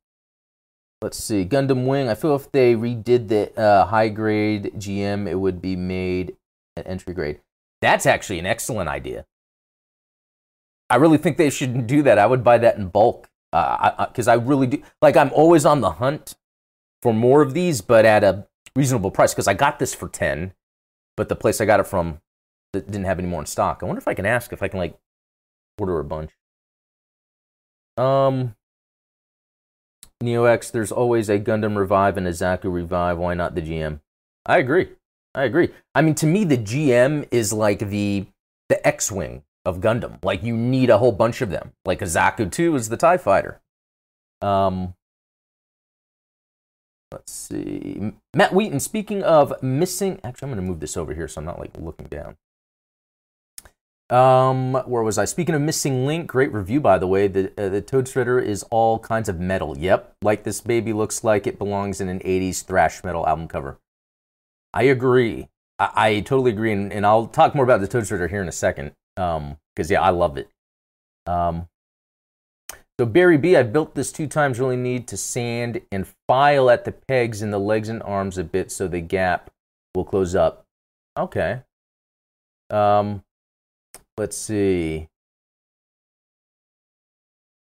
let's 1.01 1.17
see. 1.17 1.45
Gundam 1.45 1.85
Wing. 1.85 2.09
I 2.09 2.15
feel 2.15 2.35
if 2.35 2.51
they 2.51 2.75
redid 2.75 3.27
the 3.27 3.57
uh, 3.59 3.85
high 3.85 4.09
grade 4.09 4.73
GM, 4.77 5.27
it 5.27 5.35
would 5.35 5.61
be 5.61 5.75
made 5.75 6.35
at 6.77 6.87
entry 6.87 7.13
grade. 7.13 7.39
That's 7.81 8.05
actually 8.05 8.39
an 8.39 8.45
excellent 8.45 8.89
idea. 8.89 9.25
I 10.89 10.97
really 10.97 11.17
think 11.17 11.37
they 11.37 11.49
should 11.49 11.87
do 11.87 12.01
that. 12.03 12.19
I 12.19 12.25
would 12.25 12.43
buy 12.43 12.57
that 12.59 12.77
in 12.77 12.87
bulk 12.87 13.29
because 13.51 14.27
uh, 14.27 14.31
I, 14.31 14.33
I, 14.33 14.35
I, 14.35 14.37
really 14.37 14.67
do. 14.67 14.83
Like 15.01 15.17
I'm 15.17 15.31
always 15.33 15.65
on 15.65 15.81
the 15.81 15.91
hunt 15.91 16.35
for 17.01 17.13
more 17.13 17.41
of 17.41 17.53
these, 17.53 17.81
but 17.81 18.05
at 18.05 18.23
a 18.23 18.47
reasonable 18.75 19.11
price. 19.11 19.33
Because 19.33 19.47
I 19.47 19.53
got 19.53 19.79
this 19.79 19.93
for 19.95 20.07
ten, 20.07 20.53
but 21.17 21.29
the 21.29 21.35
place 21.35 21.59
I 21.59 21.65
got 21.65 21.79
it 21.79 21.87
from 21.87 22.19
didn't 22.73 23.05
have 23.05 23.19
any 23.19 23.27
more 23.27 23.39
in 23.39 23.45
stock. 23.45 23.79
I 23.81 23.85
wonder 23.85 23.99
if 23.99 24.07
I 24.07 24.13
can 24.13 24.25
ask 24.25 24.51
if 24.53 24.61
I 24.61 24.67
can 24.67 24.79
like 24.79 24.97
order 25.79 25.99
a 25.99 26.03
bunch. 26.03 26.31
Um, 27.97 28.55
Neo 30.25 30.45
X, 30.45 30.69
there's 30.69 30.91
always 30.91 31.29
a 31.29 31.39
Gundam 31.39 31.77
revive 31.77 32.17
and 32.17 32.27
a 32.27 32.31
Zaku 32.31 32.71
revive. 32.71 33.17
Why 33.17 33.33
not 33.33 33.55
the 33.55 33.61
GM? 33.61 34.01
I 34.45 34.57
agree. 34.57 34.89
I 35.33 35.43
agree. 35.43 35.69
I 35.93 36.01
mean, 36.01 36.15
to 36.15 36.25
me, 36.25 36.43
the 36.43 36.57
GM 36.57 37.27
is 37.31 37.53
like 37.53 37.89
the 37.89 38.25
the 38.67 38.85
X-wing 38.85 39.43
of 39.63 39.79
Gundam. 39.79 40.23
Like 40.23 40.43
you 40.43 40.55
need 40.55 40.89
a 40.89 40.97
whole 40.97 41.11
bunch 41.11 41.41
of 41.41 41.49
them. 41.49 41.73
Like 41.85 42.01
a 42.01 42.05
Zaku 42.05 42.51
2 42.51 42.75
is 42.75 42.89
the 42.89 42.97
TIE 42.97 43.17
fighter. 43.17 43.61
Um, 44.41 44.95
let's 47.11 47.31
see. 47.31 48.13
Matt 48.33 48.53
Wheaton, 48.53 48.79
speaking 48.79 49.23
of 49.23 49.61
missing, 49.61 50.19
actually, 50.23 50.47
I'm 50.47 50.55
going 50.55 50.65
to 50.65 50.69
move 50.69 50.79
this 50.79 50.97
over 50.97 51.13
here 51.13 51.27
so 51.27 51.39
I'm 51.39 51.45
not 51.45 51.59
like 51.59 51.71
looking 51.77 52.07
down. 52.07 52.37
Um, 54.09 54.75
where 54.85 55.01
was 55.01 55.17
I? 55.17 55.25
Speaking 55.25 55.55
of 55.55 55.61
missing 55.61 56.05
link, 56.05 56.27
great 56.27 56.53
review 56.53 56.79
by 56.79 56.99
the 56.99 57.07
way. 57.07 57.27
The 57.27 57.51
uh, 57.57 57.69
the 57.69 57.81
Toad 57.81 58.05
Shredder 58.05 58.43
is 58.43 58.63
all 58.69 58.99
kinds 58.99 59.29
of 59.29 59.39
metal. 59.39 59.77
Yep, 59.77 60.17
like 60.21 60.43
this 60.43 60.61
baby 60.61 60.93
looks 60.93 61.23
like 61.23 61.47
it 61.47 61.57
belongs 61.57 61.99
in 61.99 62.07
an 62.09 62.19
'80s 62.19 62.63
thrash 62.63 63.03
metal 63.03 63.27
album 63.27 63.47
cover. 63.47 63.79
I 64.73 64.83
agree. 64.83 65.47
I, 65.79 65.89
I 65.95 66.19
totally 66.19 66.51
agree, 66.51 66.71
and, 66.71 66.93
and, 66.93 67.05
I'll 67.05 67.27
talk 67.27 67.55
more 67.55 67.63
about 67.63 67.81
the 67.81 67.87
Toad 67.87 68.03
Shredder 68.03 68.29
here 68.29 68.41
in 68.41 68.47
a 68.47 68.53
second. 68.53 68.91
Um, 69.17 69.57
because 69.75 69.89
yeah, 69.89 70.01
I 70.01 70.09
love 70.09 70.37
it. 70.37 70.49
Um, 71.25 71.67
so 72.99 73.05
Barry 73.05 73.37
B, 73.37 73.57
I 73.57 73.63
built 73.63 73.95
this 73.95 74.11
two 74.11 74.27
times. 74.27 74.59
Really 74.59 74.77
need 74.77 75.07
to 75.09 75.17
sand 75.17 75.81
and 75.91 76.07
file 76.27 76.69
at 76.69 76.85
the 76.85 76.93
pegs 76.93 77.41
in 77.41 77.51
the 77.51 77.59
legs 77.59 77.89
and 77.89 78.01
arms 78.03 78.37
a 78.37 78.43
bit 78.43 78.71
so 78.71 78.87
the 78.87 79.01
gap 79.01 79.49
will 79.93 80.05
close 80.05 80.33
up. 80.33 80.65
Okay. 81.17 81.61
Um, 82.69 83.23
let's 84.17 84.37
see. 84.37 85.07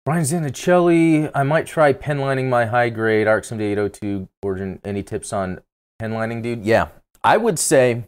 Brian 0.05 0.23
Zanicelli, 0.23 1.29
I 1.35 1.43
might 1.43 1.67
try 1.67 1.93
pen 1.93 2.19
lining 2.19 2.49
my 2.49 2.65
high 2.65 2.89
grade 2.89 3.27
RX-78-02 3.27 4.27
origin. 4.41 4.79
Any 4.83 5.03
tips 5.03 5.31
on 5.31 5.61
pen 5.99 6.13
lining, 6.13 6.41
dude? 6.41 6.65
Yeah, 6.65 6.87
I 7.23 7.37
would 7.37 7.59
say 7.59 8.05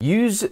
use 0.00 0.44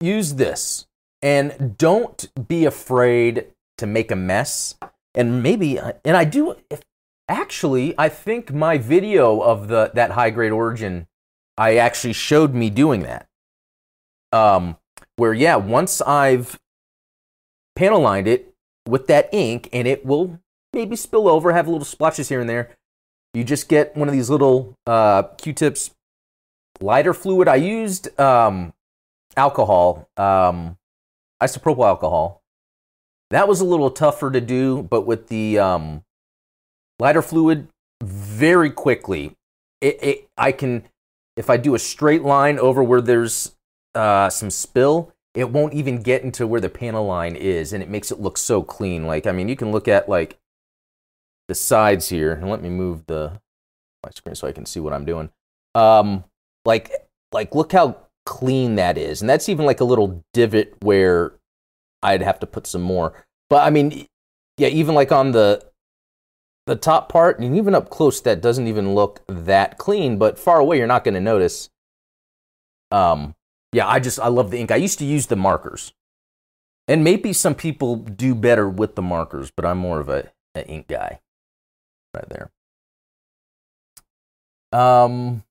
use 0.00 0.34
this 0.34 0.86
and 1.22 1.78
don't 1.78 2.28
be 2.48 2.64
afraid 2.64 3.46
to 3.78 3.86
make 3.86 4.10
a 4.10 4.16
mess. 4.16 4.74
And 5.14 5.42
maybe, 5.42 5.78
and 6.04 6.16
I 6.16 6.24
do, 6.24 6.56
if, 6.70 6.80
actually, 7.28 7.94
I 7.96 8.08
think 8.08 8.52
my 8.52 8.78
video 8.78 9.40
of 9.40 9.68
the 9.68 9.92
that 9.94 10.12
high 10.12 10.30
grade 10.30 10.52
origin, 10.52 11.06
I 11.56 11.76
actually 11.76 12.14
showed 12.14 12.54
me 12.54 12.70
doing 12.70 13.02
that. 13.02 13.28
Um, 14.32 14.78
where 15.16 15.34
yeah, 15.34 15.56
once 15.56 16.00
I've 16.02 16.58
panel 17.76 18.00
lined 18.00 18.28
it 18.28 18.54
with 18.86 19.06
that 19.06 19.28
ink, 19.32 19.68
and 19.72 19.86
it 19.86 20.04
will 20.04 20.40
maybe 20.72 20.96
spill 20.96 21.28
over, 21.28 21.52
have 21.52 21.68
little 21.68 21.84
splotches 21.84 22.28
here 22.28 22.40
and 22.40 22.48
there. 22.48 22.70
You 23.34 23.44
just 23.44 23.68
get 23.68 23.96
one 23.96 24.08
of 24.08 24.12
these 24.14 24.28
little 24.28 24.76
uh, 24.86 25.22
Q-tips, 25.22 25.92
lighter 26.80 27.14
fluid. 27.14 27.48
I 27.48 27.56
used 27.56 28.18
um, 28.20 28.74
alcohol, 29.36 30.08
um, 30.16 30.76
isopropyl 31.42 31.86
alcohol. 31.86 32.42
That 33.30 33.48
was 33.48 33.60
a 33.60 33.64
little 33.64 33.90
tougher 33.90 34.30
to 34.30 34.40
do, 34.40 34.82
but 34.82 35.02
with 35.06 35.28
the 35.28 35.58
um, 35.58 36.04
lighter 36.98 37.22
fluid, 37.22 37.68
very 38.02 38.70
quickly, 38.70 39.36
it, 39.80 40.02
it, 40.02 40.28
I 40.36 40.52
can, 40.52 40.84
if 41.36 41.48
I 41.48 41.56
do 41.56 41.74
a 41.74 41.78
straight 41.78 42.22
line 42.22 42.58
over 42.58 42.82
where 42.82 43.00
there's 43.00 43.54
uh, 43.94 44.30
some 44.30 44.50
spill, 44.50 45.12
it 45.34 45.50
won't 45.50 45.74
even 45.74 46.02
get 46.02 46.22
into 46.22 46.46
where 46.46 46.60
the 46.60 46.68
panel 46.68 47.06
line 47.06 47.36
is, 47.36 47.72
and 47.72 47.82
it 47.82 47.88
makes 47.88 48.10
it 48.10 48.20
look 48.20 48.38
so 48.38 48.62
clean. 48.62 49.06
Like, 49.06 49.26
I 49.26 49.32
mean, 49.32 49.48
you 49.48 49.56
can 49.56 49.72
look 49.72 49.88
at 49.88 50.08
like 50.08 50.38
the 51.48 51.54
sides 51.54 52.08
here, 52.08 52.32
and 52.32 52.50
let 52.50 52.62
me 52.62 52.68
move 52.68 53.06
the 53.06 53.40
my 54.04 54.10
screen 54.14 54.34
so 54.34 54.48
I 54.48 54.52
can 54.52 54.66
see 54.66 54.80
what 54.80 54.92
I'm 54.92 55.04
doing. 55.04 55.30
Um, 55.74 56.24
like, 56.64 56.90
like 57.32 57.54
look 57.54 57.72
how 57.72 57.96
clean 58.24 58.76
that 58.76 58.98
is. 58.98 59.20
And 59.20 59.28
that's 59.28 59.48
even 59.48 59.66
like 59.66 59.80
a 59.80 59.84
little 59.84 60.24
divot 60.32 60.74
where 60.80 61.32
I'd 62.02 62.22
have 62.22 62.40
to 62.40 62.46
put 62.46 62.66
some 62.66 62.82
more. 62.82 63.24
But 63.48 63.66
I 63.66 63.70
mean, 63.70 64.06
yeah, 64.58 64.68
even 64.68 64.94
like 64.94 65.12
on 65.12 65.32
the 65.32 65.64
the 66.66 66.76
top 66.76 67.08
part 67.08 67.40
and 67.40 67.56
even 67.56 67.74
up 67.74 67.90
close 67.90 68.20
that 68.20 68.40
doesn't 68.40 68.68
even 68.68 68.94
look 68.94 69.22
that 69.26 69.78
clean, 69.78 70.18
but 70.18 70.38
far 70.38 70.60
away 70.60 70.78
you're 70.78 70.86
not 70.86 71.04
going 71.04 71.14
to 71.14 71.20
notice. 71.20 71.70
Um 72.90 73.34
yeah, 73.72 73.88
I 73.88 73.98
just 74.00 74.20
I 74.20 74.28
love 74.28 74.50
the 74.50 74.58
ink. 74.58 74.70
I 74.70 74.76
used 74.76 74.98
to 74.98 75.04
use 75.04 75.26
the 75.26 75.36
markers. 75.36 75.92
And 76.88 77.04
maybe 77.04 77.32
some 77.32 77.54
people 77.54 77.96
do 77.96 78.34
better 78.34 78.68
with 78.68 78.96
the 78.96 79.02
markers, 79.02 79.50
but 79.56 79.64
I'm 79.64 79.78
more 79.78 80.00
of 80.00 80.08
a, 80.08 80.30
a 80.54 80.66
ink 80.66 80.88
guy. 80.88 81.20
Right 82.14 82.28
there. 82.28 82.50
Um 84.72 85.44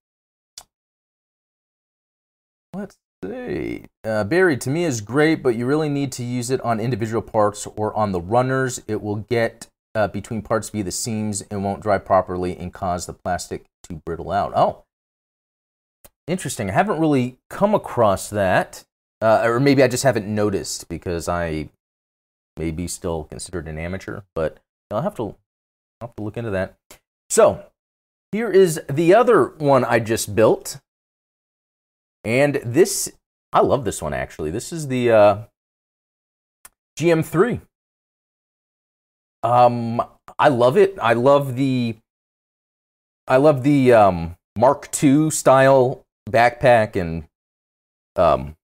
Let's 2.74 2.98
see. 3.24 3.86
Uh, 4.06 4.24
Barry, 4.24 4.56
to 4.58 4.70
me 4.70 4.86
is 4.86 5.02
great, 5.02 5.44
but 5.44 5.56
you 5.56 5.66
really 5.66 5.90
need 5.90 6.12
to 6.14 6.24
use 6.24 6.50
it 6.50 6.62
on 6.62 6.80
individual 6.80 7.22
parts 7.22 7.68
or 7.76 7.94
on 7.96 8.14
the 8.14 8.22
runners. 8.22 8.82
It 8.88 9.02
will 9.02 9.18
get 9.18 9.68
uh, 9.94 10.08
between 10.08 10.42
parts 10.42 10.70
via 10.70 10.84
the 10.84 10.92
seams 10.92 11.42
and 11.42 11.64
won't 11.64 11.82
dry 11.82 11.98
properly 11.98 12.56
and 12.56 12.74
cause 12.74 13.06
the 13.06 13.14
plastic 13.14 13.66
to 13.84 13.96
brittle 14.06 14.32
out. 14.32 14.54
Oh, 14.56 14.84
interesting. 16.28 16.70
I 16.70 16.74
haven't 16.74 17.00
really 17.00 17.38
come 17.50 17.76
across 17.76 18.30
that, 18.30 18.84
uh, 19.22 19.42
or 19.44 19.60
maybe 19.60 19.84
I 19.84 19.88
just 19.88 20.04
haven't 20.04 20.28
noticed 20.28 20.90
because 20.90 21.28
I 21.28 21.70
may 22.58 22.72
be 22.72 22.88
still 22.88 23.26
considered 23.26 23.68
an 23.68 23.78
amateur. 23.78 24.22
But 24.36 24.58
I'll 24.90 25.02
have 25.02 25.16
to 25.16 25.36
I'll 26.00 26.08
have 26.08 26.16
to 26.16 26.24
look 26.24 26.38
into 26.38 26.52
that. 26.52 26.76
So 27.30 27.66
here 28.32 28.50
is 28.50 28.82
the 28.90 29.14
other 29.14 29.46
one 29.58 29.86
I 29.86 30.00
just 30.00 30.36
built, 30.36 30.80
and 32.24 32.62
this 32.64 33.12
I 33.54 33.62
love 33.62 33.86
this 33.86 34.02
one 34.02 34.14
actually. 34.14 34.52
This 34.52 34.72
is 34.72 34.88
the 34.88 35.12
uh, 35.12 35.38
GM3. 36.98 37.62
Um, 39.44 40.02
I 40.38 40.50
love 40.50 40.78
it. 40.78 40.98
I 41.02 41.14
love 41.14 41.56
the 41.56 41.96
I 43.28 43.38
love 43.38 43.64
the 43.64 43.94
um, 43.94 44.36
Mark 44.58 44.90
II 45.02 45.30
style 45.30 46.06
backpack 46.30 46.96
and 46.96 47.26
um, 48.16 48.56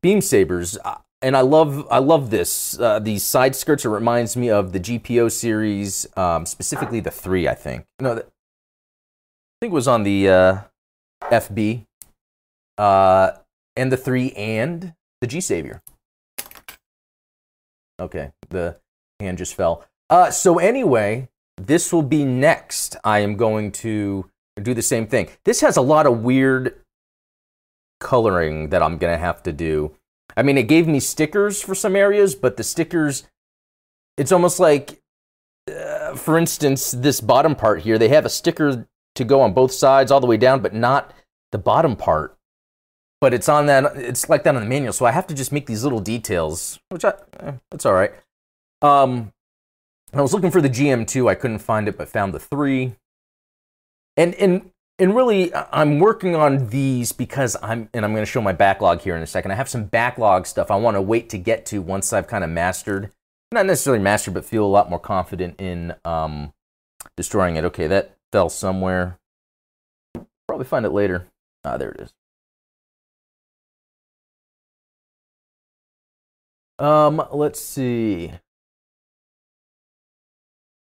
beam 0.00 0.20
sabers, 0.20 0.78
uh, 0.84 0.98
and 1.22 1.36
I 1.36 1.40
love 1.40 1.86
I 1.90 1.98
love 1.98 2.30
this. 2.30 2.78
Uh, 2.78 2.98
these 2.98 3.24
side 3.24 3.56
skirts. 3.56 3.84
It 3.84 3.88
reminds 3.88 4.36
me 4.36 4.50
of 4.50 4.72
the 4.72 4.80
GPO 4.80 5.32
series, 5.32 6.06
um, 6.16 6.46
specifically 6.46 7.00
the 7.00 7.10
three. 7.10 7.48
I 7.48 7.54
think 7.54 7.86
no, 8.00 8.12
I 8.12 8.22
think 9.60 9.72
it 9.72 9.72
was 9.72 9.88
on 9.88 10.04
the 10.04 10.28
uh, 10.28 10.58
FB, 11.24 11.86
uh, 12.76 13.32
and 13.76 13.90
the 13.90 13.96
three 13.96 14.32
and 14.32 14.94
the 15.20 15.26
G 15.26 15.40
Savior. 15.40 15.82
Okay, 18.00 18.30
the 18.50 18.76
hand 19.18 19.38
just 19.38 19.54
fell. 19.54 19.84
Uh, 20.08 20.30
so 20.30 20.58
anyway, 20.58 21.28
this 21.56 21.92
will 21.92 22.02
be 22.02 22.24
next. 22.24 22.96
I 23.02 23.18
am 23.18 23.36
going 23.36 23.72
to 23.72 24.30
do 24.60 24.74
the 24.74 24.82
same 24.82 25.06
thing. 25.06 25.28
This 25.44 25.60
has 25.60 25.76
a 25.76 25.82
lot 25.82 26.06
of 26.06 26.22
weird 26.22 26.80
coloring 28.00 28.70
that 28.70 28.82
I'm 28.82 28.98
going 28.98 29.12
to 29.12 29.18
have 29.18 29.42
to 29.44 29.52
do. 29.52 29.94
I 30.36 30.42
mean, 30.42 30.58
it 30.58 30.68
gave 30.68 30.86
me 30.86 31.00
stickers 31.00 31.60
for 31.60 31.74
some 31.74 31.96
areas, 31.96 32.34
but 32.34 32.56
the 32.56 32.62
stickers, 32.62 33.24
it's 34.16 34.32
almost 34.32 34.60
like, 34.60 35.00
uh, 35.68 36.14
for 36.14 36.38
instance, 36.38 36.92
this 36.92 37.20
bottom 37.20 37.54
part 37.54 37.82
here, 37.82 37.98
they 37.98 38.08
have 38.08 38.24
a 38.24 38.30
sticker 38.30 38.86
to 39.14 39.24
go 39.24 39.40
on 39.40 39.52
both 39.52 39.72
sides 39.72 40.10
all 40.10 40.20
the 40.20 40.26
way 40.26 40.36
down, 40.36 40.60
but 40.60 40.74
not 40.74 41.12
the 41.50 41.58
bottom 41.58 41.96
part. 41.96 42.36
But 43.20 43.34
it's 43.34 43.48
on 43.48 43.66
that, 43.66 43.96
it's 43.96 44.28
like 44.28 44.44
that 44.44 44.54
on 44.54 44.62
the 44.62 44.68
manual. 44.68 44.92
So 44.92 45.04
I 45.04 45.10
have 45.10 45.26
to 45.26 45.34
just 45.34 45.50
make 45.50 45.66
these 45.66 45.82
little 45.82 46.00
details, 46.00 46.78
which 46.90 47.04
I, 47.04 47.14
eh, 47.40 47.52
that's 47.70 47.84
all 47.84 47.94
right. 47.94 48.12
Um, 48.80 49.32
I 50.12 50.22
was 50.22 50.32
looking 50.32 50.52
for 50.52 50.60
the 50.60 50.70
GM2. 50.70 51.28
I 51.28 51.34
couldn't 51.34 51.58
find 51.58 51.88
it, 51.88 51.98
but 51.98 52.08
found 52.08 52.32
the 52.32 52.38
three. 52.38 52.94
And 54.18 54.34
and 54.34 54.70
and 54.98 55.14
really, 55.14 55.54
I'm 55.54 56.00
working 56.00 56.34
on 56.34 56.70
these 56.70 57.12
because 57.12 57.56
I'm 57.62 57.88
and 57.94 58.04
I'm 58.04 58.12
going 58.12 58.24
to 58.24 58.30
show 58.30 58.42
my 58.42 58.52
backlog 58.52 59.00
here 59.00 59.16
in 59.16 59.22
a 59.22 59.26
second. 59.28 59.52
I 59.52 59.54
have 59.54 59.68
some 59.68 59.84
backlog 59.84 60.44
stuff 60.44 60.72
I 60.72 60.76
want 60.76 60.96
to 60.96 61.00
wait 61.00 61.30
to 61.30 61.38
get 61.38 61.64
to 61.66 61.80
once 61.80 62.12
I've 62.12 62.26
kind 62.26 62.42
of 62.42 62.50
mastered, 62.50 63.12
not 63.52 63.64
necessarily 63.64 64.02
mastered, 64.02 64.34
but 64.34 64.44
feel 64.44 64.64
a 64.64 64.66
lot 64.66 64.90
more 64.90 64.98
confident 64.98 65.60
in 65.60 65.94
um, 66.04 66.52
destroying 67.16 67.54
it. 67.54 67.64
Okay, 67.64 67.86
that 67.86 68.16
fell 68.32 68.48
somewhere. 68.48 69.18
Probably 70.48 70.66
find 70.66 70.84
it 70.84 70.90
later. 70.90 71.28
Ah, 71.64 71.76
there 71.76 71.90
it 71.90 72.00
is. 72.00 72.12
Um, 76.80 77.22
let's 77.30 77.60
see. 77.60 78.32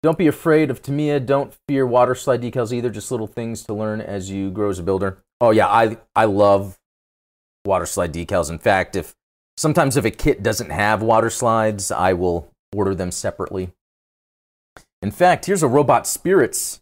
Don't 0.03 0.19
be 0.19 0.27
afraid 0.27 0.71
of 0.71 0.83
Tamiya. 0.83 1.21
Don't 1.21 1.55
fear 1.69 1.87
water 1.87 2.15
slide 2.15 2.43
decals 2.43 2.73
either. 2.73 2.91
Just 2.91 3.11
little 3.11 3.29
things 3.29 3.63
to 3.65 3.75
learn 3.75 4.01
as 4.01 4.31
you 4.31 4.51
grow 4.51 4.69
as 4.69 4.79
a 4.79 4.83
builder. 4.83 5.19
Oh 5.41 5.51
yeah, 5.51 5.69
I 5.69 5.97
I 6.17 6.25
love 6.25 6.79
water 7.65 7.87
slide 7.87 8.13
decals. 8.13 8.51
In 8.51 8.59
fact, 8.59 8.97
if 8.97 9.15
sometimes 9.57 9.97
if 9.97 10.05
a 10.05 10.11
kit 10.11 10.43
doesn't 10.43 10.71
have 10.71 11.03
water 11.03 11.31
slides, 11.31 11.93
I 11.93 12.15
will 12.15 12.51
order 12.75 12.95
them 12.95 13.13
separately. 13.13 13.71
In 15.03 15.11
fact, 15.11 15.47
here's 15.47 15.63
a 15.63 15.69
Robot 15.69 16.07
Spirits 16.07 16.81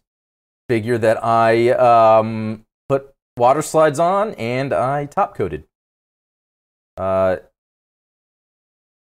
figure 0.69 0.97
that 0.97 1.23
I 1.23 1.69
um, 1.69 2.65
put 2.87 3.13
water 3.37 3.61
slides 3.61 3.99
on 3.99 4.33
and 4.33 4.73
I 4.73 5.05
top 5.05 5.35
coated. 5.35 5.65
Uh, 6.97 7.37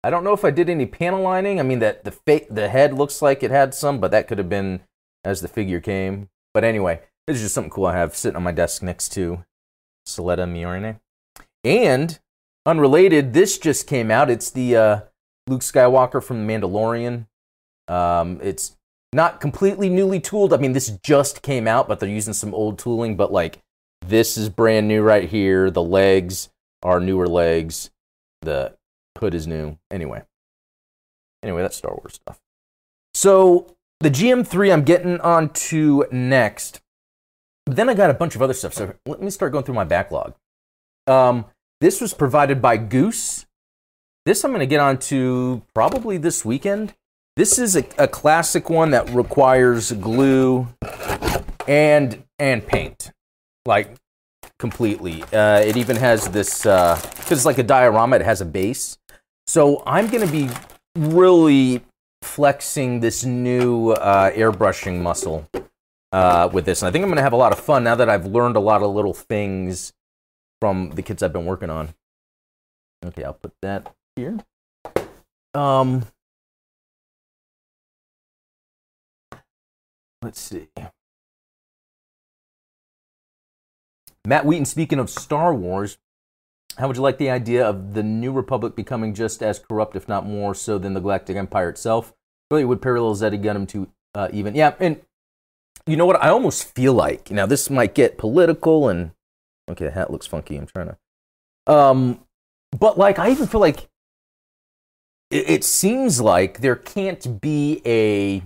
I 0.04 0.10
don't 0.10 0.24
know 0.24 0.32
if 0.32 0.44
I 0.44 0.50
did 0.50 0.68
any 0.70 0.86
panel 0.86 1.22
lining. 1.22 1.58
I 1.58 1.62
mean, 1.62 1.80
that 1.80 2.04
the 2.04 2.12
fa- 2.12 2.46
the 2.50 2.68
head 2.68 2.94
looks 2.94 3.20
like 3.20 3.42
it 3.42 3.50
had 3.50 3.74
some, 3.74 3.98
but 3.98 4.10
that 4.12 4.28
could 4.28 4.38
have 4.38 4.48
been 4.48 4.80
as 5.24 5.40
the 5.40 5.48
figure 5.48 5.80
came. 5.80 6.28
But 6.54 6.64
anyway, 6.64 7.00
this 7.26 7.36
is 7.36 7.42
just 7.42 7.54
something 7.54 7.70
cool 7.70 7.86
I 7.86 7.96
have 7.96 8.16
sitting 8.16 8.36
on 8.36 8.42
my 8.42 8.52
desk 8.52 8.82
next 8.82 9.10
to 9.10 9.44
Suletta 10.06 10.48
Miorine. 10.48 11.00
And 11.64 12.18
unrelated, 12.64 13.32
this 13.32 13.58
just 13.58 13.86
came 13.86 14.10
out. 14.10 14.30
It's 14.30 14.50
the 14.50 14.76
uh, 14.76 15.00
Luke 15.48 15.62
Skywalker 15.62 16.22
from 16.22 16.46
The 16.46 16.52
Mandalorian. 16.52 17.26
Um, 17.88 18.40
it's 18.42 18.76
not 19.12 19.40
completely 19.40 19.88
newly 19.88 20.20
tooled. 20.20 20.52
I 20.52 20.58
mean, 20.58 20.72
this 20.72 20.88
just 21.02 21.42
came 21.42 21.66
out, 21.66 21.88
but 21.88 21.98
they're 21.98 22.08
using 22.08 22.34
some 22.34 22.54
old 22.54 22.78
tooling. 22.78 23.16
But 23.16 23.32
like, 23.32 23.58
this 24.06 24.36
is 24.36 24.48
brand 24.48 24.86
new 24.86 25.02
right 25.02 25.28
here. 25.28 25.70
The 25.70 25.82
legs 25.82 26.50
are 26.82 27.00
newer 27.00 27.26
legs. 27.26 27.90
The 28.42 28.77
Hood 29.18 29.34
is 29.34 29.46
new. 29.46 29.78
Anyway. 29.90 30.22
Anyway, 31.42 31.62
that's 31.62 31.76
Star 31.76 31.92
Wars 31.92 32.14
stuff. 32.14 32.40
So 33.14 33.76
the 34.00 34.10
GM3 34.10 34.72
I'm 34.72 34.82
getting 34.82 35.20
on 35.20 35.50
to 35.50 36.06
next. 36.10 36.80
Then 37.66 37.88
I 37.88 37.94
got 37.94 38.10
a 38.10 38.14
bunch 38.14 38.34
of 38.34 38.42
other 38.42 38.54
stuff. 38.54 38.74
So 38.74 38.94
let 39.06 39.22
me 39.22 39.30
start 39.30 39.52
going 39.52 39.64
through 39.64 39.74
my 39.74 39.84
backlog. 39.84 40.34
Um, 41.06 41.46
this 41.80 42.00
was 42.00 42.14
provided 42.14 42.60
by 42.60 42.76
Goose. 42.76 43.46
This 44.24 44.44
I'm 44.44 44.50
going 44.50 44.60
to 44.60 44.66
get 44.66 44.80
on 44.80 44.98
to 44.98 45.62
probably 45.74 46.18
this 46.18 46.44
weekend. 46.44 46.94
This 47.36 47.58
is 47.58 47.76
a, 47.76 47.84
a 47.98 48.08
classic 48.08 48.68
one 48.68 48.90
that 48.90 49.08
requires 49.10 49.92
glue 49.92 50.68
and 51.68 52.24
and 52.38 52.66
paint, 52.66 53.12
like 53.64 53.94
completely. 54.58 55.22
Uh, 55.32 55.60
it 55.60 55.76
even 55.76 55.96
has 55.96 56.28
this 56.28 56.62
because 56.62 57.02
uh, 57.02 57.30
it's 57.30 57.44
like 57.44 57.58
a 57.58 57.62
diorama. 57.62 58.16
It 58.16 58.22
has 58.22 58.40
a 58.40 58.44
base, 58.44 58.98
so 59.48 59.82
I'm 59.86 60.08
going 60.08 60.26
to 60.26 60.30
be 60.30 60.50
really 60.94 61.82
flexing 62.20 63.00
this 63.00 63.24
new 63.24 63.92
uh, 63.92 64.30
airbrushing 64.32 65.00
muscle 65.00 65.48
uh, 66.12 66.50
with 66.52 66.66
this. 66.66 66.82
And 66.82 66.88
I 66.88 66.92
think 66.92 67.02
I'm 67.02 67.08
going 67.08 67.16
to 67.16 67.22
have 67.22 67.32
a 67.32 67.36
lot 67.36 67.52
of 67.52 67.58
fun 67.58 67.82
now 67.82 67.94
that 67.94 68.10
I've 68.10 68.26
learned 68.26 68.56
a 68.56 68.60
lot 68.60 68.82
of 68.82 68.94
little 68.94 69.14
things 69.14 69.94
from 70.60 70.90
the 70.90 71.00
kits 71.00 71.22
I've 71.22 71.32
been 71.32 71.46
working 71.46 71.70
on. 71.70 71.94
Okay, 73.02 73.24
I'll 73.24 73.32
put 73.32 73.54
that 73.62 73.90
here. 74.16 74.38
Um, 75.54 76.04
let's 80.20 80.42
see. 80.42 80.68
Matt 84.26 84.44
Wheaton, 84.44 84.66
speaking 84.66 84.98
of 84.98 85.08
Star 85.08 85.54
Wars, 85.54 85.96
how 86.78 86.86
would 86.86 86.96
you 86.96 87.02
like 87.02 87.18
the 87.18 87.30
idea 87.30 87.66
of 87.66 87.94
the 87.94 88.04
New 88.04 88.32
Republic 88.32 88.76
becoming 88.76 89.12
just 89.12 89.42
as 89.42 89.58
corrupt, 89.58 89.96
if 89.96 90.08
not 90.08 90.24
more 90.24 90.54
so, 90.54 90.78
than 90.78 90.94
the 90.94 91.00
Galactic 91.00 91.36
Empire 91.36 91.68
itself? 91.68 92.14
Really 92.50 92.64
would 92.64 92.80
parallel 92.80 93.16
Zeta 93.16 93.36
Gundam 93.36 93.68
to 93.68 93.88
uh, 94.14 94.28
even. 94.32 94.54
Yeah, 94.54 94.74
and 94.78 95.00
you 95.86 95.96
know 95.96 96.06
what? 96.06 96.22
I 96.22 96.28
almost 96.28 96.74
feel 96.74 96.94
like 96.94 97.30
now 97.32 97.46
this 97.46 97.68
might 97.68 97.94
get 97.94 98.16
political 98.16 98.88
and 98.88 99.10
okay, 99.68 99.86
the 99.86 99.90
hat 99.90 100.10
looks 100.10 100.26
funky. 100.26 100.56
I'm 100.56 100.66
trying 100.66 100.94
to, 101.66 101.72
um, 101.72 102.20
but 102.78 102.96
like 102.96 103.18
I 103.18 103.30
even 103.30 103.48
feel 103.48 103.60
like 103.60 103.88
it, 105.30 105.50
it 105.50 105.64
seems 105.64 106.20
like 106.20 106.60
there 106.60 106.76
can't 106.76 107.40
be 107.40 107.82
a 107.84 108.42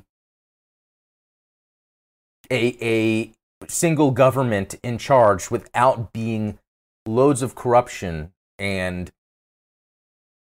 a 2.51 2.77
a 2.81 3.33
single 3.69 4.11
government 4.11 4.75
in 4.83 4.97
charge 4.99 5.51
without 5.51 6.13
being 6.13 6.59
loads 7.07 7.43
of 7.43 7.55
corruption 7.55 8.33
and 8.59 9.11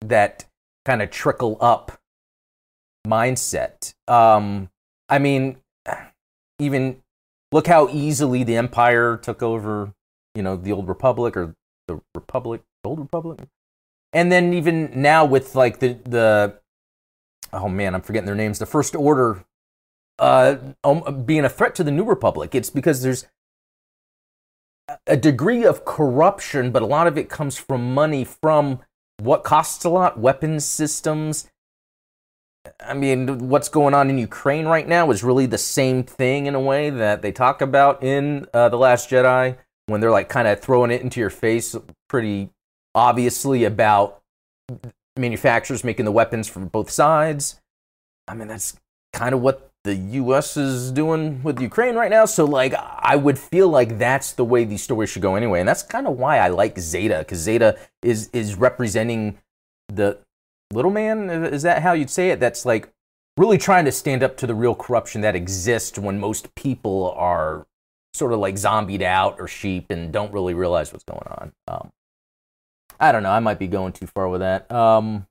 that 0.02 0.46
kind 0.86 1.02
of 1.02 1.10
trickle 1.10 1.58
up 1.60 2.00
mindset. 3.06 3.94
Um, 4.08 4.70
I 5.08 5.20
mean, 5.20 5.58
even 6.60 7.02
look 7.52 7.68
how 7.68 7.90
easily 7.90 8.44
the 8.44 8.56
empire 8.56 9.18
took 9.18 9.42
over, 9.42 9.94
you 10.36 10.42
know, 10.42 10.56
the 10.56 10.72
old 10.72 10.88
republic 10.88 11.36
or 11.36 11.56
the 11.88 12.02
republic, 12.16 12.62
old 12.84 13.00
republic, 13.00 13.40
and 14.14 14.32
then 14.32 14.54
even 14.54 14.92
now 14.96 15.26
with 15.26 15.56
like 15.56 15.80
the 15.80 15.94
the 16.04 16.60
oh 17.54 17.70
man, 17.70 17.96
I'm 17.96 18.02
forgetting 18.02 18.28
their 18.28 18.36
names. 18.36 18.60
The 18.60 18.66
first 18.66 18.96
order 18.96 19.44
uh, 20.20 20.58
um, 20.84 21.24
being 21.26 21.46
a 21.46 21.50
threat 21.50 21.76
to 21.76 21.84
the 21.84 21.92
new 21.92 22.04
republic. 22.04 22.54
It's 22.54 22.70
because 22.70 23.02
there's 23.02 23.26
a 25.08 25.18
degree 25.18 25.64
of 25.64 25.86
corruption, 25.86 26.72
but 26.72 26.82
a 26.82 26.86
lot 26.86 27.08
of 27.08 27.18
it 27.18 27.30
comes 27.30 27.58
from 27.58 27.94
money 27.94 28.24
from 28.24 28.80
what 29.18 29.44
costs 29.44 29.84
a 29.86 29.90
lot 29.90 30.20
weapons 30.20 30.66
systems. 30.66 31.50
I 32.80 32.94
mean, 32.94 33.50
what's 33.50 33.70
going 33.70 33.94
on 33.94 34.10
in 34.10 34.18
Ukraine 34.18 34.66
right 34.66 34.88
now 34.88 35.12
is 35.12 35.24
really 35.24 35.46
the 35.46 35.58
same 35.58 36.04
thing 36.04 36.46
in 36.46 36.56
a 36.56 36.60
way 36.60 36.90
that 36.90 37.22
they 37.22 37.32
talk 37.32 37.62
about 37.62 38.04
in 38.04 38.48
uh, 38.54 38.70
The 38.70 38.78
Last 38.78 39.10
Jedi 39.10 39.58
when 39.88 40.02
they're 40.02 40.12
like 40.12 40.30
kind 40.30 40.48
of 40.48 40.60
throwing 40.60 40.92
it 40.92 41.02
into 41.02 41.20
your 41.20 41.30
face 41.30 41.76
pretty 42.08 42.50
obviously 42.94 43.64
about 43.64 44.22
manufacturers 45.18 45.84
making 45.84 46.06
the 46.06 46.12
weapons 46.12 46.48
from 46.48 46.68
both 46.68 46.90
sides. 46.90 47.60
I 48.28 48.36
mean, 48.36 48.48
that's 48.48 48.78
kind 49.14 49.34
of 49.34 49.42
what 49.42 49.69
the 49.84 49.96
US 49.96 50.58
is 50.58 50.92
doing 50.92 51.42
with 51.44 51.60
Ukraine 51.62 51.96
right 51.96 52.12
now. 52.12 52.26
So, 52.26 52.46
like, 52.46 52.74
I 52.74 53.16
would 53.16 53.40
feel 53.40 53.70
like 53.70 53.98
that's 53.98 54.34
the 54.34 54.46
way 54.46 54.64
these 54.64 54.84
stories 54.84 55.10
should 55.10 55.22
go 55.22 55.36
anyway. 55.36 55.60
And 55.60 55.68
that's 55.68 55.84
kind 55.84 56.08
of 56.08 56.18
why 56.18 56.40
I 56.40 56.50
like 56.50 56.78
Zeta, 56.78 57.20
because 57.20 57.40
Zeta 57.40 57.78
is, 58.02 58.30
is 58.34 58.56
representing 58.56 59.38
the 59.88 60.20
little 60.74 60.92
man. 60.92 61.30
Is 61.30 61.64
that 61.64 61.82
how 61.82 61.94
you'd 61.94 62.10
say 62.10 62.30
it? 62.30 62.40
That's 62.40 62.66
like 62.66 62.92
really 63.38 63.58
trying 63.58 63.86
to 63.86 63.92
stand 63.92 64.22
up 64.22 64.36
to 64.38 64.48
the 64.48 64.56
real 64.56 64.76
corruption 64.76 65.22
that 65.22 65.36
exists 65.36 65.98
when 65.98 66.20
most 66.20 66.54
people 66.56 67.14
are 67.16 67.66
sort 68.14 68.34
of 68.34 68.40
like 68.40 68.58
zombied 68.58 69.02
out 69.02 69.38
or 69.40 69.48
sheep 69.48 69.90
and 69.90 70.12
don't 70.12 70.34
really 70.34 70.54
realize 70.54 70.92
what's 70.92 71.06
going 71.06 71.28
on. 71.28 71.54
Um, 71.68 71.92
I 73.00 73.14
don't 73.14 73.24
know. 73.24 73.32
I 73.32 73.40
might 73.40 73.60
be 73.60 73.68
going 73.68 73.94
too 73.94 74.08
far 74.08 74.28
with 74.28 74.42
that. 74.42 74.70
Um, 74.72 75.26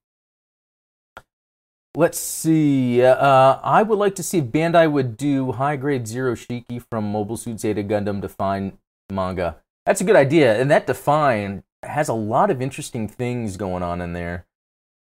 let's 1.95 2.19
see. 2.19 3.03
Uh, 3.03 3.59
I 3.63 3.83
would 3.83 3.99
like 3.99 4.15
to 4.17 4.23
see 4.23 4.39
if 4.39 4.47
Bandai 4.47 4.91
would 4.91 5.17
do 5.17 5.53
high 5.53 5.77
grade 5.77 6.07
Zero 6.07 6.35
Shiki 6.35 6.83
from 6.91 7.11
Mobile 7.11 7.37
Suit 7.37 7.61
Zeta 7.61 7.83
Gundam 7.83 8.21
Define 8.21 8.79
manga. 9.11 9.57
That's 9.87 10.01
a 10.01 10.05
good 10.05 10.17
idea. 10.17 10.61
And 10.61 10.71
that 10.71 10.87
Define 10.87 11.63
has 11.83 12.09
a 12.09 12.15
lot 12.15 12.51
of 12.51 12.61
interesting 12.61 13.09
things 13.09 13.57
going 13.57 13.83
on 13.83 14.01
in 14.01 14.13
there. 14.13 14.47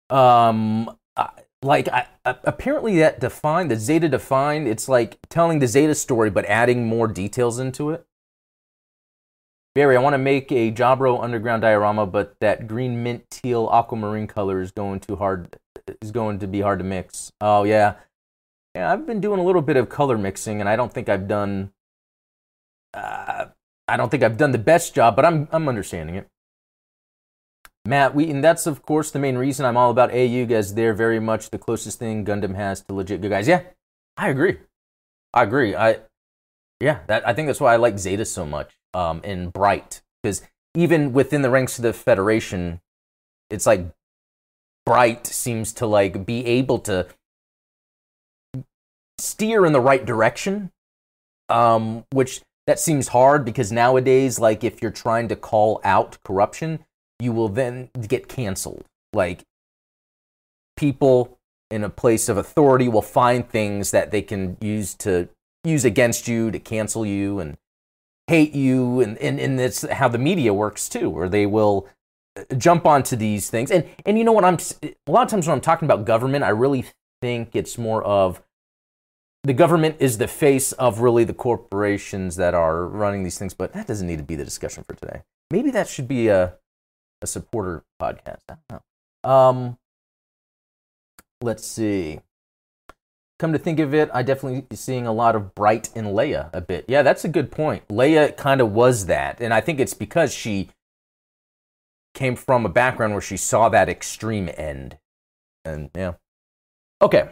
Um, 0.09 0.97
like 1.63 1.87
I, 1.87 2.07
apparently 2.25 2.97
that 2.99 3.19
Define, 3.19 3.67
the 3.67 3.75
Zeta 3.75 4.09
Define, 4.09 4.67
it's 4.67 4.89
like 4.89 5.17
telling 5.29 5.59
the 5.59 5.67
Zeta 5.67 5.95
story 5.95 6.29
but 6.29 6.45
adding 6.45 6.85
more 6.85 7.07
details 7.07 7.59
into 7.59 7.91
it. 7.91 8.05
Barry, 9.75 9.97
I 9.97 9.99
want 10.01 10.13
to 10.13 10.19
make 10.19 10.51
a 10.51 10.71
Jaburo 10.71 11.23
underground 11.23 11.63
diorama, 11.63 12.05
but 12.05 12.35
that 12.39 12.67
green 12.67 13.01
mint 13.01 13.29
teal 13.31 13.67
aquamarine 13.71 14.27
color 14.27 14.61
is 14.61 14.71
going 14.71 14.99
too 14.99 15.15
hard. 15.15 15.57
Is 16.01 16.11
going 16.11 16.39
to 16.39 16.47
be 16.47 16.61
hard 16.61 16.79
to 16.79 16.85
mix. 16.85 17.31
Oh 17.41 17.63
yeah, 17.63 17.95
yeah. 18.73 18.91
I've 18.91 19.05
been 19.05 19.19
doing 19.19 19.39
a 19.39 19.43
little 19.43 19.61
bit 19.61 19.75
of 19.75 19.89
color 19.89 20.17
mixing, 20.17 20.61
and 20.61 20.69
I 20.69 20.75
don't 20.75 20.93
think 20.93 21.09
I've 21.09 21.27
done. 21.27 21.71
Uh, 22.93 23.45
I 23.87 23.97
don't 23.97 24.09
think 24.09 24.23
I've 24.23 24.37
done 24.37 24.51
the 24.51 24.57
best 24.57 24.95
job, 24.95 25.15
but 25.15 25.25
I'm 25.25 25.47
I'm 25.51 25.67
understanding 25.67 26.15
it. 26.15 26.27
Matt 27.85 28.13
and 28.13 28.41
that's 28.41 28.65
of 28.65 28.81
course 28.81 29.11
the 29.11 29.19
main 29.19 29.37
reason 29.37 29.65
I'm 29.65 29.75
all 29.75 29.91
about 29.91 30.11
AEUG 30.11 30.49
guys. 30.49 30.73
They're 30.73 30.93
very 30.93 31.19
much 31.19 31.49
the 31.49 31.57
closest 31.57 31.99
thing 31.99 32.23
Gundam 32.23 32.55
has 32.55 32.81
to 32.83 32.93
legit 32.93 33.19
good 33.21 33.31
guys. 33.31 33.47
Yeah, 33.47 33.63
I 34.15 34.29
agree. 34.29 34.59
I 35.33 35.43
agree. 35.43 35.75
I 35.75 35.99
yeah, 36.79 36.99
that 37.07 37.27
I 37.27 37.33
think 37.33 37.47
that's 37.47 37.59
why 37.59 37.73
I 37.73 37.77
like 37.77 37.99
Zeta 37.99 38.23
so 38.23 38.45
much 38.45 38.71
um, 38.93 39.19
in 39.23 39.49
Bright 39.49 40.01
because 40.21 40.43
even 40.75 41.11
within 41.11 41.41
the 41.41 41.49
ranks 41.49 41.77
of 41.77 41.83
the 41.83 41.91
Federation, 41.91 42.79
it's 43.49 43.65
like 43.65 43.85
Bright 44.85 45.25
seems 45.27 45.73
to 45.73 45.85
like 45.85 46.25
be 46.25 46.45
able 46.45 46.79
to 46.79 47.07
steer 49.17 49.65
in 49.65 49.73
the 49.73 49.81
right 49.81 50.05
direction, 50.05 50.71
um, 51.49 52.05
which 52.11 52.41
that 52.67 52.79
seems 52.79 53.09
hard 53.09 53.45
because 53.45 53.71
nowadays, 53.71 54.39
like 54.39 54.63
if 54.63 54.81
you're 54.81 54.91
trying 54.91 55.27
to 55.29 55.35
call 55.35 55.79
out 55.83 56.17
corruption, 56.23 56.79
you 57.19 57.31
will 57.31 57.49
then 57.49 57.89
get 58.07 58.27
canceled. 58.27 58.85
Like 59.13 59.43
people 60.75 61.37
in 61.69 61.83
a 61.83 61.89
place 61.89 62.29
of 62.29 62.37
authority 62.37 62.87
will 62.87 63.01
find 63.01 63.47
things 63.47 63.91
that 63.91 64.11
they 64.11 64.21
can 64.21 64.57
use 64.61 64.93
to 64.93 65.29
use 65.63 65.85
against 65.85 66.27
you 66.27 66.51
to 66.51 66.59
cancel 66.59 67.05
you 67.05 67.39
and 67.39 67.57
hate 68.27 68.53
you 68.53 69.01
and, 69.01 69.17
and, 69.17 69.39
and 69.39 69.59
it's 69.59 69.87
how 69.89 70.07
the 70.07 70.17
media 70.17 70.53
works 70.53 70.87
too 70.87 71.09
where 71.09 71.29
they 71.29 71.45
will 71.45 71.87
jump 72.57 72.85
onto 72.85 73.15
these 73.15 73.49
things. 73.49 73.71
And 73.71 73.85
and 74.05 74.17
you 74.17 74.23
know 74.23 74.31
what 74.31 74.45
i'm 74.45 74.57
a 74.83 75.11
lot 75.11 75.23
of 75.23 75.29
times 75.29 75.47
when 75.47 75.53
i'm 75.53 75.61
talking 75.61 75.85
about 75.85 76.05
government 76.05 76.43
i 76.43 76.49
really 76.49 76.85
think 77.21 77.55
it's 77.55 77.77
more 77.77 78.03
of 78.03 78.41
the 79.43 79.53
government 79.53 79.97
is 79.99 80.17
the 80.17 80.27
face 80.27 80.71
of 80.73 80.99
really 80.99 81.23
the 81.23 81.33
corporations 81.33 82.37
that 82.37 82.53
are 82.53 82.85
running 82.85 83.23
these 83.23 83.37
things 83.37 83.53
but 83.53 83.73
that 83.73 83.87
doesn't 83.87 84.07
need 84.07 84.17
to 84.17 84.23
be 84.23 84.35
the 84.35 84.45
discussion 84.45 84.83
for 84.83 84.95
today. 84.95 85.21
Maybe 85.51 85.69
that 85.71 85.87
should 85.87 86.07
be 86.07 86.29
a, 86.29 86.55
a 87.21 87.27
supporter 87.27 87.83
podcast. 88.01 88.39
I 88.49 88.55
don't 88.69 88.83
know. 89.23 89.29
Um, 89.29 89.77
let's 91.41 91.65
see. 91.65 92.21
Come 93.39 93.51
to 93.51 93.59
think 93.59 93.79
of 93.79 93.93
it, 93.93 94.09
I 94.13 94.23
definitely 94.23 94.65
seeing 94.75 95.05
a 95.05 95.11
lot 95.11 95.35
of 95.35 95.53
Bright 95.53 95.89
in 95.95 96.05
Leia 96.05 96.49
a 96.53 96.61
bit. 96.61 96.85
Yeah, 96.87 97.03
that's 97.03 97.25
a 97.25 97.27
good 97.27 97.51
point. 97.51 97.87
Leia 97.89 98.35
kind 98.37 98.61
of 98.61 98.71
was 98.71 99.07
that, 99.07 99.41
and 99.41 99.53
I 99.53 99.59
think 99.59 99.79
it's 99.79 99.93
because 99.93 100.33
she 100.33 100.69
came 102.13 102.35
from 102.35 102.65
a 102.65 102.69
background 102.69 103.13
where 103.13 103.21
she 103.21 103.37
saw 103.37 103.69
that 103.69 103.89
extreme 103.89 104.49
end. 104.57 104.97
And 105.65 105.89
yeah. 105.95 106.13
Okay. 107.01 107.29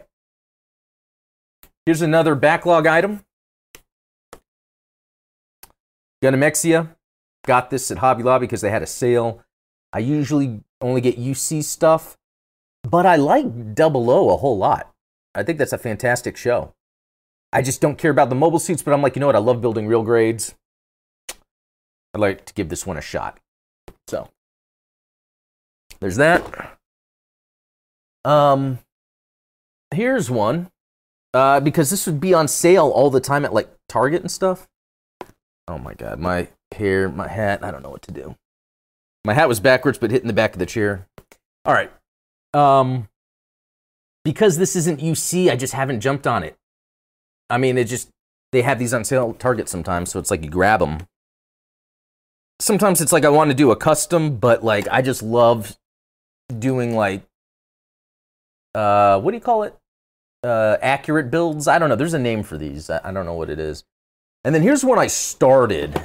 Here's 1.85 2.01
another 2.01 2.35
backlog 2.35 2.87
item. 2.87 3.25
Gundam 6.23 6.43
Exia. 6.43 6.95
Got 7.45 7.71
this 7.71 7.89
at 7.89 7.97
Hobby 7.97 8.23
Lobby 8.23 8.45
because 8.45 8.61
they 8.61 8.69
had 8.69 8.83
a 8.83 8.87
sale. 8.87 9.43
I 9.91 9.99
usually 9.99 10.61
only 10.79 11.01
get 11.01 11.19
UC 11.19 11.63
stuff, 11.63 12.17
but 12.83 13.05
I 13.05 13.15
like 13.15 13.73
Double 13.73 14.09
O 14.09 14.29
a 14.29 14.37
whole 14.37 14.57
lot. 14.57 14.93
I 15.33 15.43
think 15.43 15.57
that's 15.57 15.73
a 15.73 15.77
fantastic 15.77 16.37
show. 16.37 16.73
I 17.51 17.61
just 17.61 17.81
don't 17.81 17.97
care 17.97 18.11
about 18.11 18.29
the 18.29 18.35
mobile 18.35 18.59
suits, 18.59 18.81
but 18.81 18.93
I'm 18.93 19.01
like, 19.01 19.15
you 19.15 19.19
know 19.19 19.25
what? 19.25 19.35
I 19.35 19.39
love 19.39 19.61
building 19.61 19.87
real 19.87 20.03
grades. 20.03 20.53
I'd 22.13 22.21
like 22.21 22.45
to 22.45 22.53
give 22.53 22.69
this 22.69 22.85
one 22.85 22.97
a 22.97 23.01
shot. 23.01 23.39
There's 26.01 26.17
that. 26.17 26.77
Um, 28.25 28.79
here's 29.93 30.29
one. 30.29 30.69
Uh, 31.33 31.61
because 31.61 31.89
this 31.89 32.05
would 32.05 32.19
be 32.19 32.33
on 32.33 32.47
sale 32.47 32.89
all 32.89 33.09
the 33.09 33.21
time 33.21 33.45
at 33.45 33.53
like 33.53 33.69
Target 33.87 34.21
and 34.21 34.31
stuff. 34.31 34.67
Oh 35.67 35.77
my 35.77 35.93
god, 35.93 36.19
my 36.19 36.49
hair, 36.73 37.07
my 37.07 37.29
hat, 37.29 37.63
I 37.63 37.71
don't 37.71 37.83
know 37.83 37.89
what 37.89 38.01
to 38.03 38.11
do. 38.11 38.35
My 39.23 39.33
hat 39.33 39.47
was 39.47 39.61
backwards, 39.61 39.97
but 39.97 40.11
hitting 40.11 40.27
the 40.27 40.33
back 40.33 40.53
of 40.53 40.59
the 40.59 40.65
chair. 40.65 41.07
All 41.63 41.73
right. 41.73 41.91
Um, 42.53 43.07
because 44.25 44.57
this 44.57 44.75
isn't 44.75 44.99
UC, 44.99 45.49
I 45.49 45.55
just 45.55 45.73
haven't 45.73 46.01
jumped 46.01 46.27
on 46.27 46.43
it. 46.43 46.57
I 47.49 47.57
mean, 47.57 47.77
it 47.77 47.85
just 47.85 48.09
they 48.51 48.61
have 48.63 48.79
these 48.79 48.93
on 48.93 49.05
sale 49.05 49.29
at 49.29 49.39
Target 49.39 49.69
sometimes, 49.69 50.11
so 50.11 50.19
it's 50.19 50.31
like 50.31 50.43
you 50.43 50.49
grab 50.49 50.81
them. 50.81 51.07
Sometimes 52.59 52.99
it's 52.99 53.13
like 53.13 53.23
I 53.23 53.29
want 53.29 53.51
to 53.51 53.55
do 53.55 53.71
a 53.71 53.75
custom, 53.75 54.35
but 54.35 54.63
like 54.63 54.87
I 54.91 55.01
just 55.01 55.23
love 55.23 55.77
doing 56.51 56.95
like 56.95 57.23
uh 58.75 59.19
what 59.19 59.31
do 59.31 59.37
you 59.37 59.41
call 59.41 59.63
it? 59.63 59.75
Uh 60.43 60.77
accurate 60.81 61.31
builds. 61.31 61.67
I 61.67 61.79
don't 61.79 61.89
know. 61.89 61.95
There's 61.95 62.13
a 62.13 62.19
name 62.19 62.43
for 62.43 62.57
these. 62.57 62.89
I, 62.89 63.01
I 63.03 63.11
don't 63.11 63.25
know 63.25 63.33
what 63.33 63.49
it 63.49 63.59
is. 63.59 63.83
And 64.43 64.55
then 64.55 64.61
here's 64.61 64.83
when 64.83 64.99
I 64.99 65.07
started. 65.07 66.01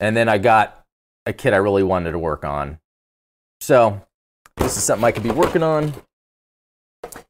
And 0.00 0.16
then 0.16 0.28
I 0.28 0.38
got 0.38 0.84
a 1.26 1.32
kit 1.32 1.54
I 1.54 1.58
really 1.58 1.82
wanted 1.82 2.12
to 2.12 2.18
work 2.18 2.44
on. 2.44 2.78
So 3.60 4.02
this 4.56 4.76
is 4.76 4.84
something 4.84 5.04
I 5.04 5.12
could 5.12 5.22
be 5.22 5.30
working 5.30 5.62
on. 5.62 5.94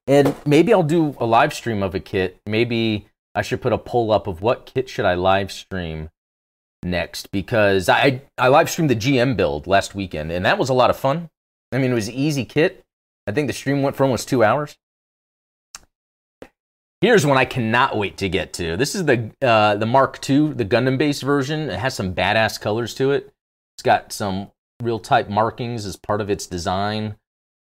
And 0.07 0.35
maybe 0.45 0.73
I'll 0.73 0.83
do 0.83 1.17
a 1.19 1.27
live 1.27 1.55
stream 1.55 1.83
of 1.83 1.95
a 1.95 2.01
kit. 2.01 2.41
Maybe 2.47 3.09
I 3.35 3.43
should 3.43 3.63
put 3.63 3.73
a 3.73 3.79
poll 3.79 4.11
up 4.11 4.27
of 4.27 4.43
what 4.43 4.67
kit 4.67 4.89
should 4.89 5.05
I 5.05 5.15
live 5.15 5.51
stream 5.51 6.11
next 6.83 7.33
because 7.33 7.89
I 7.89 8.23
I 8.37 8.49
live 8.49 8.69
streamed 8.69 8.91
the 8.91 8.97
GM 8.97 9.37
build 9.37 9.67
last 9.67 9.95
weekend 9.95 10.31
and 10.31 10.45
that 10.45 10.59
was 10.59 10.69
a 10.69 10.75
lot 10.75 10.91
of 10.91 10.97
fun. 10.97 11.31
I 11.75 11.79
mean, 11.79 11.91
it 11.91 11.95
was 11.95 12.11
easy 12.11 12.45
kit. 12.45 12.85
I 13.27 13.33
think 13.33 13.49
the 13.49 13.53
stream 13.53 13.83
went 13.83 13.97
for 13.97 14.05
almost 14.05 14.29
two 14.29 14.45
hours. 14.45 14.77
Here's 17.01 17.27
one 17.27 17.37
I 17.37 17.45
cannot 17.45 17.99
wait 17.99 18.17
to 18.19 18.29
get 18.29 18.53
to. 18.55 18.77
This 18.77 18.95
is 18.95 19.05
the 19.05 19.31
uh, 19.43 19.77
the 19.77 19.87
Mark 19.87 20.19
II, 20.29 20.53
the 20.53 20.65
Gundam 20.65 20.97
based 20.97 21.23
version. 21.23 21.69
It 21.69 21.79
has 21.79 21.95
some 21.95 22.15
badass 22.15 22.61
colors 22.61 22.95
to 22.95 23.11
it. 23.11 23.31
It's 23.77 23.83
got 23.83 24.13
some 24.13 24.51
real 24.83 24.99
type 24.99 25.29
markings 25.29 25.85
as 25.85 25.97
part 25.97 26.21
of 26.21 26.31
its 26.31 26.47
design. 26.47 27.17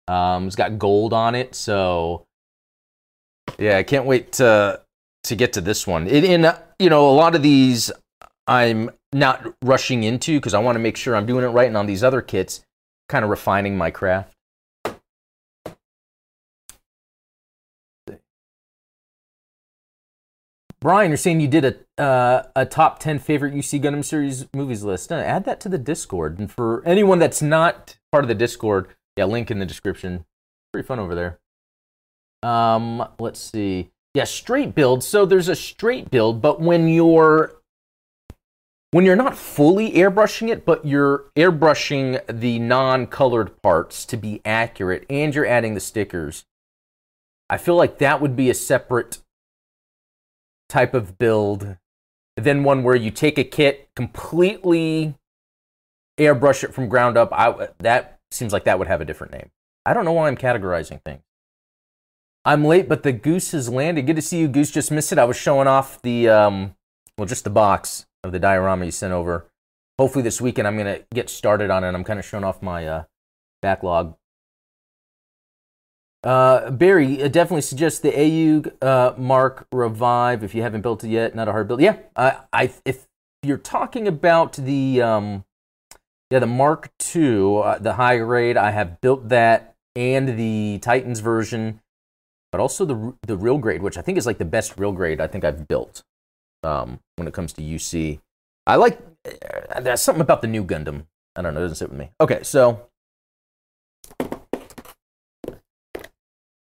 Um, 0.07 0.45
it's 0.45 0.55
got 0.55 0.77
gold 0.77 1.13
on 1.13 1.33
it, 1.33 1.55
so 1.55 2.27
yeah, 3.57 3.77
I 3.77 3.83
can't 3.83 4.05
wait 4.05 4.33
to 4.33 4.81
to 5.23 5.35
get 5.35 5.53
to 5.53 5.61
this 5.61 5.87
one. 5.87 6.07
It, 6.07 6.23
in 6.23 6.51
you 6.77 6.89
know, 6.89 7.09
a 7.09 7.15
lot 7.15 7.33
of 7.33 7.41
these 7.41 7.91
I'm 8.47 8.91
not 9.11 9.55
rushing 9.63 10.03
into 10.03 10.37
because 10.37 10.53
I 10.53 10.59
want 10.59 10.75
to 10.75 10.79
make 10.79 10.97
sure 10.97 11.15
I'm 11.15 11.25
doing 11.25 11.43
it 11.43 11.49
right, 11.49 11.67
and 11.67 11.77
on 11.77 11.87
these 11.87 12.03
other 12.03 12.21
kits, 12.21 12.64
kind 13.09 13.23
of 13.23 13.29
refining 13.29 13.77
my 13.77 13.91
craft. 13.91 14.35
Brian, 20.85 21.09
you're 21.09 21.17
saying 21.17 21.39
you 21.39 21.47
did 21.47 21.65
a 21.65 22.01
uh, 22.01 22.43
a 22.55 22.63
top 22.63 22.99
ten 22.99 23.17
favorite 23.17 23.55
UC 23.55 23.81
Gundam 23.81 24.05
series 24.05 24.45
movies 24.53 24.83
list. 24.83 25.11
Uh, 25.11 25.15
add 25.15 25.43
that 25.45 25.59
to 25.61 25.69
the 25.69 25.79
Discord, 25.79 26.37
and 26.37 26.51
for 26.51 26.83
anyone 26.85 27.17
that's 27.17 27.41
not 27.41 27.97
part 28.11 28.23
of 28.23 28.27
the 28.27 28.35
Discord, 28.35 28.89
yeah, 29.17 29.25
link 29.25 29.49
in 29.49 29.57
the 29.57 29.65
description. 29.65 30.25
Pretty 30.71 30.85
fun 30.85 30.99
over 30.99 31.15
there. 31.15 31.39
Um, 32.43 33.07
let's 33.19 33.39
see. 33.39 33.89
Yeah, 34.13 34.25
straight 34.25 34.75
build. 34.75 35.03
So 35.03 35.25
there's 35.25 35.49
a 35.49 35.55
straight 35.55 36.11
build, 36.11 36.39
but 36.41 36.61
when 36.61 36.87
you're 36.87 37.53
when 38.95 39.03
you're 39.03 39.17
not 39.17 39.35
fully 39.35 39.91
airbrushing 39.91 40.47
it, 40.47 40.63
but 40.63 40.85
you're 40.85 41.25
airbrushing 41.35 42.17
the 42.29 42.57
non-colored 42.59 43.61
parts 43.61 44.05
to 44.05 44.15
be 44.15 44.39
accurate, 44.45 45.05
and 45.09 45.35
you're 45.35 45.45
adding 45.45 45.73
the 45.73 45.81
stickers, 45.81 46.45
I 47.49 47.57
feel 47.57 47.75
like 47.75 47.97
that 47.97 48.21
would 48.21 48.37
be 48.37 48.49
a 48.49 48.53
separate 48.53 49.17
type 50.69 50.93
of 50.93 51.17
build 51.17 51.75
than 52.37 52.63
one 52.63 52.83
where 52.83 52.95
you 52.95 53.11
take 53.11 53.37
a 53.37 53.43
kit 53.43 53.89
completely 53.97 55.15
airbrush 56.17 56.63
it 56.63 56.73
from 56.73 56.87
ground 56.87 57.17
up. 57.17 57.33
I, 57.33 57.67
that 57.79 58.21
seems 58.31 58.53
like 58.53 58.63
that 58.63 58.79
would 58.79 58.87
have 58.87 59.01
a 59.01 59.05
different 59.05 59.33
name. 59.33 59.51
I 59.85 59.93
don't 59.93 60.05
know 60.05 60.13
why 60.13 60.29
I'm 60.29 60.37
categorizing 60.37 61.03
things. 61.03 61.21
I'm 62.45 62.63
late, 62.63 62.87
but 62.87 63.03
the 63.03 63.11
goose 63.11 63.51
has 63.51 63.67
landed. 63.67 64.07
Good 64.07 64.15
to 64.15 64.21
see 64.21 64.39
you, 64.39 64.47
Goose. 64.47 64.71
Just 64.71 64.89
missed 64.89 65.11
it. 65.11 65.19
I 65.19 65.25
was 65.25 65.35
showing 65.35 65.67
off 65.67 66.01
the, 66.01 66.29
um, 66.29 66.75
well, 67.17 67.27
just 67.27 67.43
the 67.43 67.49
box 67.49 68.05
of 68.25 68.31
the 68.31 68.39
diorama 68.39 68.85
you 68.85 68.91
sent 68.91 69.13
over. 69.13 69.45
Hopefully 69.97 70.23
this 70.23 70.41
weekend 70.41 70.67
I'm 70.67 70.77
going 70.77 70.93
to 70.93 71.05
get 71.13 71.29
started 71.29 71.69
on 71.69 71.83
it. 71.83 71.93
I'm 71.93 72.03
kind 72.03 72.19
of 72.19 72.25
showing 72.25 72.43
off 72.43 72.61
my 72.61 72.85
uh, 72.85 73.03
backlog. 73.61 74.15
Uh, 76.23 76.71
Barry 76.71 77.17
definitely 77.29 77.61
suggests 77.61 77.99
the 77.99 78.11
AEUG 78.11 78.83
uh, 78.83 79.13
Mark 79.15 79.67
Revive 79.71 80.43
if 80.43 80.55
you 80.55 80.63
haven't 80.63 80.81
built 80.81 81.03
it 81.03 81.09
yet. 81.09 81.35
Not 81.35 81.47
a 81.47 81.51
hard 81.51 81.67
build. 81.67 81.81
Yeah, 81.81 81.97
I, 82.15 82.39
I 82.51 82.73
if 82.83 83.05
you're 83.43 83.59
talking 83.59 84.07
about 84.07 84.53
the 84.53 85.03
um, 85.03 85.45
yeah 86.31 86.39
the 86.39 86.47
Mark 86.47 86.89
II, 87.15 87.61
uh, 87.63 87.77
the 87.77 87.93
high 87.93 88.17
grade, 88.17 88.57
I 88.57 88.71
have 88.71 88.99
built 89.01 89.29
that 89.29 89.75
and 89.95 90.37
the 90.37 90.79
Titans 90.81 91.19
version, 91.19 91.79
but 92.51 92.59
also 92.59 92.85
the 92.85 93.13
the 93.21 93.37
real 93.37 93.59
grade, 93.59 93.83
which 93.83 93.97
I 93.97 94.01
think 94.01 94.17
is 94.17 94.25
like 94.25 94.39
the 94.39 94.45
best 94.45 94.79
real 94.79 94.93
grade 94.93 95.21
I 95.21 95.27
think 95.27 95.43
I've 95.43 95.67
built 95.67 96.03
um, 96.63 96.99
when 97.15 97.27
it 97.27 97.33
comes 97.33 97.53
to 97.53 97.61
UC. 97.61 98.19
I 98.67 98.75
like 98.75 98.99
uh, 99.25 99.79
there's 99.81 100.01
something 100.01 100.21
about 100.21 100.41
the 100.41 100.47
new 100.47 100.63
Gundam. 100.63 101.05
I 101.35 101.41
don't 101.41 101.53
know, 101.53 101.59
it 101.59 101.63
doesn't 101.63 101.77
sit 101.77 101.89
with 101.89 101.99
me. 101.99 102.11
Okay, 102.21 102.41
so 102.43 102.87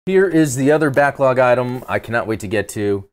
Here 0.09 0.27
is 0.27 0.55
the 0.55 0.71
other 0.71 0.89
backlog 0.89 1.37
item 1.37 1.83
I 1.87 1.99
cannot 1.99 2.25
wait 2.25 2.39
to 2.39 2.47
get 2.47 2.67
to. 2.69 3.07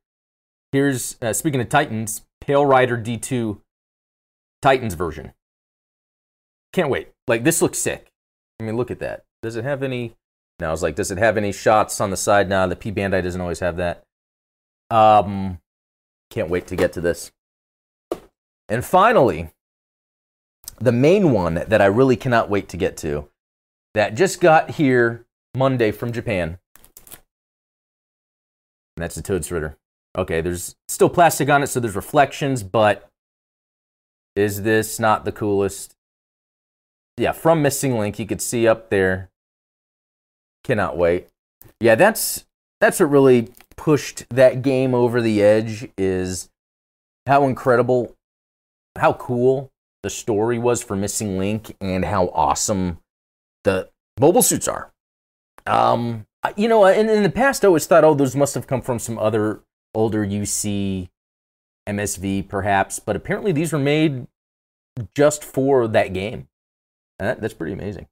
Here's, 0.72 1.16
uh, 1.20 1.34
speaking 1.34 1.60
of 1.60 1.68
Titans, 1.68 2.22
Pale 2.40 2.64
Rider 2.64 2.96
D2 2.96 3.60
Titans 4.62 4.94
version. 4.94 5.34
Can't 6.72 6.88
wait. 6.88 7.08
Like, 7.28 7.44
this 7.44 7.60
looks 7.60 7.76
sick. 7.76 8.10
I 8.58 8.62
mean, 8.62 8.78
look 8.78 8.90
at 8.90 9.00
that. 9.00 9.24
Does 9.42 9.56
it 9.56 9.64
have 9.64 9.82
any... 9.82 10.16
No, 10.58 10.68
I 10.68 10.70
was 10.70 10.82
like, 10.82 10.94
does 10.94 11.10
it 11.10 11.18
have 11.18 11.36
any 11.36 11.52
shots 11.52 12.00
on 12.00 12.08
the 12.08 12.16
side? 12.16 12.48
Nah, 12.48 12.66
the 12.66 12.74
P 12.74 12.90
Bandai 12.90 13.22
doesn't 13.22 13.42
always 13.42 13.60
have 13.60 13.76
that. 13.76 14.04
Um, 14.90 15.60
can't 16.36 16.50
wait 16.50 16.66
to 16.66 16.76
get 16.76 16.92
to 16.92 17.00
this. 17.00 17.32
And 18.68 18.84
finally, 18.84 19.52
the 20.78 20.92
main 20.92 21.32
one 21.32 21.64
that 21.66 21.80
I 21.80 21.86
really 21.86 22.16
cannot 22.16 22.50
wait 22.50 22.68
to 22.68 22.76
get 22.76 22.98
to, 22.98 23.30
that 23.94 24.14
just 24.14 24.38
got 24.38 24.72
here 24.72 25.24
Monday 25.56 25.90
from 25.90 26.12
Japan, 26.12 26.58
and 28.96 29.02
that's 29.02 29.14
the 29.14 29.22
Todesritter. 29.22 29.76
Okay, 30.18 30.42
there's 30.42 30.76
still 30.88 31.08
plastic 31.08 31.48
on 31.48 31.62
it, 31.62 31.68
so 31.68 31.80
there's 31.80 31.96
reflections, 31.96 32.62
but 32.62 33.08
is 34.34 34.62
this 34.62 35.00
not 35.00 35.24
the 35.24 35.32
coolest? 35.32 35.96
Yeah, 37.16 37.32
from 37.32 37.62
Missing 37.62 37.98
Link, 37.98 38.18
you 38.18 38.26
could 38.26 38.42
see 38.42 38.68
up 38.68 38.90
there. 38.90 39.30
Cannot 40.64 40.98
wait. 40.98 41.28
Yeah, 41.80 41.94
that's 41.94 42.44
that's 42.78 43.00
what 43.00 43.06
really 43.06 43.52
pushed 43.76 44.28
that 44.30 44.62
game 44.62 44.94
over 44.94 45.20
the 45.20 45.42
edge 45.42 45.88
is 45.96 46.50
how 47.26 47.44
incredible, 47.44 48.14
how 48.98 49.12
cool 49.12 49.70
the 50.02 50.10
story 50.10 50.58
was 50.58 50.82
for 50.82 50.96
Missing 50.96 51.38
Link 51.38 51.76
and 51.80 52.04
how 52.04 52.28
awesome 52.28 52.98
the 53.64 53.88
mobile 54.18 54.42
suits 54.42 54.68
are. 54.68 54.92
Um, 55.66 56.26
you 56.56 56.68
know, 56.68 56.86
in, 56.86 57.08
in 57.08 57.22
the 57.22 57.30
past, 57.30 57.64
I 57.64 57.68
always 57.68 57.86
thought, 57.86 58.04
oh, 58.04 58.14
those 58.14 58.36
must 58.36 58.54
have 58.54 58.66
come 58.66 58.82
from 58.82 58.98
some 58.98 59.18
other 59.18 59.60
older 59.94 60.24
UC 60.24 61.08
MSV, 61.88 62.48
perhaps. 62.48 62.98
But 63.00 63.16
apparently, 63.16 63.52
these 63.52 63.72
were 63.72 63.78
made 63.78 64.26
just 65.14 65.42
for 65.42 65.88
that 65.88 66.12
game. 66.12 66.48
That, 67.18 67.40
that's 67.40 67.54
pretty 67.54 67.72
amazing. 67.72 68.06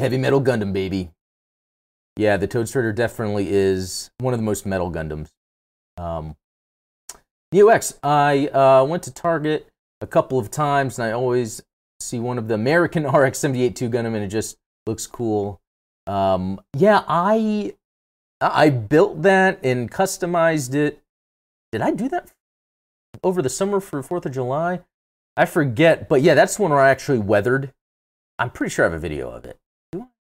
Heavy 0.00 0.18
Metal 0.18 0.40
Gundam, 0.40 0.72
baby. 0.72 1.10
Yeah, 2.16 2.36
the 2.36 2.46
Toad 2.46 2.66
Todesritter 2.66 2.94
definitely 2.94 3.48
is 3.50 4.10
one 4.18 4.34
of 4.34 4.38
the 4.38 4.44
most 4.44 4.66
metal 4.66 4.90
Gundams. 4.90 5.30
Um, 5.96 6.36
Neo-X, 7.52 7.98
I 8.02 8.48
uh, 8.48 8.84
went 8.84 9.02
to 9.04 9.12
Target 9.12 9.68
a 10.00 10.06
couple 10.06 10.38
of 10.38 10.50
times, 10.50 10.98
and 10.98 11.06
I 11.06 11.12
always 11.12 11.62
see 12.00 12.20
one 12.20 12.38
of 12.38 12.48
the 12.48 12.54
American 12.54 13.04
RX-78-2 13.06 13.90
Gundam, 13.90 14.14
and 14.14 14.24
it 14.24 14.28
just 14.28 14.58
looks 14.86 15.06
cool. 15.06 15.60
Um, 16.06 16.60
yeah, 16.76 17.02
I 17.08 17.74
I 18.40 18.70
built 18.70 19.22
that 19.22 19.64
and 19.64 19.90
customized 19.90 20.74
it. 20.74 21.00
Did 21.72 21.80
I 21.80 21.90
do 21.92 22.08
that 22.10 22.30
over 23.22 23.40
the 23.40 23.48
summer 23.48 23.80
for 23.80 24.02
Fourth 24.02 24.26
of 24.26 24.32
July? 24.32 24.80
I 25.36 25.46
forget, 25.46 26.08
but 26.08 26.22
yeah, 26.22 26.34
that's 26.34 26.58
one 26.58 26.70
where 26.70 26.80
I 26.80 26.90
actually 26.90 27.18
weathered. 27.18 27.72
I'm 28.38 28.50
pretty 28.50 28.70
sure 28.70 28.84
I 28.84 28.88
have 28.90 28.96
a 28.96 28.98
video 28.98 29.30
of 29.30 29.44
it. 29.44 29.58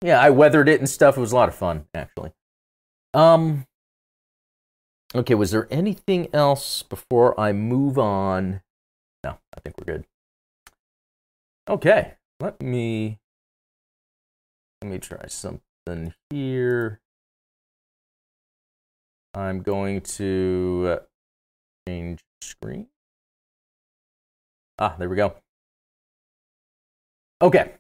Yeah, 0.03 0.21
I 0.21 0.31
weathered 0.31 0.69
it 0.69 0.81
and 0.81 0.89
stuff. 0.89 1.17
It 1.17 1.21
was 1.21 1.33
a 1.33 1.37
lot 1.37 1.49
of 1.49 1.55
fun, 1.55 1.87
actually. 1.95 2.33
Um. 3.15 3.67
Okay, 5.15 5.35
was 5.35 5.51
there 5.51 5.67
anything 5.71 6.29
else 6.33 6.83
before 6.83 7.39
I 7.39 7.53
move 7.53 7.99
on? 7.99 8.63
No, 9.25 9.39
I 9.57 9.61
think 9.61 9.77
we're 9.79 9.93
good. 9.93 10.05
Okay, 11.69 12.15
let 12.39 12.61
me 12.63 13.19
let 14.83 14.91
me 14.91 14.99
try 14.99 15.27
something 15.27 16.15
here, 16.31 17.01
I'm 19.35 19.63
going 19.63 20.01
to 20.01 21.01
change 21.87 22.21
screen. 22.43 22.89
Ah, 24.79 24.97
there 24.99 25.09
we 25.09 25.17
go. 25.17 25.35
Okay. 27.43 27.75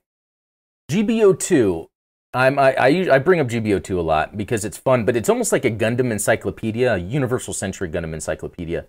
GBO2. 0.91 1.90
I'm, 2.33 2.59
I, 2.59 2.75
I, 2.75 3.09
I 3.15 3.19
bring 3.19 3.41
up 3.41 3.49
GBO2 3.49 3.99
a 3.99 4.01
lot 4.01 4.37
because 4.37 4.65
it's 4.65 4.79
fun, 4.79 5.05
but 5.05 5.17
it's 5.17 5.29
almost 5.29 5.51
like 5.51 5.65
a 5.65 5.71
Gundam 5.71 6.13
encyclopedia, 6.13 6.95
a 6.95 6.99
Universal 6.99 7.55
Century 7.55 7.89
Gundam 7.89 8.15
encyclopedia. 8.15 8.87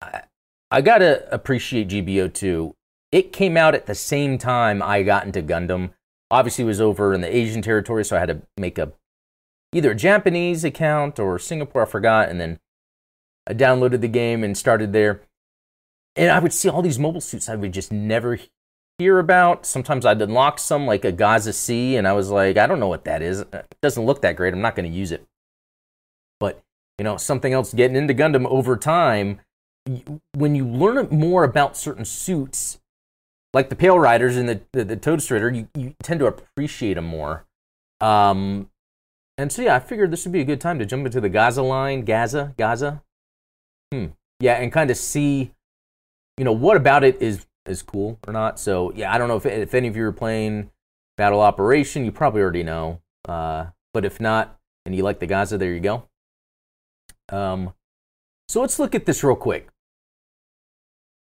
I, 0.00 0.22
I 0.70 0.80
gotta 0.80 1.32
appreciate 1.32 1.88
GBO2. 1.88 2.72
It 3.12 3.32
came 3.32 3.56
out 3.56 3.76
at 3.76 3.86
the 3.86 3.94
same 3.94 4.38
time 4.38 4.82
I 4.82 5.04
got 5.04 5.24
into 5.24 5.42
Gundam 5.42 5.90
obviously 6.34 6.64
was 6.64 6.80
over 6.80 7.14
in 7.14 7.20
the 7.20 7.34
Asian 7.34 7.62
territory, 7.62 8.04
so 8.04 8.16
I 8.16 8.20
had 8.20 8.28
to 8.28 8.42
make 8.56 8.76
a 8.78 8.92
either 9.72 9.92
a 9.92 9.96
Japanese 9.96 10.64
account 10.64 11.18
or 11.18 11.38
Singapore, 11.38 11.82
I 11.82 11.86
forgot, 11.86 12.28
and 12.28 12.40
then 12.40 12.58
I 13.46 13.54
downloaded 13.54 14.00
the 14.00 14.08
game 14.08 14.42
and 14.44 14.56
started 14.56 14.92
there. 14.92 15.22
And 16.16 16.30
I 16.30 16.38
would 16.38 16.52
see 16.52 16.68
all 16.68 16.82
these 16.82 16.98
mobile 16.98 17.20
suits 17.20 17.48
I 17.48 17.56
would 17.56 17.72
just 17.72 17.90
never 17.90 18.38
hear 18.98 19.18
about. 19.18 19.66
Sometimes 19.66 20.06
I'd 20.06 20.22
unlock 20.22 20.58
some 20.58 20.86
like 20.86 21.04
a 21.04 21.12
Gaza 21.12 21.52
C, 21.52 21.96
and 21.96 22.06
I 22.06 22.12
was 22.12 22.30
like, 22.30 22.56
I 22.56 22.66
don't 22.66 22.80
know 22.80 22.88
what 22.88 23.04
that 23.04 23.22
is. 23.22 23.40
It 23.40 23.76
doesn't 23.82 24.04
look 24.04 24.22
that 24.22 24.36
great. 24.36 24.52
I'm 24.52 24.60
not 24.60 24.76
going 24.76 24.90
to 24.90 24.96
use 24.96 25.12
it. 25.12 25.26
But 26.40 26.62
you 26.98 27.04
know, 27.04 27.16
something 27.16 27.52
else 27.52 27.74
getting 27.74 27.96
into 27.96 28.14
Gundam 28.14 28.46
over 28.46 28.76
time. 28.76 29.40
When 30.34 30.54
you 30.54 30.66
learn 30.66 31.08
more 31.10 31.44
about 31.44 31.76
certain 31.76 32.06
suits, 32.06 32.80
like 33.52 33.68
the 33.68 33.76
Pale 33.76 33.98
Riders 33.98 34.36
and 34.36 34.48
the 34.48 34.60
the, 34.72 34.84
the 34.84 34.96
Todesritter, 34.96 35.54
you, 35.54 35.68
you 35.74 35.94
tend 36.02 36.20
to 36.20 36.26
appreciate 36.26 36.94
them 36.94 37.04
more. 37.04 37.44
Um, 38.00 38.70
and 39.36 39.50
so 39.50 39.62
yeah, 39.62 39.76
I 39.76 39.80
figured 39.80 40.10
this 40.10 40.24
would 40.24 40.32
be 40.32 40.40
a 40.40 40.44
good 40.44 40.60
time 40.60 40.78
to 40.78 40.86
jump 40.86 41.04
into 41.04 41.20
the 41.20 41.28
Gaza 41.28 41.62
line, 41.62 42.04
Gaza, 42.04 42.54
Gaza. 42.56 43.02
Hmm. 43.92 44.06
Yeah, 44.40 44.54
and 44.54 44.72
kind 44.72 44.90
of 44.90 44.96
see, 44.96 45.52
you 46.38 46.44
know, 46.44 46.52
what 46.52 46.76
about 46.76 47.04
it 47.04 47.20
is 47.20 47.46
is 47.66 47.82
cool 47.82 48.18
or 48.26 48.32
not. 48.32 48.58
So 48.58 48.92
yeah, 48.94 49.12
I 49.12 49.18
don't 49.18 49.28
know 49.28 49.36
if 49.36 49.46
if 49.46 49.74
any 49.74 49.88
of 49.88 49.96
you 49.96 50.04
are 50.04 50.12
playing 50.12 50.70
Battle 51.16 51.40
Operation, 51.40 52.04
you 52.04 52.12
probably 52.12 52.42
already 52.42 52.62
know. 52.62 53.00
Uh, 53.26 53.66
but 53.92 54.04
if 54.04 54.20
not, 54.20 54.58
and 54.84 54.94
you 54.94 55.02
like 55.02 55.20
the 55.20 55.26
Gaza, 55.26 55.58
there 55.58 55.72
you 55.72 55.80
go. 55.80 56.08
Um, 57.30 57.72
so 58.48 58.60
let's 58.60 58.78
look 58.78 58.94
at 58.94 59.06
this 59.06 59.24
real 59.24 59.36
quick. 59.36 59.68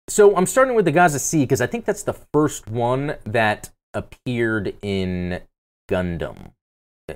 So 0.07 0.35
I'm 0.35 0.45
starting 0.45 0.75
with 0.75 0.85
the 0.85 0.91
Gaza 0.91 1.19
C 1.19 1.41
because 1.41 1.61
I 1.61 1.67
think 1.67 1.85
that's 1.85 2.03
the 2.03 2.13
first 2.13 2.67
one 2.67 3.15
that 3.25 3.69
appeared 3.93 4.75
in 4.81 5.41
Gundam 5.89 6.51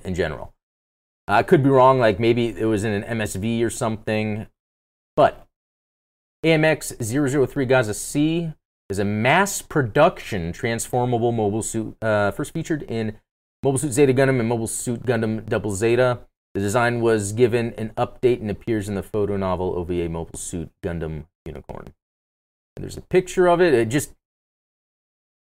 in 0.03 0.16
general. 0.16 0.53
I 1.28 1.43
could 1.43 1.64
be 1.64 1.70
wrong, 1.70 1.99
like 1.99 2.20
maybe 2.20 2.47
it 2.47 2.66
was 2.66 2.84
in 2.84 2.91
an 2.91 3.18
MSV 3.18 3.64
or 3.64 3.70
something. 3.70 4.47
But 5.16 5.47
AMX 6.43 7.47
003 7.49 7.66
Gaza 7.66 7.93
C 7.93 8.53
is 8.89 8.99
a 8.99 9.05
mass 9.05 9.61
production 9.61 10.51
transformable 10.51 11.31
mobile 11.31 11.63
suit, 11.63 11.95
uh, 12.01 12.31
first 12.31 12.53
featured 12.53 12.84
in 12.84 13.17
Mobile 13.63 13.79
Suit 13.79 13.93
Zeta 13.93 14.13
Gundam 14.13 14.39
and 14.39 14.49
Mobile 14.49 14.67
Suit 14.67 15.05
Gundam 15.05 15.47
Double 15.47 15.71
Zeta. 15.71 16.19
The 16.53 16.59
design 16.59 17.01
was 17.01 17.31
given 17.31 17.73
an 17.77 17.91
update 17.97 18.41
and 18.41 18.51
appears 18.51 18.88
in 18.88 18.95
the 18.95 19.03
photo 19.03 19.38
novel 19.38 19.73
OVA 19.75 20.09
Mobile 20.09 20.38
Suit 20.38 20.69
Gundam 20.84 21.25
Unicorn. 21.45 21.93
And 22.75 22.84
there's 22.84 22.97
a 22.97 23.01
picture 23.01 23.47
of 23.47 23.61
it. 23.61 23.73
It 23.73 23.89
just, 23.89 24.13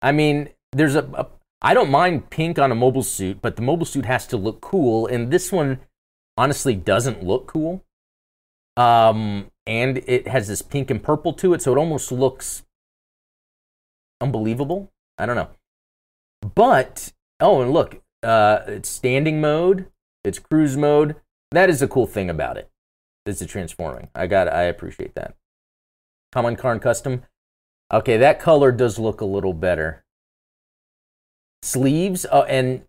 I 0.01 0.11
mean, 0.11 0.49
there's 0.73 0.95
a, 0.95 1.03
a 1.13 1.27
I 1.61 1.73
don't 1.73 1.89
mind 1.89 2.29
pink 2.29 2.59
on 2.59 2.71
a 2.71 2.75
mobile 2.75 3.03
suit, 3.03 3.39
but 3.41 3.55
the 3.55 3.61
mobile 3.61 3.85
suit 3.85 4.05
has 4.05 4.27
to 4.27 4.37
look 4.37 4.61
cool, 4.61 5.07
and 5.07 5.31
this 5.31 5.51
one 5.51 5.79
honestly 6.35 6.75
doesn't 6.75 7.23
look 7.23 7.47
cool. 7.47 7.83
Um, 8.75 9.49
and 9.65 9.97
it 10.05 10.27
has 10.27 10.47
this 10.47 10.61
pink 10.61 10.91
and 10.91 11.01
purple 11.01 11.33
to 11.33 11.53
it, 11.53 11.61
so 11.61 11.73
it 11.73 11.79
almost 11.79 12.11
looks 12.11 12.63
unbelievable. 14.21 14.91
I 15.17 15.25
don't 15.25 15.35
know. 15.35 15.49
But 16.55 17.13
oh, 17.39 17.61
and 17.61 17.71
look, 17.71 18.01
uh, 18.23 18.59
it's 18.67 18.89
standing 18.89 19.41
mode, 19.41 19.87
it's 20.23 20.39
cruise 20.39 20.77
mode. 20.77 21.15
That 21.51 21.69
is 21.69 21.81
a 21.81 21.87
cool 21.87 22.07
thing 22.07 22.29
about 22.29 22.57
it. 22.57 22.69
It's 23.25 23.41
a 23.41 23.45
transforming. 23.45 24.09
I 24.15 24.27
got. 24.27 24.47
I 24.47 24.63
appreciate 24.63 25.15
that. 25.15 25.35
Haman 26.33 26.55
Karn 26.55 26.73
and 26.73 26.81
Custom. 26.81 27.23
Okay, 27.91 28.17
that 28.17 28.39
color 28.39 28.71
does 28.71 28.99
look 28.99 29.21
a 29.21 29.25
little 29.25 29.53
better. 29.53 30.03
Sleeves, 31.61 32.25
uh, 32.25 32.45
and 32.47 32.83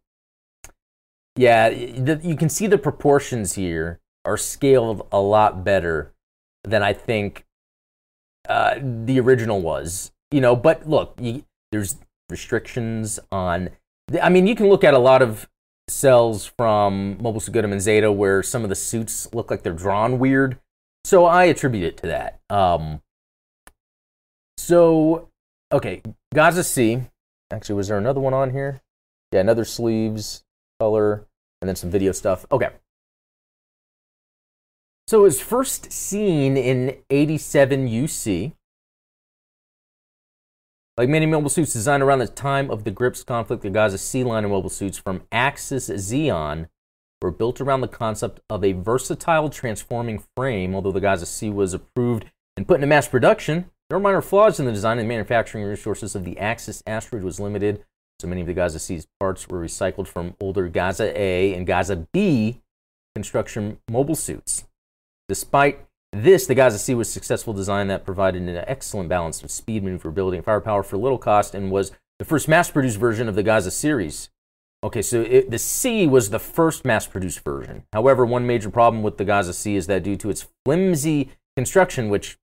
yeah, 1.36 1.70
the, 1.70 2.20
you 2.22 2.36
can 2.36 2.48
see 2.48 2.66
the 2.66 2.78
proportions 2.78 3.54
here 3.54 4.00
are 4.24 4.36
scaled 4.36 5.06
a 5.12 5.20
lot 5.20 5.64
better 5.64 6.12
than 6.64 6.82
I 6.82 6.92
think 6.92 7.46
uh, 8.48 8.78
the 8.82 9.20
original 9.20 9.60
was. 9.60 10.12
You 10.30 10.40
know, 10.40 10.54
but 10.54 10.88
look, 10.88 11.14
you, 11.20 11.44
there's 11.72 11.96
restrictions 12.28 13.18
on. 13.32 13.70
I 14.22 14.28
mean, 14.28 14.46
you 14.46 14.54
can 14.54 14.68
look 14.68 14.84
at 14.84 14.94
a 14.94 14.98
lot 14.98 15.22
of 15.22 15.48
cells 15.88 16.46
from 16.46 17.16
Mobile 17.20 17.40
Suit 17.40 17.54
Gundam 17.54 17.72
and 17.72 17.80
Zeta 17.80 18.12
where 18.12 18.42
some 18.42 18.62
of 18.62 18.68
the 18.68 18.74
suits 18.74 19.32
look 19.34 19.50
like 19.50 19.62
they're 19.62 19.72
drawn 19.72 20.18
weird. 20.18 20.58
So 21.04 21.24
I 21.24 21.44
attribute 21.44 21.84
it 21.84 21.96
to 21.98 22.06
that. 22.08 22.40
Um, 22.50 23.00
so, 24.56 25.30
okay, 25.72 26.02
Gaza 26.34 26.64
C. 26.64 27.02
Actually, 27.50 27.76
was 27.76 27.88
there 27.88 27.96
another 27.96 28.20
one 28.20 28.34
on 28.34 28.50
here? 28.50 28.82
Yeah, 29.32 29.40
another 29.40 29.64
sleeves 29.64 30.44
color, 30.78 31.26
and 31.60 31.68
then 31.68 31.76
some 31.76 31.90
video 31.90 32.12
stuff. 32.12 32.44
Okay. 32.52 32.68
So 35.06 35.20
it 35.20 35.22
was 35.22 35.40
first 35.40 35.90
seen 35.90 36.56
in 36.56 36.96
87 37.08 37.88
UC. 37.88 38.52
Like 40.98 41.08
many 41.08 41.26
mobile 41.26 41.48
suits 41.48 41.72
designed 41.72 42.02
around 42.02 42.18
the 42.18 42.26
time 42.26 42.72
of 42.72 42.82
the 42.82 42.90
Gryps 42.90 43.24
conflict, 43.24 43.62
the 43.62 43.70
Gaza 43.70 43.98
C 43.98 44.24
line 44.24 44.44
of 44.44 44.50
mobile 44.50 44.68
suits 44.68 44.98
from 44.98 45.22
Axis 45.30 45.88
Zeon 45.88 46.68
were 47.22 47.30
built 47.30 47.60
around 47.60 47.82
the 47.82 47.88
concept 47.88 48.40
of 48.50 48.64
a 48.64 48.72
versatile 48.72 49.48
transforming 49.48 50.24
frame. 50.36 50.74
Although 50.74 50.90
the 50.90 51.00
Gaza 51.00 51.24
C 51.24 51.50
was 51.50 51.72
approved 51.72 52.24
and 52.56 52.66
put 52.66 52.74
into 52.74 52.88
mass 52.88 53.06
production, 53.06 53.70
there 53.88 53.96
were 53.96 54.02
minor 54.02 54.20
flaws 54.20 54.58
in 54.58 54.66
the 54.66 54.72
design 54.72 54.98
and 54.98 55.08
manufacturing 55.08 55.62
resources 55.62 56.16
of 56.16 56.24
the 56.24 56.36
Axis 56.36 56.82
asteroid 56.84 57.22
was 57.22 57.38
limited. 57.38 57.84
So 58.18 58.26
many 58.26 58.40
of 58.40 58.48
the 58.48 58.54
Gaza 58.54 58.80
C's 58.80 59.06
parts 59.20 59.48
were 59.48 59.64
recycled 59.64 60.08
from 60.08 60.34
older 60.40 60.66
Gaza 60.66 61.16
A 61.16 61.54
and 61.54 61.64
Gaza 61.64 62.08
B 62.12 62.60
construction 63.14 63.78
mobile 63.88 64.16
suits. 64.16 64.64
Despite 65.28 65.87
this, 66.12 66.46
the 66.46 66.54
Gaza 66.54 66.78
C 66.78 66.94
was 66.94 67.08
a 67.08 67.12
successful 67.12 67.52
design 67.52 67.88
that 67.88 68.04
provided 68.04 68.42
an 68.42 68.64
excellent 68.66 69.08
balance 69.08 69.42
of 69.42 69.50
speed, 69.50 69.84
maneuverability, 69.84 70.38
and 70.38 70.44
firepower 70.44 70.82
for 70.82 70.96
little 70.96 71.18
cost 71.18 71.54
and 71.54 71.70
was 71.70 71.92
the 72.18 72.24
first 72.24 72.48
mass 72.48 72.70
produced 72.70 72.98
version 72.98 73.28
of 73.28 73.34
the 73.34 73.42
Gaza 73.42 73.70
series. 73.70 74.30
Okay, 74.82 75.02
so 75.02 75.22
it, 75.22 75.50
the 75.50 75.58
C 75.58 76.06
was 76.06 76.30
the 76.30 76.38
first 76.38 76.84
mass 76.84 77.06
produced 77.06 77.40
version. 77.40 77.84
However, 77.92 78.24
one 78.24 78.46
major 78.46 78.70
problem 78.70 79.02
with 79.02 79.18
the 79.18 79.24
Gaza 79.24 79.52
C 79.52 79.76
is 79.76 79.86
that 79.88 80.02
due 80.02 80.16
to 80.16 80.30
its 80.30 80.46
flimsy 80.64 81.30
construction, 81.56 82.08
which 82.08 82.38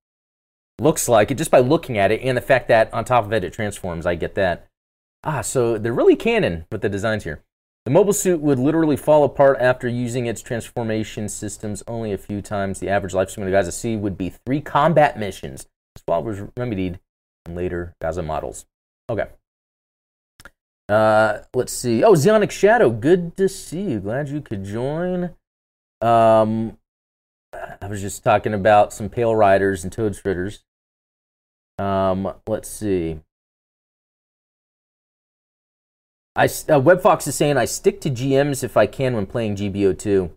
looks 0.80 1.08
like 1.08 1.32
it 1.32 1.38
just 1.38 1.52
by 1.52 1.60
looking 1.60 1.98
at 1.98 2.12
it, 2.12 2.22
and 2.22 2.38
the 2.38 2.42
fact 2.42 2.68
that 2.68 2.94
on 2.94 3.06
top 3.06 3.26
of 3.26 3.32
it 3.32 3.46
it 3.46 3.54
transforms, 3.54 4.06
I 4.06 4.16
get 4.16 4.36
that. 4.36 4.68
Ah, 5.24 5.42
so 5.42 5.78
they're 5.78 5.94
really 5.94 6.18
canon 6.18 6.66
with 6.72 6.82
the 6.82 6.90
designs 6.90 7.24
here. 7.24 7.42
The 7.86 7.92
mobile 7.92 8.14
suit 8.14 8.42
would 8.42 8.58
literally 8.58 8.98
fall 8.98 9.24
apart 9.24 9.58
after 9.60 9.88
using 9.88 10.26
its 10.26 10.42
transformation 10.42 11.30
systems 11.30 11.84
only 11.88 12.12
a 12.12 12.18
few 12.18 12.42
times. 12.42 12.80
The 12.80 12.90
average 12.90 13.14
lifespan 13.14 13.40
of 13.40 13.46
the 13.46 13.52
Gaza 13.52 13.72
C 13.72 13.96
would 13.96 14.18
be 14.18 14.32
three 14.32 14.60
combat 14.60 15.20
missions. 15.20 15.68
This 15.94 16.04
flaw 16.04 16.22
was 16.22 16.42
remedied 16.58 17.00
in 17.46 17.54
later 17.54 17.94
Gaza 18.02 18.24
models. 18.24 18.66
Okay. 19.08 19.28
Uh, 20.90 21.40
let's 21.54 21.74
see. 21.74 22.04
Oh, 22.04 22.14
Zeonic 22.14 22.50
Shadow, 22.50 22.90
good 22.90 23.38
to 23.38 23.48
see 23.48 23.82
you. 23.82 24.00
Glad 24.00 24.30
you 24.30 24.42
could 24.42 24.64
join. 24.64 25.36
Um, 26.02 26.80
I 27.54 27.88
was 27.88 28.02
just 28.02 28.24
talking 28.24 28.54
about 28.56 28.94
some 28.94 29.10
Pale 29.10 29.36
Riders 29.36 29.84
and 29.84 29.96
Todesritters. 29.96 30.60
Um, 31.78 32.34
let's 32.48 32.70
see. 32.70 33.20
I, 36.36 36.46
uh, 36.46 36.82
WebFox 36.82 37.28
is 37.28 37.36
saying 37.36 37.58
I 37.58 37.66
stick 37.66 38.02
to 38.02 38.10
GMs 38.10 38.64
if 38.64 38.76
I 38.76 38.88
can 38.88 39.16
when 39.16 39.26
playing 39.26 39.56
GBO2. 39.56 40.32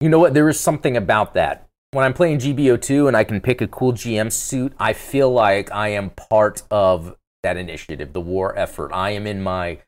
You 0.00 0.08
know 0.08 0.18
what? 0.18 0.34
There 0.34 0.48
is 0.48 0.60
something 0.60 0.96
about 0.96 1.34
that. 1.34 1.68
When 1.92 2.04
I'm 2.04 2.12
playing 2.12 2.38
GBO2 2.38 3.08
and 3.08 3.16
I 3.16 3.24
can 3.24 3.40
pick 3.40 3.60
a 3.60 3.68
cool 3.68 3.92
GM 3.92 4.30
suit, 4.30 4.72
I 4.78 4.92
feel 4.92 5.30
like 5.30 5.70
I 5.72 5.88
am 5.88 6.10
part 6.10 6.62
of 6.70 7.16
that 7.42 7.56
initiative, 7.56 8.12
the 8.12 8.20
war 8.20 8.56
effort. 8.58 8.92
I 8.92 9.10
am 9.10 9.26
in 9.26 9.42
my 9.42 9.78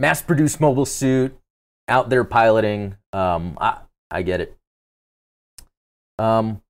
mass 0.00 0.22
produced 0.22 0.60
mobile 0.60 0.86
suit, 0.86 1.36
out 1.88 2.08
there 2.08 2.24
piloting. 2.24 2.96
Um, 3.12 3.58
I, 3.60 3.78
I 4.10 4.22
get 4.22 4.40
it. 4.40 4.56
Um, 6.18 6.62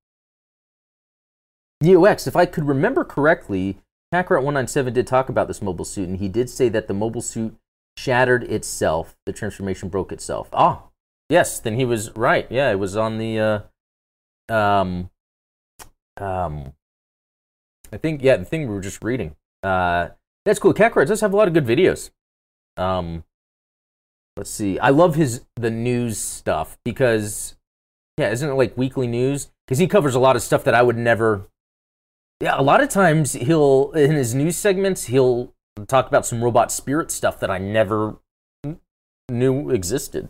UX, 1.85 2.27
if 2.27 2.37
I 2.37 2.47
could 2.47 2.67
remember 2.67 3.05
correctly, 3.05 3.79
Kakarot197 4.13 4.93
did 4.93 5.07
talk 5.07 5.29
about 5.29 5.47
this 5.47 5.63
mobile 5.63 5.85
suit, 5.85 6.09
and 6.09 6.19
he 6.19 6.29
did 6.29 6.51
say 6.51 6.69
that 6.69 6.89
the 6.89 6.95
mobile 6.95 7.21
suit 7.21 7.57
shattered 7.97 8.43
itself. 8.45 9.17
The 9.25 9.33
transformation 9.33 9.89
broke 9.89 10.11
itself. 10.11 10.49
Ah, 10.53 10.85
yes, 11.29 11.61
then 11.61 11.77
he 11.77 11.85
was 11.85 12.15
right. 12.17 12.47
Yeah, 12.51 12.71
it 12.71 12.79
was 12.79 12.97
on 12.97 13.19
the. 13.19 13.67
Uh, 14.49 14.53
um, 14.53 15.11
um, 16.17 16.73
I 17.93 17.97
think 17.97 18.23
yeah, 18.23 18.37
the 18.37 18.45
thing 18.45 18.69
we 18.69 18.75
were 18.75 18.81
just 18.81 19.03
reading. 19.05 19.37
Uh, 19.63 20.09
that's 20.45 20.59
cool. 20.59 20.75
Kakarot 20.75 21.07
does 21.07 21.21
have 21.21 21.33
a 21.33 21.37
lot 21.37 21.49
of 21.49 21.55
good 21.55 21.67
videos. 21.67 22.11
Um, 22.77 23.25
let's 24.37 24.51
see. 24.51 24.79
I 24.79 24.91
love 24.91 25.15
his 25.15 25.43
the 25.57 25.71
news 25.71 26.19
stuff 26.19 26.79
because 26.85 27.57
yeah, 28.19 28.31
isn't 28.31 28.49
it 28.49 28.55
like 28.55 28.77
weekly 28.77 29.07
news? 29.07 29.51
Because 29.67 29.79
he 29.79 29.87
covers 29.87 30.15
a 30.15 30.21
lot 30.21 30.35
of 30.35 30.43
stuff 30.43 30.65
that 30.65 30.75
I 30.75 30.83
would 30.83 30.97
never 30.97 31.49
yeah, 32.41 32.59
a 32.59 32.63
lot 32.63 32.83
of 32.83 32.89
times 32.89 33.35
he'll 33.35 33.93
in 33.93 34.13
his 34.13 34.35
news 34.35 34.57
segments 34.57 35.05
he'll 35.05 35.55
talk 35.87 36.09
about 36.09 36.27
some 36.27 36.43
robot 36.43 36.73
spirit 36.73 37.11
stuff 37.11 37.39
that 37.41 37.51
I 37.51 37.59
never 37.59 38.17
knew 39.29 39.71
existed. 39.71 40.29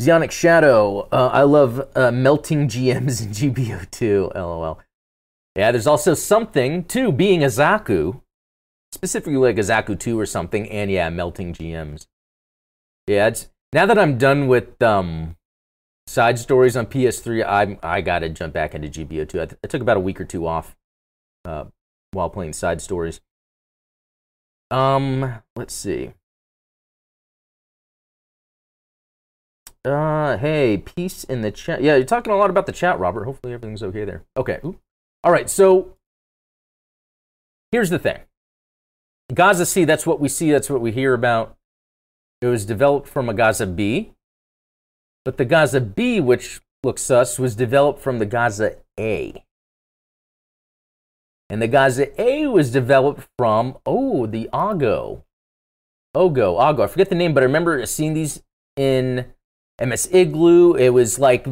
Zeonic 0.00 0.30
Shadow. 0.30 1.08
Uh, 1.12 1.30
I 1.32 1.42
love 1.42 1.88
uh, 1.94 2.10
melting 2.10 2.68
GMs 2.68 3.22
in 3.22 3.54
GBO2. 3.54 4.34
LOL. 4.34 4.80
Yeah, 5.56 5.70
there's 5.70 5.86
also 5.86 6.14
something 6.14 6.84
to 6.86 7.12
being 7.12 7.44
a 7.44 7.46
Zaku, 7.46 8.20
specifically 8.92 9.36
like 9.36 9.56
a 9.56 9.60
Zaku 9.60 9.98
2 9.98 10.18
or 10.18 10.26
something, 10.26 10.68
and 10.68 10.90
yeah, 10.90 11.08
melting 11.10 11.54
GMs. 11.54 12.06
Yeah, 13.06 13.32
now 13.72 13.86
that 13.86 13.98
I'm 13.98 14.18
done 14.18 14.48
with 14.48 14.82
um, 14.82 15.36
Side 16.06 16.38
stories 16.38 16.76
on 16.76 16.86
PS3, 16.86 17.44
I 17.44 17.78
I 17.82 18.00
got 18.00 18.20
to 18.20 18.28
jump 18.28 18.52
back 18.52 18.74
into 18.74 18.88
GBO2. 18.88 19.40
I, 19.40 19.46
th- 19.46 19.58
I, 19.64 19.66
took 19.66 19.80
about 19.80 19.96
a 19.96 20.00
week 20.00 20.20
or 20.20 20.24
two 20.24 20.46
off 20.46 20.76
uh, 21.44 21.64
while 22.12 22.28
playing 22.28 22.52
side 22.52 22.82
stories. 22.82 23.20
Um, 24.70 25.42
let's 25.56 25.74
see. 25.74 26.12
Uh, 29.84 30.38
hey, 30.38 30.78
peace 30.78 31.24
in 31.24 31.42
the 31.42 31.50
chat. 31.50 31.82
Yeah, 31.82 31.96
you're 31.96 32.04
talking 32.04 32.32
a 32.32 32.36
lot 32.36 32.50
about 32.50 32.66
the 32.66 32.72
chat, 32.72 32.98
Robert. 32.98 33.24
Hopefully 33.24 33.52
everything's 33.52 33.82
okay 33.82 34.04
there. 34.04 34.24
Okay. 34.36 34.58
Ooh. 34.64 34.78
All 35.22 35.32
right. 35.32 35.48
So 35.50 35.96
here's 37.70 37.90
the 37.90 37.98
thing. 37.98 38.20
Gaza 39.32 39.66
C, 39.66 39.84
that's 39.84 40.06
what 40.06 40.20
we 40.20 40.28
see. 40.28 40.50
That's 40.50 40.70
what 40.70 40.80
we 40.80 40.92
hear 40.92 41.12
about. 41.12 41.56
It 42.40 42.46
was 42.46 42.64
developed 42.64 43.08
from 43.08 43.28
a 43.28 43.34
Gaza 43.34 43.66
B. 43.66 44.12
But 45.24 45.38
the 45.38 45.44
Gaza 45.44 45.80
B, 45.80 46.20
which 46.20 46.60
looks 46.82 47.02
sus, 47.02 47.38
was 47.38 47.56
developed 47.56 48.00
from 48.00 48.18
the 48.18 48.26
Gaza 48.26 48.76
A. 48.98 49.44
And 51.48 51.62
the 51.62 51.68
Gaza 51.68 52.20
A 52.20 52.46
was 52.46 52.70
developed 52.70 53.26
from, 53.38 53.78
oh, 53.86 54.26
the 54.26 54.48
Oggo. 54.52 55.22
Oggo, 56.14 56.58
Oggo. 56.58 56.84
I 56.84 56.86
forget 56.86 57.08
the 57.08 57.14
name, 57.14 57.34
but 57.34 57.42
I 57.42 57.46
remember 57.46 57.84
seeing 57.86 58.14
these 58.14 58.42
in 58.76 59.26
MS 59.80 60.08
Igloo. 60.12 60.74
It 60.74 60.90
was 60.90 61.18
like 61.18 61.46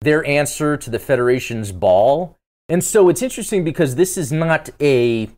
their 0.00 0.24
answer 0.26 0.76
to 0.76 0.90
the 0.90 0.98
Federation's 0.98 1.72
ball. 1.72 2.36
And 2.68 2.84
so 2.84 3.08
it's 3.08 3.22
interesting 3.22 3.64
because 3.64 3.94
this 3.94 4.16
is 4.16 4.30
not 4.30 4.70
a, 4.80 5.28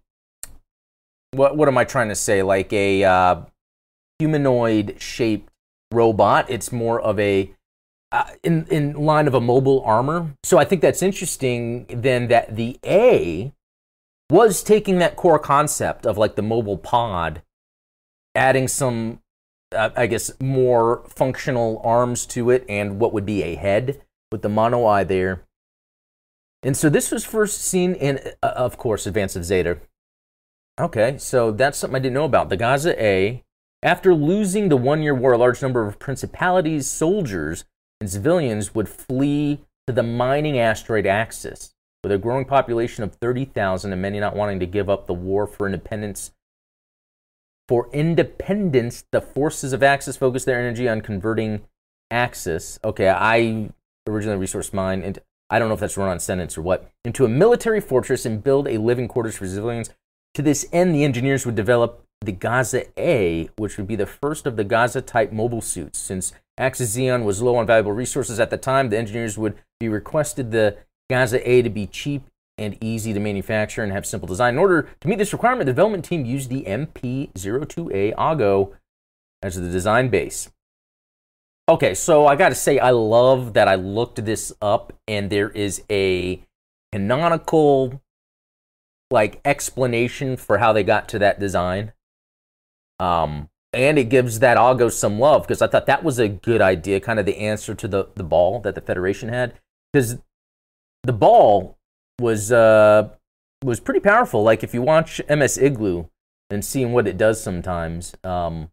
what, 1.32 1.56
what 1.56 1.68
am 1.68 1.78
I 1.78 1.84
trying 1.84 2.08
to 2.08 2.14
say? 2.14 2.42
Like 2.42 2.72
a 2.72 3.04
uh, 3.04 3.42
humanoid 4.18 4.96
shaped 4.98 5.49
robot. 5.92 6.46
It's 6.48 6.72
more 6.72 7.00
of 7.00 7.18
a 7.18 7.54
uh, 8.12 8.24
in 8.42 8.66
in 8.70 8.94
line 8.94 9.28
of 9.28 9.34
a 9.34 9.40
mobile 9.40 9.82
armor. 9.84 10.34
So 10.42 10.58
I 10.58 10.64
think 10.64 10.82
that's 10.82 11.02
interesting. 11.02 11.86
Then 11.88 12.28
that 12.28 12.56
the 12.56 12.78
A 12.84 13.52
was 14.30 14.62
taking 14.62 14.98
that 14.98 15.16
core 15.16 15.38
concept 15.38 16.06
of 16.06 16.16
like 16.16 16.36
the 16.36 16.42
mobile 16.42 16.78
pod, 16.78 17.42
adding 18.34 18.68
some, 18.68 19.20
uh, 19.74 19.90
I 19.96 20.06
guess, 20.06 20.30
more 20.40 21.02
functional 21.08 21.80
arms 21.84 22.26
to 22.26 22.50
it, 22.50 22.64
and 22.68 23.00
what 23.00 23.12
would 23.12 23.26
be 23.26 23.42
a 23.42 23.56
head 23.56 24.00
with 24.30 24.42
the 24.42 24.48
mono 24.48 24.86
eye 24.86 25.04
there. 25.04 25.44
And 26.62 26.76
so 26.76 26.88
this 26.88 27.10
was 27.10 27.24
first 27.24 27.62
seen 27.62 27.94
in, 27.94 28.20
uh, 28.42 28.52
of 28.54 28.76
course, 28.76 29.06
Advance 29.06 29.34
of 29.34 29.44
Zeta. 29.44 29.78
Okay, 30.78 31.16
so 31.18 31.50
that's 31.50 31.78
something 31.78 31.96
I 31.96 32.00
didn't 32.00 32.14
know 32.14 32.24
about. 32.24 32.48
The 32.48 32.56
Gaza 32.56 33.02
A, 33.02 33.42
after 33.82 34.14
losing 34.14 34.68
the 34.68 34.76
one 34.76 35.02
year 35.02 35.14
war, 35.14 35.32
a 35.32 35.38
large 35.38 35.62
number 35.62 35.86
of 35.86 35.98
principalities' 35.98 36.88
soldiers 36.88 37.64
and 38.00 38.10
civilians 38.10 38.74
would 38.74 38.88
flee 38.88 39.60
to 39.86 39.92
the 39.92 40.02
mining 40.02 40.58
asteroid 40.58 41.06
Axis. 41.06 41.74
With 42.02 42.12
a 42.12 42.18
growing 42.18 42.46
population 42.46 43.04
of 43.04 43.14
30,000 43.16 43.92
and 43.92 44.00
many 44.00 44.20
not 44.20 44.34
wanting 44.34 44.58
to 44.60 44.66
give 44.66 44.88
up 44.88 45.06
the 45.06 45.14
war 45.14 45.46
for 45.46 45.66
independence, 45.66 46.32
for 47.68 47.88
independence, 47.92 49.04
the 49.12 49.20
forces 49.20 49.72
of 49.72 49.82
Axis 49.82 50.16
focused 50.16 50.46
their 50.46 50.58
energy 50.58 50.88
on 50.88 51.02
converting 51.02 51.60
Axis. 52.10 52.80
Okay, 52.82 53.08
I 53.08 53.70
originally 54.08 54.38
resource 54.38 54.72
mine, 54.72 55.02
and 55.02 55.18
I 55.50 55.58
don't 55.58 55.68
know 55.68 55.74
if 55.74 55.80
that's 55.80 55.96
run 55.96 56.08
on 56.08 56.20
sentence 56.20 56.56
or 56.56 56.62
what, 56.62 56.90
into 57.04 57.24
a 57.24 57.28
military 57.28 57.80
fortress 57.80 58.24
and 58.24 58.42
build 58.42 58.66
a 58.66 58.78
living 58.78 59.08
quarters 59.08 59.36
for 59.36 59.46
civilians. 59.46 59.90
To 60.34 60.42
this 60.42 60.66
end, 60.72 60.94
the 60.94 61.04
engineers 61.04 61.44
would 61.44 61.54
develop 61.54 62.04
the 62.20 62.32
Gaza 62.32 62.84
A, 62.98 63.48
which 63.56 63.78
would 63.78 63.86
be 63.86 63.96
the 63.96 64.06
first 64.06 64.46
of 64.46 64.56
the 64.56 64.64
Gaza 64.64 65.00
type 65.00 65.32
mobile 65.32 65.62
suits. 65.62 65.98
Since 65.98 66.32
Axis 66.58 66.94
Zeon 66.94 67.24
was 67.24 67.40
low 67.40 67.56
on 67.56 67.66
valuable 67.66 67.92
resources 67.92 68.38
at 68.38 68.50
the 68.50 68.58
time, 68.58 68.90
the 68.90 68.98
engineers 68.98 69.38
would 69.38 69.56
be 69.78 69.88
requested 69.88 70.50
the 70.50 70.76
Gaza 71.08 71.48
A 71.48 71.62
to 71.62 71.70
be 71.70 71.86
cheap 71.86 72.24
and 72.58 72.76
easy 72.82 73.14
to 73.14 73.20
manufacture 73.20 73.82
and 73.82 73.90
have 73.90 74.04
simple 74.04 74.28
design. 74.28 74.54
In 74.54 74.58
order 74.58 74.88
to 75.00 75.08
meet 75.08 75.18
this 75.18 75.32
requirement, 75.32 75.66
the 75.66 75.72
development 75.72 76.04
team 76.04 76.26
used 76.26 76.50
the 76.50 76.64
MP02A 76.64 78.14
Oggo 78.14 78.72
as 79.42 79.56
the 79.56 79.70
design 79.70 80.10
base. 80.10 80.50
Okay, 81.68 81.94
so 81.94 82.26
I 82.26 82.36
got 82.36 82.50
to 82.50 82.54
say, 82.54 82.78
I 82.78 82.90
love 82.90 83.54
that 83.54 83.66
I 83.66 83.76
looked 83.76 84.24
this 84.24 84.52
up 84.60 84.92
and 85.08 85.30
there 85.30 85.50
is 85.50 85.82
a 85.90 86.44
canonical 86.92 88.02
like 89.10 89.40
explanation 89.44 90.36
for 90.36 90.58
how 90.58 90.72
they 90.72 90.82
got 90.82 91.08
to 91.08 91.18
that 91.18 91.40
design. 91.40 91.92
Um, 93.00 93.48
and 93.72 93.98
it 93.98 94.08
gives 94.08 94.40
that 94.40 94.56
Oggo 94.56 94.92
some 94.92 95.18
love 95.18 95.42
because 95.42 95.62
I 95.62 95.66
thought 95.66 95.86
that 95.86 96.04
was 96.04 96.18
a 96.18 96.28
good 96.28 96.60
idea, 96.60 97.00
kind 97.00 97.18
of 97.18 97.26
the 97.26 97.38
answer 97.38 97.74
to 97.74 97.88
the, 97.88 98.08
the 98.14 98.24
ball 98.24 98.60
that 98.60 98.74
the 98.74 98.80
Federation 98.80 99.28
had. 99.28 99.54
Because 99.92 100.18
the 101.02 101.12
ball 101.12 101.78
was 102.20 102.52
uh, 102.52 103.08
was 103.64 103.80
pretty 103.80 104.00
powerful. 104.00 104.42
Like 104.42 104.62
if 104.62 104.74
you 104.74 104.82
watch 104.82 105.20
MS 105.28 105.58
Igloo 105.58 106.06
and 106.50 106.64
seeing 106.64 106.92
what 106.92 107.06
it 107.06 107.16
does 107.16 107.42
sometimes, 107.42 108.14
um, 108.24 108.70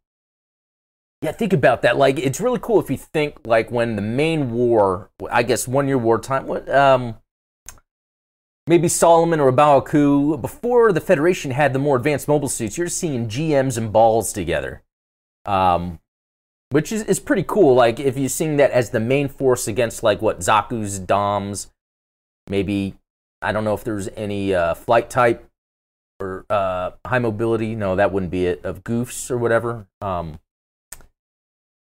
yeah, 1.22 1.32
think 1.32 1.54
about 1.54 1.82
that. 1.84 1.98
Like 1.98 2.20
it's 2.20 2.42
really 2.42 2.60
cool 2.60 2.80
if 2.80 2.90
you 2.90 2.98
think 2.98 3.46
like 3.46 3.72
when 3.72 3.96
the 3.96 4.02
main 4.02 4.52
war, 4.52 5.10
I 5.32 5.44
guess 5.44 5.68
one 5.68 5.88
year 5.88 5.98
war 5.98 6.20
time, 6.20 6.48
what 6.48 6.70
um, 6.70 7.16
maybe 8.68 8.88
Solomon 8.88 9.40
or 9.40 9.52
Baoa 9.52 9.86
Qu, 9.86 10.38
before 10.38 10.92
the 10.92 11.02
Federation 11.02 11.52
had 11.52 11.74
the 11.74 11.80
more 11.80 11.96
advanced 11.96 12.28
mobile 12.28 12.50
suits, 12.50 12.78
you're 12.78 12.88
seeing 12.88 13.28
GMs 13.28 13.78
and 13.78 13.92
balls 13.92 14.34
together. 14.34 14.84
Um, 15.46 16.00
which 16.70 16.92
is, 16.92 17.04
is 17.04 17.20
pretty 17.20 17.44
cool. 17.44 17.74
Like 17.76 18.00
if 18.00 18.18
you're 18.18 18.30
seeing 18.30 18.58
that 18.58 18.72
as 18.72 18.90
the 18.90 19.00
main 19.00 19.30
force 19.30 19.68
against 19.68 20.04
like 20.04 20.22
what 20.22 20.40
Zaku's 20.40 21.00
DOMs, 21.00 21.72
maybe 22.50 22.96
I 23.42 23.52
don't 23.52 23.64
know 23.64 23.74
if 23.74 23.84
there's 23.84 24.10
any 24.10 24.54
uh, 24.54 24.74
flight 24.74 25.10
type 25.10 25.48
or 26.20 26.46
uh, 26.50 26.92
high 27.06 27.20
mobility. 27.20 27.76
No, 27.76 27.96
that 27.96 28.12
wouldn't 28.12 28.32
be 28.32 28.48
it. 28.48 28.66
Of 28.66 28.84
Goufs 28.84 29.32
or 29.32 29.38
whatever. 29.38 29.88
Um, 30.02 30.40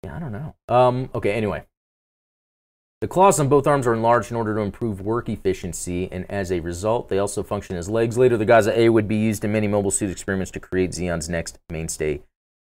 yeah, 0.05 0.17
I 0.17 0.19
don't 0.19 0.33
know. 0.33 0.55
Um, 0.69 1.11
okay, 1.15 1.33
anyway. 1.33 1.65
The 3.01 3.09
claws 3.09 3.41
on 3.41 3.49
both 3.49 3.67
arms 3.67 3.87
are 3.87 3.95
enlarged 3.95 4.31
in 4.31 4.37
order 4.37 4.55
to 4.55 4.61
improve 4.61 5.01
work 5.01 5.31
efficiency, 5.31 6.11
and 6.13 6.31
as 6.31 6.53
a 6.53 6.61
result, 6.61 7.09
they 7.09 7.19
also 7.19 7.43
function 7.43 7.77
as 7.77 7.89
legs. 7.89 8.19
Later, 8.19 8.37
the 8.37 8.45
Gaza 8.45 8.79
A 8.79 8.91
would 8.91 9.09
be 9.09 9.17
used 9.17 9.43
in 9.43 9.53
many 9.53 9.67
mobile 9.67 9.91
suit 9.91 10.11
experiments 10.11 10.51
to 10.51 10.61
create 10.61 10.91
Zeon's 10.91 11.27
next 11.27 11.59
mainstay 11.71 12.21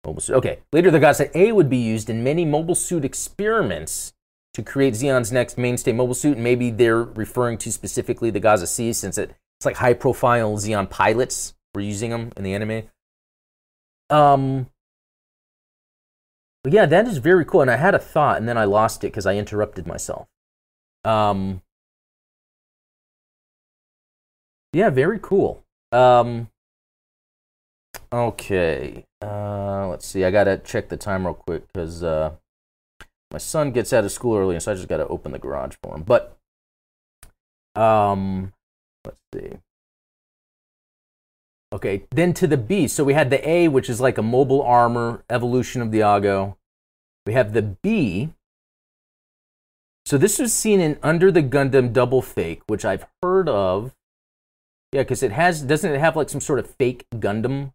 mobile 0.04 0.20
suit. 0.20 0.36
Okay, 0.36 0.58
later, 0.70 0.90
the 0.90 1.00
Gaza 1.00 1.36
A 1.36 1.52
would 1.52 1.70
be 1.70 1.78
used 1.78 2.10
in 2.10 2.22
many 2.22 2.44
mobile 2.44 2.74
suit 2.74 3.06
experiments 3.06 4.12
to 4.52 4.62
create 4.62 4.94
Zeon's 4.94 5.32
next 5.32 5.56
mainstay 5.56 5.92
mobile 5.92 6.14
suit, 6.14 6.34
and 6.34 6.44
maybe 6.44 6.70
they're 6.70 7.04
referring 7.04 7.56
to 7.58 7.72
specifically 7.72 8.28
the 8.28 8.40
Gaza 8.40 8.66
C, 8.66 8.92
since 8.92 9.16
it, 9.16 9.34
it's 9.58 9.64
like 9.64 9.76
high 9.76 9.94
profile 9.94 10.58
Zeon 10.58 10.90
pilots 10.90 11.54
were 11.74 11.80
using 11.80 12.10
them 12.10 12.32
in 12.36 12.42
the 12.42 12.52
anime. 12.52 12.82
Um, 14.10 14.68
but 16.68 16.74
yeah, 16.74 16.84
that 16.84 17.06
is 17.06 17.16
very 17.16 17.46
cool. 17.46 17.62
And 17.62 17.70
I 17.70 17.76
had 17.76 17.94
a 17.94 17.98
thought 17.98 18.36
and 18.36 18.46
then 18.46 18.58
I 18.58 18.64
lost 18.64 19.02
it 19.02 19.06
because 19.06 19.24
I 19.24 19.36
interrupted 19.36 19.86
myself. 19.86 20.26
Um, 21.02 21.62
yeah, 24.74 24.90
very 24.90 25.18
cool. 25.18 25.64
Um, 25.92 26.50
okay. 28.12 29.06
Uh, 29.22 29.88
let's 29.88 30.06
see. 30.06 30.26
I 30.26 30.30
got 30.30 30.44
to 30.44 30.58
check 30.58 30.90
the 30.90 30.98
time 30.98 31.24
real 31.24 31.32
quick 31.32 31.66
because 31.72 32.02
uh, 32.02 32.32
my 33.32 33.38
son 33.38 33.72
gets 33.72 33.94
out 33.94 34.04
of 34.04 34.12
school 34.12 34.36
early, 34.36 34.54
and 34.54 34.62
so 34.62 34.72
I 34.72 34.74
just 34.74 34.88
got 34.88 34.98
to 34.98 35.08
open 35.08 35.32
the 35.32 35.38
garage 35.38 35.76
for 35.82 35.94
him. 35.94 36.02
But 36.02 36.36
um, 37.76 38.52
let's 39.06 39.22
see. 39.34 39.56
Okay, 41.72 42.02
then 42.10 42.34
to 42.34 42.46
the 42.46 42.58
B. 42.58 42.88
So 42.88 43.04
we 43.04 43.14
had 43.14 43.30
the 43.30 43.48
A, 43.48 43.68
which 43.68 43.88
is 43.88 44.02
like 44.02 44.18
a 44.18 44.22
mobile 44.22 44.60
armor 44.60 45.24
evolution 45.30 45.80
of 45.80 45.92
the 45.92 46.00
Oggo. 46.00 46.57
We 47.28 47.34
have 47.34 47.52
the 47.52 47.60
B. 47.60 48.30
So 50.06 50.16
this 50.16 50.38
was 50.38 50.54
seen 50.54 50.80
in 50.80 50.98
Under 51.02 51.30
the 51.30 51.42
Gundam 51.42 51.92
Double 51.92 52.22
Fake, 52.22 52.62
which 52.68 52.86
I've 52.86 53.04
heard 53.22 53.50
of. 53.50 53.94
Yeah, 54.92 55.02
because 55.02 55.22
it 55.22 55.32
has, 55.32 55.60
doesn't 55.60 55.92
it 55.92 56.00
have 56.00 56.16
like 56.16 56.30
some 56.30 56.40
sort 56.40 56.58
of 56.58 56.70
fake 56.76 57.04
Gundam? 57.14 57.74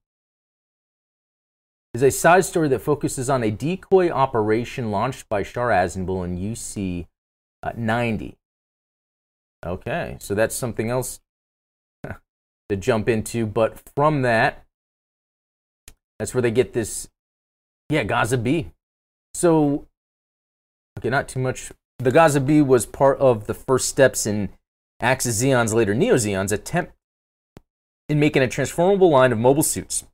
Is 1.94 2.02
a 2.02 2.10
side 2.10 2.46
story 2.46 2.68
that 2.70 2.80
focuses 2.80 3.30
on 3.30 3.44
a 3.44 3.52
decoy 3.52 4.10
operation 4.10 4.90
launched 4.90 5.30
by 5.30 5.44
Char 5.44 5.70
Aznable 5.70 6.26
in 6.26 6.40
UC 6.40 7.06
uh, 7.62 7.74
90. 7.78 8.36
Okay, 9.64 10.18
so 10.20 10.34
that's 10.34 10.56
something 10.56 10.90
else 10.90 11.20
to 12.70 12.76
jump 12.76 13.08
into. 13.08 13.46
But 13.46 13.80
from 13.96 14.24
that, 14.24 14.66
that's 16.18 16.34
where 16.34 16.42
they 16.42 16.50
get 16.50 16.74
this, 16.74 17.08
yeah, 17.92 18.02
Gaza 18.02 18.40
B. 18.40 18.72
So, 19.34 19.88
okay, 21.00 21.10
not 21.10 21.28
too 21.28 21.40
much. 21.40 21.72
The 22.00 22.12
Gaza 22.12 22.42
B 22.42 22.62
was 22.62 22.86
part 22.86 23.18
of 23.20 23.48
the 23.48 23.54
first 23.54 23.90
steps 23.90 24.26
in 24.26 24.50
Axis 25.00 25.36
Zeon's, 25.36 25.74
later 25.74 25.94
Neo 25.94 26.18
Zeon's 26.18 26.52
attempt 26.52 26.94
in 28.10 28.20
making 28.20 28.42
a 28.42 28.48
transformable 28.48 29.10
line 29.10 29.32
of 29.32 29.40
mobile 29.40 29.64
suits. 29.64 30.06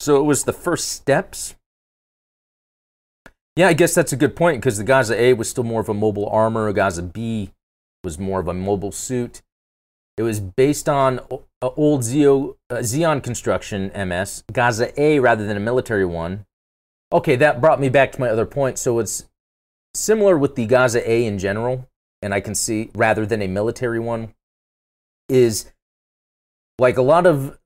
So 0.00 0.18
it 0.18 0.24
was 0.24 0.44
the 0.44 0.52
first 0.52 0.88
steps. 0.88 1.54
Yeah, 3.54 3.68
I 3.68 3.72
guess 3.72 3.94
that's 3.94 4.12
a 4.12 4.16
good 4.16 4.36
point 4.36 4.60
because 4.60 4.78
the 4.78 4.84
Gaza 4.84 5.18
A 5.18 5.32
was 5.32 5.48
still 5.48 5.64
more 5.64 5.80
of 5.80 5.88
a 5.88 5.94
mobile 5.94 6.28
armor. 6.28 6.68
A 6.68 6.74
Gaza 6.74 7.02
B 7.02 7.52
was 8.04 8.18
more 8.18 8.40
of 8.40 8.48
a 8.48 8.54
mobile 8.54 8.92
suit. 8.92 9.42
It 10.18 10.22
was 10.22 10.40
based 10.40 10.88
on 10.88 11.20
old 11.62 12.00
Zeo, 12.02 12.56
uh, 12.70 13.20
construction 13.20 13.90
MS, 13.94 14.44
Gaza 14.52 14.98
A 15.00 15.18
rather 15.18 15.46
than 15.46 15.56
a 15.56 15.60
military 15.60 16.06
one. 16.06 16.46
Okay, 17.12 17.36
that 17.36 17.60
brought 17.60 17.80
me 17.80 17.88
back 17.88 18.12
to 18.12 18.20
my 18.20 18.28
other 18.28 18.46
point. 18.46 18.78
So 18.78 18.98
it's 18.98 19.28
similar 19.94 20.36
with 20.36 20.56
the 20.56 20.66
Gaza 20.66 21.08
A 21.08 21.24
in 21.24 21.38
general, 21.38 21.88
and 22.20 22.34
I 22.34 22.40
can 22.40 22.54
see 22.54 22.90
rather 22.94 23.24
than 23.24 23.42
a 23.42 23.46
military 23.46 24.00
one, 24.00 24.34
is 25.28 25.72
like 26.78 26.96
a 26.96 27.02
lot 27.02 27.26
of, 27.26 27.58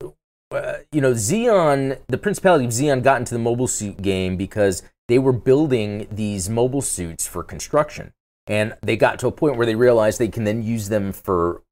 uh, 0.50 0.74
you 0.92 1.00
know, 1.00 1.12
Zeon, 1.12 1.98
the 2.08 2.18
Principality 2.18 2.64
of 2.64 2.70
Zeon 2.70 3.02
got 3.02 3.20
into 3.20 3.34
the 3.34 3.40
mobile 3.40 3.66
suit 3.66 4.02
game 4.02 4.36
because 4.36 4.82
they 5.08 5.18
were 5.18 5.32
building 5.32 6.06
these 6.10 6.48
mobile 6.48 6.82
suits 6.82 7.26
for 7.26 7.42
construction. 7.42 8.12
And 8.46 8.76
they 8.82 8.96
got 8.96 9.18
to 9.20 9.26
a 9.26 9.32
point 9.32 9.56
where 9.56 9.66
they 9.66 9.74
realized 9.74 10.18
they 10.18 10.28
can 10.28 10.44
then 10.44 10.62
use 10.62 10.88
them 10.88 11.12
for 11.12 11.62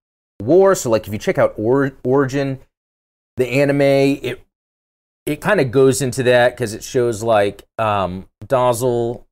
war. 0.41 0.75
So, 0.75 0.91
like, 0.91 1.07
if 1.07 1.13
you 1.13 1.19
check 1.19 1.39
out 1.39 1.55
or- 1.57 1.93
Origin, 2.05 2.61
the 3.37 3.49
anime, 3.49 3.81
it 3.81 4.45
it 5.29 5.43
kind 5.43 5.61
of 5.61 5.71
goes 5.71 6.01
into 6.01 6.23
that 6.23 6.57
because 6.57 6.73
it 6.73 6.83
shows 6.83 7.23
like 7.23 7.67
um, 7.77 8.27
Dazil 8.47 9.27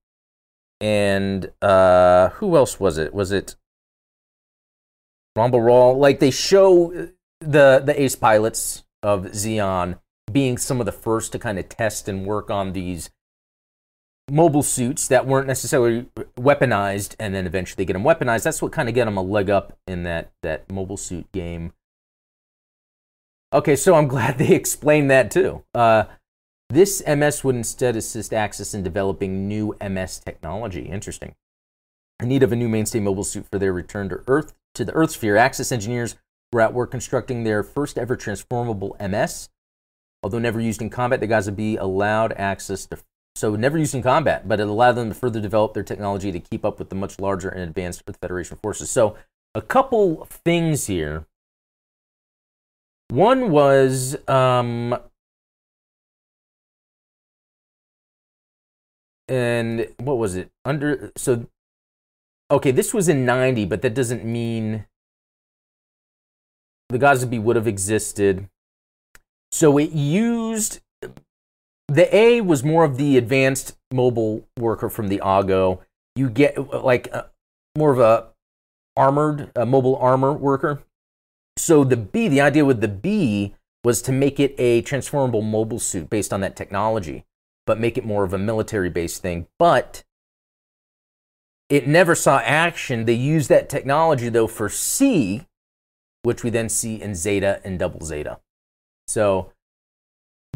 and 0.79 1.51
uh, 1.63 2.29
who 2.31 2.55
else 2.55 2.79
was 2.79 2.99
it? 2.99 3.15
Was 3.15 3.33
it 3.33 3.57
Ramba 5.39 5.65
Ral? 5.65 5.99
Like 5.99 6.21
they 6.21 6.31
show 6.31 7.09
the 7.41 7.83
the 7.83 7.95
ace 7.97 8.15
pilots 8.15 8.85
of 9.03 9.25
Zeon 9.29 9.99
being 10.31 10.59
some 10.59 10.81
of 10.81 10.87
the 10.87 10.93
first 10.93 11.33
to 11.33 11.39
kind 11.39 11.59
of 11.59 11.67
test 11.71 12.11
and 12.11 12.27
work 12.27 12.51
on 12.51 12.75
these 12.75 13.09
mobile 14.31 14.63
suits 14.63 15.09
that 15.09 15.27
weren't 15.27 15.47
necessarily 15.47 16.09
weaponized 16.37 17.15
and 17.19 17.35
then 17.35 17.47
eventually 17.47 17.87
get 17.87 17.95
them 17.95 18.03
weaponized. 18.03 18.43
That's 18.43 18.61
what 18.61 18.73
kind 18.73 18.91
of 18.91 18.95
get 18.95 19.07
them 19.07 19.17
a 19.17 19.23
leg 19.23 19.49
up 19.49 19.79
in 19.87 20.03
that, 20.03 20.33
that 20.43 20.71
mobile 20.71 20.99
suit 20.99 21.31
game. 21.33 21.73
Okay, 23.57 23.75
so 23.75 23.95
I'm 23.95 24.07
glad 24.15 24.37
they 24.39 24.55
explained 24.55 25.11
that 25.11 25.31
too. 25.31 25.65
Uh, 25.75 26.05
this 26.69 27.03
MS 27.07 27.43
would 27.43 27.57
instead 27.57 27.97
assist 27.97 28.35
Axis 28.35 28.75
in 28.75 28.83
developing 28.83 29.49
new 29.49 29.75
MS 29.81 30.19
technology. 30.19 30.83
Interesting. 30.83 31.35
In 32.21 32.29
need 32.29 32.43
of 32.43 32.53
a 32.53 32.57
new 32.57 32.69
mainstay 32.69 33.01
mobile 33.01 33.25
suit 33.25 33.47
for 33.51 33.59
their 33.59 33.73
return 33.73 34.09
to 34.11 34.21
Earth 34.27 34.53
to 34.75 34.85
the 34.85 34.93
Earth 34.93 35.13
sphere, 35.13 35.37
Axis 35.37 35.73
engineers 35.73 36.17
were 36.53 36.61
at 36.61 36.75
work 36.75 36.91
constructing 36.91 37.45
their 37.45 37.63
first 37.63 37.99
ever 37.99 38.17
transformable 38.17 38.97
MS. 39.01 39.49
Although 40.23 40.39
never 40.39 40.61
used 40.61 40.83
in 40.83 40.91
combat, 40.91 41.21
the 41.21 41.27
Gaza 41.27 41.53
B 41.53 41.77
allowed 41.77 42.33
Axis 42.33 42.87
to 42.87 42.99
so 43.37 43.55
never 43.55 43.77
used 43.77 43.95
in 43.95 44.03
combat, 44.03 44.49
but 44.49 44.61
it 44.61 44.67
allowed 44.67 44.93
them 44.93 45.11
to 45.11 45.15
further 45.15 45.41
develop 45.41 45.75
their 45.75 45.83
technology 45.83 46.33
to 46.33 46.41
keep 46.41 46.65
up 46.65 46.79
with 46.79 46.89
the 46.89 46.95
much 46.95 47.21
larger 47.21 47.51
and 47.51 47.61
advanced 47.61 48.03
Earth 48.09 48.17
Federation 48.19 48.57
forces. 48.63 48.91
So 48.91 49.15
a 49.55 49.61
couple 49.61 50.25
things 50.25 50.87
here. 50.87 51.27
One 53.09 53.51
was 53.51 54.17
um, 54.29 54.97
and 59.29 59.89
what 59.99 60.19
was 60.19 60.37
it 60.37 60.51
under 60.65 61.13
so 61.17 61.47
okay 62.51 62.71
this 62.71 62.95
was 62.95 63.09
in 63.09 63.25
90 63.25 63.65
but 63.65 63.83
that 63.83 63.95
doesn't 63.95 64.25
mean 64.25 64.87
the 66.89 66.99
Gaza 66.99 67.27
B 67.27 67.39
would 67.39 67.57
have 67.57 67.67
existed 67.67 68.49
so 69.51 69.79
it 69.79 69.91
used 69.93 70.81
the 71.89 72.15
A 72.15 72.41
was 72.41 72.65
more 72.65 72.85
of 72.85 72.97
the 72.97 73.17
advanced 73.17 73.77
mobile 73.93 74.47
worker 74.59 74.89
from 74.89 75.09
the 75.09 75.19
Oggo. 75.19 75.81
You 76.15 76.29
get 76.29 76.85
like 76.85 77.09
uh, 77.13 77.25
more 77.77 77.93
of 77.93 77.99
a 77.99 78.29
armored 78.97 79.51
uh, 79.57 79.65
mobile 79.65 79.97
armor 79.97 80.33
worker. 80.33 80.83
So 81.57 81.85
the 81.85 81.97
B, 81.97 82.29
the 82.29 82.41
idea 82.41 82.65
with 82.65 82.81
the 82.81 82.89
B 82.89 83.55
was 83.85 84.03
to 84.03 84.13
make 84.13 84.41
it 84.41 84.55
a 84.59 84.83
transformable 84.83 85.43
mobile 85.43 85.79
suit 85.79 86.11
based 86.11 86.33
on 86.33 86.41
that 86.41 86.57
technology, 86.57 87.25
but 87.67 87.81
make 87.81 87.97
it 87.97 88.05
more 88.05 88.25
of 88.25 88.33
a 88.33 88.39
military 88.39 88.91
based 88.91 89.23
thing. 89.23 89.47
But 89.59 90.05
it 91.69 91.87
never 91.87 92.15
saw 92.15 92.39
action. 92.39 93.05
They 93.05 93.15
used 93.15 93.49
that 93.49 93.69
technology 93.69 94.29
though 94.29 94.47
for 94.47 94.69
C, 94.69 95.47
which 96.23 96.45
we 96.45 96.51
then 96.51 96.69
see 96.69 97.01
in 97.01 97.15
Zeta 97.15 97.61
and 97.65 97.79
Double 97.79 98.05
Zeta. 98.05 98.41
So 99.07 99.53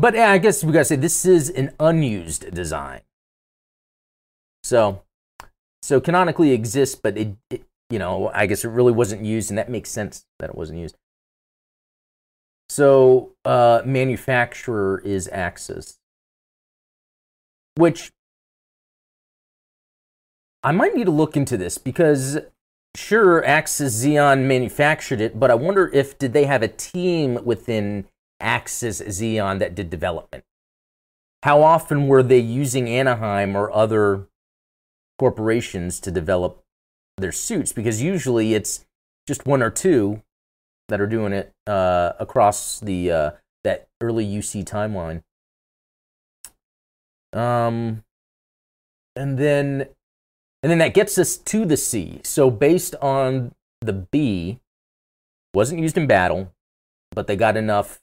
but 0.01 0.15
yeah, 0.15 0.31
I 0.31 0.39
guess 0.39 0.65
we 0.65 0.73
gotta 0.73 0.87
say 0.87 0.97
this 0.97 1.27
is 1.27 1.51
an 1.51 1.73
unused 1.79 2.55
design. 2.55 3.03
So, 4.63 5.03
so 5.83 6.01
canonically 6.01 6.53
exists, 6.53 6.95
but 6.95 7.19
it, 7.19 7.37
it, 7.51 7.65
you 7.91 7.99
know, 7.99 8.31
I 8.33 8.47
guess 8.47 8.65
it 8.65 8.69
really 8.69 8.93
wasn't 8.93 9.25
used, 9.25 9.51
and 9.51 9.59
that 9.59 9.69
makes 9.69 9.91
sense 9.91 10.25
that 10.39 10.51
it 10.51 10.57
wasn't 10.57 10.79
used. 10.79 10.97
So, 12.69 13.33
uh, 13.45 13.83
manufacturer 13.85 15.03
is 15.05 15.29
Axis, 15.33 15.99
which 17.75 18.13
I 20.63 20.73
might 20.73 20.95
need 20.95 21.05
to 21.05 21.11
look 21.11 21.37
into 21.37 21.57
this 21.57 21.79
because 21.79 22.39
sure, 22.95 23.45
Axis 23.45 24.05
Zeon 24.05 24.47
manufactured 24.47 25.21
it, 25.21 25.41
but 25.41 25.51
I 25.51 25.55
wonder 25.55 25.91
if 25.93 26.19
did 26.19 26.33
they 26.33 26.45
have 26.45 26.63
a 26.63 26.69
team 26.69 27.45
within 27.45 28.07
Axis 28.41 29.01
Zeon 29.03 29.59
that 29.59 29.75
did 29.75 29.91
development? 29.91 30.45
How 31.43 31.63
often 31.63 32.07
were 32.07 32.23
they 32.23 32.39
using 32.39 32.89
Anaheim 32.89 33.57
or 33.57 33.73
other 33.73 34.27
corporations 35.19 35.99
to 36.01 36.11
develop 36.11 36.63
their 37.21 37.33
suits? 37.33 37.73
Because 37.73 38.03
usually 38.03 38.55
it's 38.55 38.85
just 39.27 39.47
one 39.47 39.63
or 39.63 39.71
two 39.71 40.23
that 40.89 41.01
are 41.01 41.07
doing 41.07 41.33
it 41.33 41.53
uh, 41.67 42.13
across 42.19 42.81
the 42.81 43.11
uh, 43.11 43.31
that 43.65 43.89
early 44.01 44.27
UC 44.27 44.65
timeline. 44.65 45.23
Um, 47.33 48.03
and 49.15 49.39
then 49.39 49.87
and 50.63 50.71
then 50.71 50.79
that 50.79 50.95
gets 50.95 51.19
us 51.19 51.37
to 51.37 51.65
the 51.65 51.77
C. 51.77 52.21
So 52.25 52.51
based 52.51 52.95
on 52.97 53.53
the 53.81 53.93
B, 53.93 54.59
wasn't 55.55 55.81
used 55.81 55.97
in 55.97 56.07
battle, 56.07 56.53
but 57.13 57.27
they 57.27 57.37
got 57.37 57.57
enough 57.57 58.01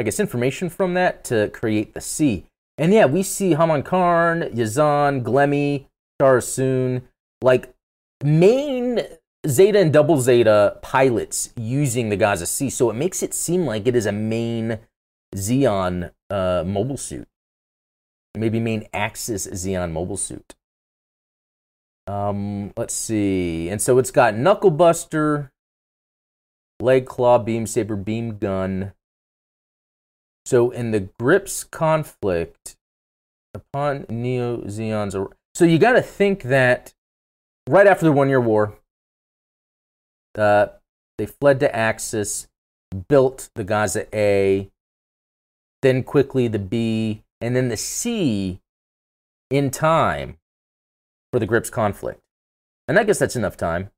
I 0.00 0.02
guess, 0.02 0.18
information 0.18 0.70
from 0.70 0.94
that 0.94 1.24
to 1.24 1.48
create 1.48 1.92
the 1.92 2.00
C. 2.00 2.46
And 2.78 2.94
yeah, 2.94 3.04
we 3.04 3.22
see 3.22 3.54
Haman 3.54 3.82
Karn, 3.82 4.42
Yazan, 4.54 5.22
Glemmy, 5.22 5.88
Soon, 6.40 7.08
like 7.42 7.74
main 8.22 9.00
Zeta 9.46 9.78
and 9.78 9.92
Double 9.92 10.20
Zeta 10.20 10.78
pilots 10.82 11.50
using 11.56 12.08
the 12.08 12.16
Gaza 12.16 12.46
C. 12.46 12.70
So 12.70 12.90
it 12.90 12.94
makes 12.94 13.22
it 13.22 13.34
seem 13.34 13.66
like 13.66 13.86
it 13.86 13.96
is 13.96 14.06
a 14.06 14.12
main 14.12 14.78
Zeon 15.34 16.10
uh, 16.28 16.64
mobile 16.66 16.96
suit. 16.96 17.28
Maybe 18.36 18.60
main 18.60 18.86
Axis 18.92 19.46
Zeon 19.48 19.92
mobile 19.92 20.16
suit. 20.16 20.54
Um, 22.06 22.72
let's 22.76 22.94
see. 22.94 23.68
And 23.68 23.80
so 23.80 23.98
it's 23.98 24.10
got 24.10 24.36
Knuckle 24.36 24.70
Buster, 24.70 25.52
Leg 26.80 27.06
Claw, 27.06 27.38
Beam 27.38 27.66
Saber, 27.66 27.96
Beam 27.96 28.38
Gun, 28.38 28.92
so 30.50 30.70
in 30.70 30.90
the 30.90 31.08
Gryps 31.20 31.70
conflict, 31.70 32.76
upon 33.54 34.06
Neo 34.08 34.62
Zeon's, 34.62 35.14
so 35.60 35.66
you 35.66 35.78
got 35.78 35.92
to 35.92 36.00
think 36.00 36.44
that 36.44 36.94
right 37.68 37.86
after 37.86 38.06
the 38.06 38.12
One 38.12 38.30
Year 38.30 38.40
War, 38.40 38.78
uh, 40.34 40.68
they 41.18 41.26
fled 41.26 41.60
to 41.60 41.76
Axis, 41.76 42.48
built 43.10 43.50
the 43.54 43.62
Gaza 43.62 44.06
A, 44.16 44.70
then 45.82 46.02
quickly 46.02 46.48
the 46.48 46.58
B, 46.58 47.24
and 47.42 47.54
then 47.54 47.68
the 47.68 47.76
C 47.76 48.62
in 49.50 49.70
time 49.70 50.38
for 51.30 51.38
the 51.38 51.46
Gryps 51.46 51.70
conflict. 51.70 52.22
And 52.88 52.98
I 52.98 53.04
guess 53.04 53.18
that's 53.18 53.36
enough 53.36 53.58
time. 53.58 53.90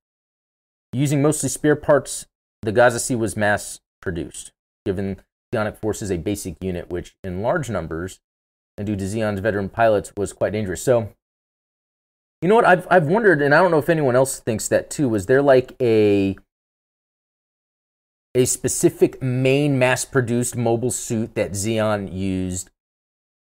Using 0.93 1.23
mostly 1.23 1.49
spare 1.49 1.77
parts, 1.77 2.27
the 2.63 2.73
Gaza 2.73 2.99
C 2.99 3.15
was 3.15 3.37
mass 3.37 3.79
produced, 4.01 4.51
given 4.85 5.21
Zeonic 5.55 5.77
forces 5.77 6.11
a 6.11 6.17
basic 6.17 6.57
unit, 6.61 6.91
which 6.91 7.15
in 7.23 7.41
large 7.41 7.71
numbers 7.71 8.19
and 8.77 8.85
due 8.85 8.97
to 8.97 9.07
Zeon's 9.07 9.39
veteran 9.39 9.69
pilots 9.69 10.13
was 10.17 10.33
quite 10.33 10.53
dangerous. 10.53 10.83
So, 10.83 11.15
you 12.43 12.49
know 12.49 12.57
what? 12.57 12.67
I've, 12.67 12.87
I've 12.91 13.07
wondered, 13.07 13.41
and 13.41 13.55
I 13.55 13.61
don't 13.61 13.71
know 13.71 13.79
if 13.79 13.89
anyone 13.89 14.17
else 14.17 14.41
thinks 14.41 14.67
that 14.69 14.91
too, 14.91 15.09
was 15.09 15.27
there 15.27 15.41
like 15.41 15.75
a 15.81 16.37
a 18.35 18.45
specific 18.47 19.23
main 19.23 19.79
mass 19.79 20.05
produced 20.05 20.57
mobile 20.57 20.91
suit 20.91 21.35
that 21.35 21.53
Zeon 21.53 22.13
used, 22.13 22.71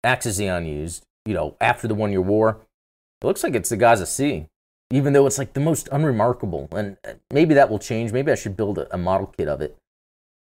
Axis 0.05 0.39
Zeon 0.39 0.69
used, 0.69 1.05
you 1.25 1.35
know, 1.35 1.57
after 1.61 1.89
the 1.89 1.95
one 1.95 2.13
year 2.13 2.21
war? 2.21 2.61
It 3.21 3.27
looks 3.27 3.43
like 3.43 3.55
it's 3.55 3.71
the 3.71 3.77
Gaza 3.77 4.07
C, 4.07 4.47
even 4.93 5.13
though 5.13 5.27
it's 5.27 5.39
like 5.39 5.55
the 5.55 5.61
most 5.61 5.89
unremarkable. 5.91 6.69
And 6.71 6.97
uh, 7.05 7.15
maybe 7.33 7.55
that 7.55 7.71
will 7.71 7.79
change. 7.79 8.13
Maybe 8.13 8.31
I 8.31 8.37
should 8.37 8.57
build 8.57 8.79
a, 8.79 8.95
a 8.95 8.99
model 8.99 9.27
kit 9.27 9.49
of 9.49 9.61
it. 9.61 9.77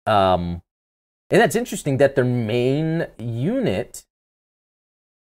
Um, 0.06 0.62
and 1.30 1.40
that's 1.40 1.54
interesting 1.54 1.98
that 1.98 2.16
their 2.16 2.24
main 2.24 3.06
unit. 3.18 4.04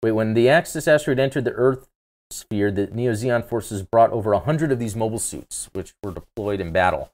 Wait, 0.01 0.11
when 0.11 0.33
the 0.33 0.47
Axis 0.47 0.87
asteroid 0.87 1.19
entered 1.19 1.45
the 1.45 1.51
Earth 1.53 1.87
sphere, 2.31 2.71
the 2.71 2.87
Neo 2.87 3.13
Zeon 3.13 3.45
forces 3.45 3.83
brought 3.83 4.11
over 4.11 4.31
100 4.31 4.71
of 4.71 4.79
these 4.79 4.95
mobile 4.95 5.19
suits, 5.19 5.69
which 5.73 5.93
were 6.03 6.11
deployed 6.11 6.59
in 6.59 6.71
battle. 6.71 7.11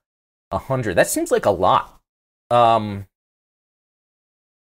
100. 0.49 0.95
That 0.95 1.07
seems 1.07 1.31
like 1.31 1.45
a 1.45 1.51
lot. 1.51 1.99
Um, 2.49 3.07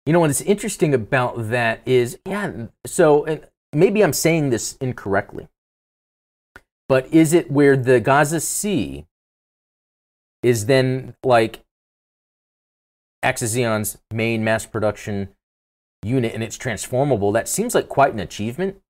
you 0.05 0.13
know, 0.13 0.19
what's 0.19 0.41
interesting 0.41 0.93
about 0.93 1.49
that 1.49 1.81
is, 1.85 2.19
yeah, 2.25 2.67
so 2.85 3.39
maybe 3.73 4.03
I'm 4.03 4.13
saying 4.13 4.49
this 4.49 4.75
incorrectly, 4.77 5.47
but 6.87 7.11
is 7.13 7.33
it 7.33 7.51
where 7.51 7.77
the 7.77 7.99
Gaza 7.99 8.39
C 8.39 9.05
is 10.41 10.65
then 10.65 11.15
like 11.23 11.63
Axis 13.21 13.97
main 14.11 14.43
mass 14.43 14.65
production 14.65 15.29
unit 16.03 16.33
and 16.33 16.43
it's 16.43 16.57
transformable, 16.57 17.31
that 17.33 17.47
seems 17.47 17.75
like 17.75 17.89
quite 17.89 18.13
an 18.13 18.19
achievement, 18.19 18.81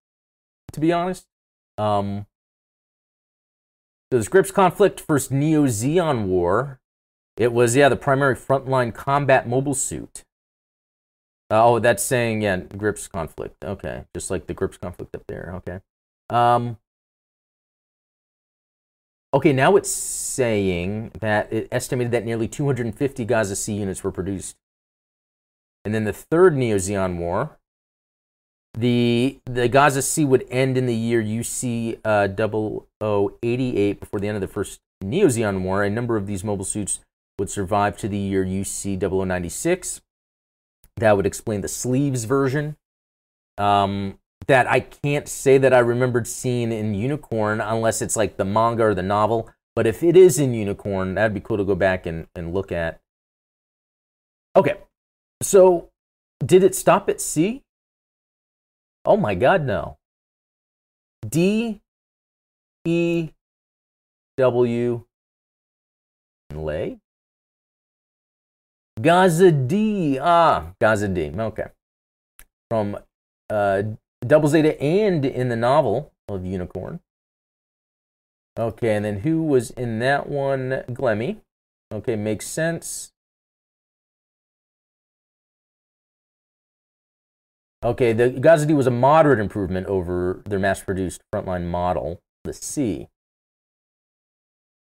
to 0.71 0.79
be 0.79 0.93
honest. 0.93 1.25
Um, 1.79 2.25
so 4.11 4.19
the 4.19 4.25
Gryps 4.25 4.53
conflict, 4.53 4.99
first 4.99 5.31
Neo 5.31 5.65
Zeon 5.65 6.25
War, 6.25 6.79
it 7.37 7.53
was, 7.53 7.75
yeah, 7.75 7.89
the 7.89 7.95
primary 7.95 8.35
frontline 8.35 8.93
combat 8.93 9.47
mobile 9.47 9.73
suit. 9.73 10.23
Uh, 11.51 11.65
oh, 11.65 11.79
that's 11.79 12.03
saying, 12.03 12.41
yeah, 12.41 12.57
Gryps 12.57 13.09
conflict. 13.09 13.63
Okay, 13.63 14.05
just 14.13 14.29
like 14.29 14.47
the 14.47 14.55
Gryps 14.55 14.79
conflict 14.79 15.15
up 15.15 15.23
there. 15.27 15.53
Okay. 15.57 15.79
Um, 16.29 16.77
Okay, 19.31 19.53
now 19.53 19.75
it's 19.75 19.91
saying 19.91 21.11
that 21.19 21.53
it 21.53 21.67
estimated 21.71 22.11
that 22.13 22.25
nearly 22.25 22.47
250 22.47 23.25
Gaza 23.25 23.55
C 23.55 23.73
units 23.73 24.03
were 24.03 24.11
produced. 24.11 24.57
And 25.85 25.93
then 25.93 26.03
the 26.03 26.13
third 26.13 26.57
Neo 26.57 26.77
Zeon 26.77 27.17
War, 27.17 27.58
The 28.73 29.39
the 29.45 29.67
Gaza 29.67 30.01
C 30.01 30.25
would 30.25 30.45
end 30.49 30.77
in 30.77 30.85
the 30.85 30.95
year 30.95 31.21
UC 31.21 31.99
uh, 32.05 32.27
0088 33.01 33.99
before 33.99 34.19
the 34.19 34.27
end 34.27 34.35
of 34.35 34.41
the 34.41 34.47
first 34.47 34.79
Neo 35.01 35.27
Zeon 35.27 35.61
War. 35.61 35.83
A 35.83 35.89
number 35.89 36.15
of 36.15 36.27
these 36.27 36.43
mobile 36.43 36.65
suits 36.65 36.99
would 37.37 37.49
survive 37.49 37.97
to 37.97 38.07
the 38.07 38.17
year 38.17 38.45
UC 38.45 38.99
0096. 38.99 40.01
That 40.97 41.15
would 41.15 41.25
explain 41.25 41.61
the 41.61 41.67
sleeves 41.67 42.25
version. 42.25 42.77
Um, 43.57 44.19
that 44.47 44.67
I 44.67 44.79
can't 44.79 45.27
say 45.27 45.57
that 45.57 45.73
I 45.73 45.79
remembered 45.79 46.27
seeing 46.27 46.71
in 46.71 46.93
Unicorn 46.93 47.61
unless 47.61 48.01
it's 48.01 48.15
like 48.15 48.37
the 48.37 48.45
manga 48.45 48.83
or 48.83 48.93
the 48.93 49.03
novel. 49.03 49.49
But 49.75 49.87
if 49.87 50.03
it 50.03 50.17
is 50.17 50.39
in 50.39 50.53
Unicorn, 50.53 51.15
that'd 51.15 51.33
be 51.33 51.39
cool 51.39 51.57
to 51.57 51.63
go 51.63 51.75
back 51.75 52.05
and, 52.05 52.27
and 52.35 52.53
look 52.53 52.71
at. 52.71 52.99
Okay, 54.55 54.77
so 55.41 55.89
did 56.43 56.63
it 56.63 56.75
stop 56.75 57.09
at 57.09 57.21
C? 57.21 57.63
Oh 59.05 59.17
my 59.17 59.35
God, 59.35 59.63
no. 59.63 59.97
D, 61.27 61.81
E, 62.85 63.29
W, 64.37 65.03
lay. 66.53 66.99
Gaza 69.01 69.51
D. 69.51 70.19
Ah, 70.19 70.73
Gaza 70.79 71.07
D. 71.07 71.31
Okay. 71.37 71.65
From 72.69 72.97
uh, 73.49 73.83
Double 74.25 74.49
Zeta 74.49 74.79
and 74.81 75.25
in 75.25 75.49
the 75.49 75.55
novel 75.55 76.11
of 76.27 76.45
Unicorn. 76.45 76.99
Okay, 78.57 78.95
and 78.95 79.05
then 79.05 79.19
who 79.19 79.43
was 79.43 79.71
in 79.71 79.99
that 79.99 80.27
one? 80.27 80.83
Glemmy. 80.89 81.37
Okay, 81.93 82.15
makes 82.15 82.45
sense. 82.45 83.11
Okay, 87.83 88.11
the 88.11 88.29
Gaza 88.29 88.65
D 88.65 88.73
was 88.73 88.87
a 88.87 88.91
moderate 88.91 89.39
improvement 89.39 89.87
over 89.87 90.41
their 90.45 90.59
mass-produced 90.59 91.21
frontline 91.33 91.65
model, 91.65 92.19
the 92.43 92.51
C. 92.51 93.07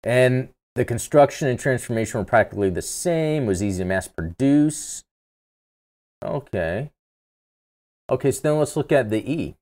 And 0.03 0.49
the 0.75 0.85
construction 0.85 1.47
and 1.47 1.59
transformation 1.59 2.19
were 2.19 2.25
practically 2.25 2.71
the 2.71 2.83
same, 2.83 3.47
was 3.47 3.63
easy 3.63 3.83
to 3.83 3.85
mass 3.85 4.09
produce. 4.09 5.05
Okay. 6.25 6.91
Okay, 8.11 8.33
so 8.33 8.41
then 8.43 8.59
let's 8.59 8.77
look 8.77 8.91
at 8.91 9.11
the 9.11 9.31
E. 9.31 9.55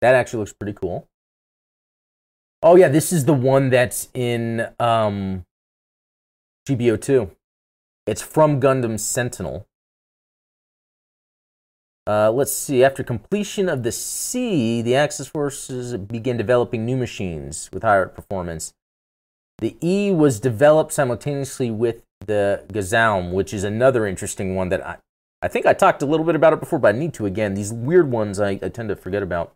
That 0.00 0.14
actually 0.14 0.40
looks 0.40 0.52
pretty 0.52 0.74
cool. 0.74 1.08
Oh 2.62 2.76
yeah, 2.76 2.88
this 2.88 3.12
is 3.12 3.24
the 3.24 3.34
one 3.34 3.70
that's 3.70 4.08
in 4.14 4.68
um, 4.78 5.44
GBO2. 6.68 7.30
It's 8.06 8.22
from 8.22 8.60
Gundam 8.60 9.00
Sentinel. 9.00 9.66
Uh, 12.06 12.30
let's 12.30 12.52
see. 12.52 12.84
After 12.84 13.02
completion 13.02 13.68
of 13.68 13.82
the 13.82 13.90
C, 13.92 14.80
the 14.80 14.94
Axis 14.94 15.26
forces 15.26 15.96
began 15.96 16.36
developing 16.36 16.84
new 16.84 16.96
machines 16.96 17.68
with 17.72 17.82
higher 17.82 18.06
performance. 18.06 18.72
The 19.58 19.76
E 19.82 20.12
was 20.12 20.38
developed 20.38 20.92
simultaneously 20.92 21.70
with 21.70 22.02
the 22.20 22.64
Gazaum, 22.72 23.32
which 23.32 23.52
is 23.52 23.64
another 23.64 24.06
interesting 24.06 24.54
one 24.54 24.68
that 24.68 24.86
I, 24.86 24.98
I 25.42 25.48
think 25.48 25.66
I 25.66 25.72
talked 25.72 26.02
a 26.02 26.06
little 26.06 26.26
bit 26.26 26.36
about 26.36 26.52
it 26.52 26.60
before, 26.60 26.78
but 26.78 26.94
I 26.94 26.98
need 26.98 27.14
to 27.14 27.26
again. 27.26 27.54
These 27.54 27.72
weird 27.72 28.10
ones 28.10 28.38
I, 28.38 28.50
I 28.62 28.68
tend 28.68 28.88
to 28.90 28.96
forget 28.96 29.22
about. 29.22 29.54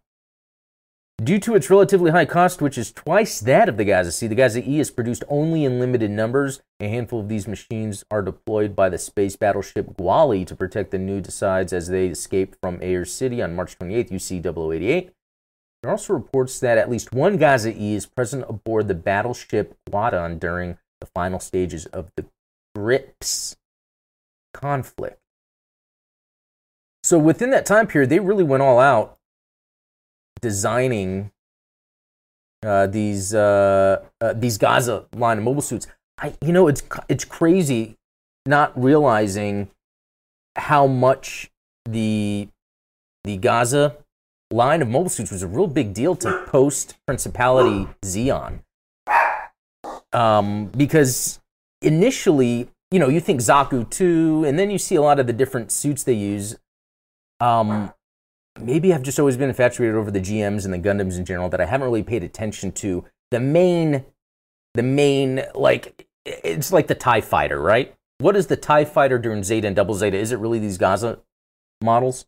Due 1.22 1.38
to 1.38 1.54
its 1.54 1.68
relatively 1.68 2.12
high 2.12 2.24
cost, 2.24 2.62
which 2.62 2.78
is 2.78 2.92
twice 2.92 3.40
that 3.40 3.68
of 3.68 3.76
the 3.76 3.84
Gaza 3.84 4.10
C, 4.10 4.26
the 4.26 4.34
Gaza 4.34 4.66
E 4.66 4.80
is 4.80 4.90
produced 4.90 5.22
only 5.28 5.66
in 5.66 5.78
limited 5.78 6.10
numbers. 6.10 6.62
A 6.78 6.88
handful 6.88 7.20
of 7.20 7.28
these 7.28 7.46
machines 7.46 8.04
are 8.10 8.22
deployed 8.22 8.74
by 8.74 8.88
the 8.88 8.96
space 8.96 9.36
battleship 9.36 9.98
Gwali 9.98 10.46
to 10.46 10.56
protect 10.56 10.92
the 10.92 10.98
New 10.98 11.20
Desides 11.20 11.74
as 11.74 11.88
they 11.88 12.06
escape 12.06 12.56
from 12.62 12.78
Ayers 12.80 13.12
City 13.12 13.42
on 13.42 13.54
March 13.54 13.78
28th, 13.78 14.10
UC 14.12 14.42
0088. 14.42 15.12
There 15.82 15.90
are 15.90 15.92
also 15.92 16.14
reports 16.14 16.58
that 16.60 16.78
at 16.78 16.88
least 16.88 17.12
one 17.12 17.36
Gaza 17.36 17.74
E 17.76 17.94
is 17.94 18.06
present 18.06 18.46
aboard 18.48 18.88
the 18.88 18.94
battleship 18.94 19.76
Guadon 19.90 20.40
during 20.40 20.78
the 21.02 21.06
final 21.06 21.38
stages 21.38 21.84
of 21.86 22.10
the 22.16 22.24
Gryps 22.74 23.56
conflict. 24.54 25.18
So 27.02 27.18
within 27.18 27.50
that 27.50 27.66
time 27.66 27.86
period, 27.86 28.08
they 28.08 28.20
really 28.20 28.44
went 28.44 28.62
all 28.62 28.78
out 28.78 29.18
designing 30.40 31.30
uh, 32.64 32.86
these 32.86 33.34
uh, 33.34 34.04
uh, 34.20 34.32
these 34.34 34.58
Gaza 34.58 35.06
line 35.14 35.38
of 35.38 35.44
mobile 35.44 35.62
suits. 35.62 35.86
I, 36.18 36.34
you 36.42 36.52
know, 36.52 36.68
it's 36.68 36.82
it's 37.08 37.24
crazy 37.24 37.96
not 38.46 38.72
realizing 38.80 39.70
how 40.56 40.86
much 40.86 41.50
the 41.84 42.48
the 43.24 43.36
Gaza 43.36 43.96
line 44.50 44.82
of 44.82 44.88
mobile 44.88 45.08
suits 45.08 45.30
was 45.30 45.42
a 45.42 45.46
real 45.46 45.66
big 45.66 45.94
deal 45.94 46.16
to 46.16 46.44
post 46.46 46.96
Principality 47.06 47.88
Zeon. 48.02 48.60
Um, 50.12 50.66
because 50.66 51.40
initially, 51.82 52.68
you 52.90 52.98
know, 52.98 53.08
you 53.08 53.20
think 53.20 53.40
Zaku 53.40 53.88
2, 53.88 54.44
and 54.44 54.58
then 54.58 54.70
you 54.70 54.78
see 54.78 54.96
a 54.96 55.02
lot 55.02 55.20
of 55.20 55.26
the 55.26 55.32
different 55.32 55.70
suits 55.70 56.02
they 56.02 56.14
use. 56.14 56.56
Um, 57.38 57.92
maybe 58.60 58.92
I've 58.94 59.02
just 59.02 59.18
always 59.18 59.36
been 59.36 59.48
infatuated 59.48 59.96
over 59.96 60.10
the 60.10 60.20
GMs 60.20 60.64
and 60.64 60.72
the 60.72 60.78
Gundams 60.78 61.16
in 61.16 61.24
general 61.24 61.48
that 61.48 61.60
I 61.60 61.66
haven't 61.66 61.86
really 61.86 62.02
paid 62.02 62.22
attention 62.22 62.72
to 62.72 63.04
the 63.30 63.40
main, 63.40 64.04
the 64.74 64.82
main 64.82 65.44
like 65.54 66.06
it's 66.24 66.72
like 66.72 66.86
the 66.86 66.94
Tie 66.94 67.20
Fighter, 67.20 67.60
right? 67.60 67.94
What 68.18 68.36
is 68.36 68.48
the 68.48 68.56
Tie 68.56 68.84
Fighter 68.84 69.18
during 69.18 69.42
Zeta 69.42 69.66
and 69.66 69.76
Double 69.76 69.94
Zeta? 69.94 70.16
Is 70.16 70.32
it 70.32 70.38
really 70.38 70.58
these 70.58 70.78
Gaza 70.78 71.20
models? 71.82 72.26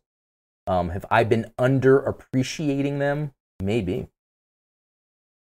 Um, 0.65 0.89
have 0.89 1.05
I 1.11 1.23
been 1.23 1.51
underappreciating 1.59 2.99
them? 2.99 3.33
Maybe. 3.61 4.07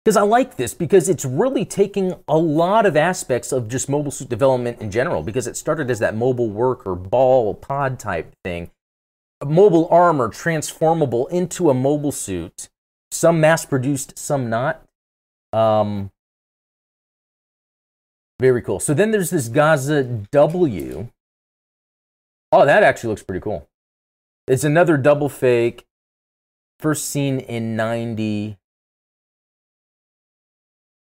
Because 0.03 0.17
I 0.17 0.23
like 0.23 0.57
this 0.57 0.73
because 0.73 1.07
it's 1.07 1.23
really 1.23 1.63
taking 1.63 2.15
a 2.27 2.37
lot 2.37 2.85
of 2.85 2.97
aspects 2.97 3.53
of 3.53 3.69
just 3.69 3.87
mobile 3.87 4.11
suit 4.11 4.27
development 4.27 4.81
in 4.81 4.91
general. 4.91 5.23
Because 5.23 5.47
it 5.47 5.55
started 5.55 5.89
as 5.89 5.99
that 5.99 6.15
mobile 6.15 6.49
worker 6.49 6.95
ball 6.95 7.53
pod 7.53 7.99
type 7.99 8.35
thing, 8.43 8.71
mobile 9.45 9.87
armor 9.89 10.29
transformable 10.29 11.27
into 11.27 11.69
a 11.69 11.73
mobile 11.73 12.11
suit, 12.11 12.69
some 13.11 13.39
mass 13.39 13.65
produced, 13.65 14.17
some 14.17 14.49
not. 14.49 14.83
Um, 15.51 16.11
very 18.39 18.61
cool. 18.61 18.79
So 18.79 18.93
then 18.93 19.11
there's 19.11 19.29
this 19.29 19.47
Gaza 19.47 20.03
W. 20.03 21.09
Oh, 22.51 22.65
that 22.65 22.83
actually 22.83 23.09
looks 23.09 23.23
pretty 23.23 23.41
cool. 23.41 23.69
It's 24.47 24.63
another 24.63 24.97
double 24.97 25.29
fake. 25.29 25.85
First 26.79 27.05
seen 27.05 27.39
in 27.39 27.75
90. 27.75 28.57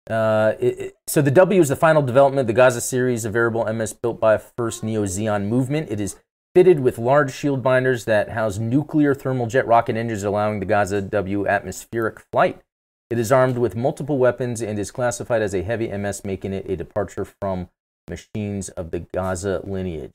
Uh, 0.09 0.53
it, 0.59 0.79
it, 0.79 0.93
so 1.05 1.21
the 1.21 1.31
W 1.31 1.61
is 1.61 1.69
the 1.69 1.75
final 1.75 2.01
development 2.01 2.39
of 2.41 2.47
the 2.47 2.53
Gaza 2.53 2.81
series, 2.81 3.25
a 3.25 3.29
variable 3.29 3.71
MS 3.71 3.93
built 3.93 4.19
by 4.19 4.38
first 4.38 4.83
Neo 4.83 5.03
Zeon 5.03 5.47
movement. 5.47 5.91
It 5.91 5.99
is 5.99 6.15
fitted 6.57 6.79
with 6.79 6.97
large 6.97 7.31
shield 7.31 7.61
binders 7.61 8.05
that 8.05 8.29
house 8.29 8.57
nuclear 8.57 9.13
thermal 9.13 9.45
jet 9.45 9.67
rocket 9.67 9.95
engines, 9.95 10.23
allowing 10.23 10.59
the 10.59 10.65
Gaza 10.65 11.03
W 11.03 11.45
atmospheric 11.45 12.19
flight. 12.31 12.63
It 13.11 13.19
is 13.19 13.31
armed 13.31 13.59
with 13.59 13.75
multiple 13.75 14.17
weapons 14.17 14.59
and 14.59 14.79
is 14.79 14.89
classified 14.89 15.43
as 15.43 15.53
a 15.53 15.61
heavy 15.61 15.95
MS, 15.95 16.25
making 16.25 16.53
it 16.53 16.67
a 16.67 16.75
departure 16.75 17.25
from 17.25 17.69
machines 18.09 18.69
of 18.69 18.89
the 18.89 19.01
Gaza 19.01 19.61
lineage. 19.65 20.13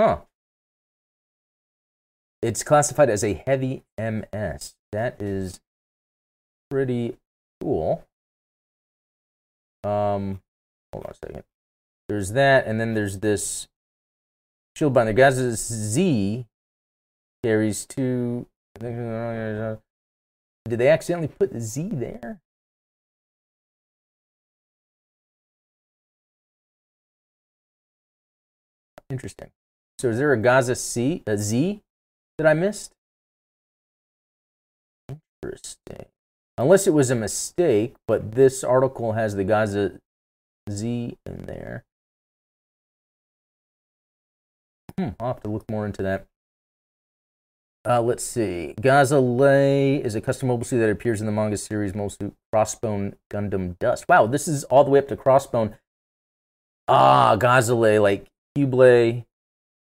Huh. 0.00 0.22
It's 2.42 2.64
classified 2.64 3.08
as 3.08 3.22
a 3.22 3.40
heavy 3.46 3.84
MS. 3.96 4.74
That 4.90 5.22
is 5.22 5.60
pretty 6.72 7.18
cool. 7.60 8.04
Um, 9.84 10.40
hold 10.92 11.06
on 11.06 11.12
a 11.12 11.14
second. 11.24 11.44
There's 12.08 12.32
that, 12.32 12.66
and 12.66 12.80
then 12.80 12.94
there's 12.94 13.20
this 13.20 13.68
shield 14.76 14.94
binder. 14.94 15.12
Gaza 15.12 15.54
Z 15.54 16.46
carries 17.42 17.86
two. 17.86 18.46
Did 18.80 19.78
they 20.66 20.88
accidentally 20.88 21.28
put 21.28 21.52
the 21.52 21.60
Z 21.60 21.90
there? 21.92 22.40
Interesting. 29.10 29.50
So 29.98 30.08
is 30.08 30.18
there 30.18 30.32
a 30.32 30.38
Gaza 30.38 30.74
C, 30.74 31.22
a 31.26 31.36
Z 31.36 31.80
that 32.38 32.46
I 32.46 32.54
missed? 32.54 32.92
Interesting. 35.42 36.06
Unless 36.56 36.86
it 36.86 36.92
was 36.92 37.10
a 37.10 37.14
mistake, 37.14 37.94
but 38.08 38.32
this 38.32 38.64
article 38.64 39.12
has 39.12 39.34
the 39.34 39.44
Gaza 39.44 40.00
Z 40.70 41.18
in 41.26 41.46
there. 41.46 41.84
Hmm, 44.98 45.10
I'll 45.20 45.28
have 45.28 45.42
to 45.42 45.50
look 45.50 45.70
more 45.70 45.86
into 45.86 46.02
that. 46.02 46.26
Uh, 47.84 48.00
let's 48.00 48.22
see. 48.22 48.74
Gaza 48.80 49.18
Lay 49.18 49.96
is 49.96 50.14
a 50.14 50.20
custom 50.20 50.48
mobile 50.48 50.64
suit 50.64 50.78
that 50.78 50.90
appears 50.90 51.20
in 51.20 51.26
the 51.26 51.32
manga 51.32 51.56
series 51.56 51.94
mobile 51.94 52.10
suit 52.10 52.34
Crossbone 52.54 53.14
Gundam 53.32 53.76
Dust. 53.80 54.04
Wow, 54.08 54.26
this 54.26 54.46
is 54.46 54.64
all 54.64 54.84
the 54.84 54.90
way 54.90 55.00
up 55.00 55.08
to 55.08 55.16
Crossbone. 55.16 55.74
Ah, 56.86 57.34
Gaza 57.36 57.74
Lay, 57.74 57.98
like 57.98 58.26
Qubeley 58.56 59.24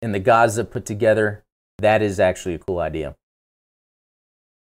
and 0.02 0.14
the 0.14 0.20
Gaza 0.20 0.64
put 0.64 0.86
together. 0.86 1.44
That 1.80 2.02
is 2.02 2.20
actually 2.20 2.56
a 2.56 2.60
cool 2.60 2.80
idea. 2.80 3.16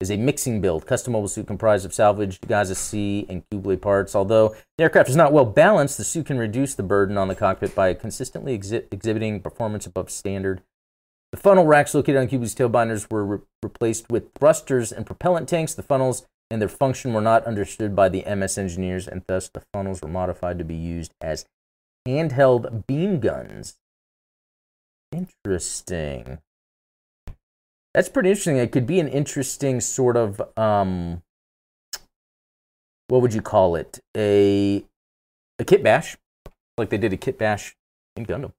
Is 0.02 0.10
a 0.10 0.16
mixing 0.16 0.60
build, 0.60 0.84
custom 0.84 1.12
mobile 1.12 1.28
suit 1.28 1.46
comprised 1.46 1.86
of 1.86 1.94
salvaged 1.94 2.48
Gaza 2.48 2.74
C 2.74 3.24
and 3.28 3.48
Qubeley 3.48 3.80
parts. 3.80 4.16
Although 4.16 4.56
the 4.76 4.82
aircraft 4.82 5.08
is 5.08 5.14
not 5.14 5.32
well 5.32 5.44
balanced, 5.44 5.96
the 5.96 6.02
suit 6.02 6.26
can 6.26 6.38
reduce 6.38 6.74
the 6.74 6.82
burden 6.82 7.16
on 7.16 7.28
the 7.28 7.36
cockpit 7.36 7.72
by 7.72 7.94
consistently 7.94 8.58
exhi- 8.58 8.84
exhibiting 8.90 9.38
performance 9.38 9.86
above 9.86 10.10
standard. 10.10 10.60
The 11.30 11.38
funnel 11.38 11.66
racks 11.66 11.94
located 11.94 12.16
on 12.16 12.26
Qubeley's 12.26 12.52
tail 12.52 12.68
binders 12.68 13.08
were 13.10 13.24
re- 13.24 13.38
replaced 13.62 14.10
with 14.10 14.34
thrusters 14.34 14.90
and 14.90 15.06
propellant 15.06 15.48
tanks. 15.48 15.72
The 15.72 15.84
funnels 15.84 16.26
and 16.50 16.60
their 16.60 16.68
function 16.68 17.12
were 17.12 17.20
not 17.20 17.44
understood 17.44 17.94
by 17.94 18.08
the 18.08 18.24
MS 18.24 18.58
engineers, 18.58 19.06
and 19.06 19.22
thus 19.28 19.48
the 19.50 19.62
funnels 19.72 20.02
were 20.02 20.08
modified 20.08 20.58
to 20.58 20.64
be 20.64 20.74
used 20.74 21.12
as 21.20 21.46
handheld 22.08 22.88
beam 22.88 23.20
guns. 23.20 23.76
Interesting. 25.12 26.40
That's 27.94 28.08
pretty 28.08 28.30
interesting. 28.30 28.56
It 28.56 28.72
could 28.72 28.86
be 28.86 29.00
an 29.00 29.08
interesting 29.08 29.80
sort 29.80 30.16
of 30.16 30.40
um, 30.56 31.22
what 33.08 33.20
would 33.20 33.34
you 33.34 33.42
call 33.42 33.76
it? 33.76 34.00
A 34.16 34.84
a 35.58 35.64
kit 35.64 35.82
bash, 35.82 36.16
like 36.78 36.88
they 36.88 36.98
did 36.98 37.12
a 37.12 37.18
kit 37.18 37.38
bash 37.38 37.76
in 38.16 38.24
Gundam. 38.24 38.52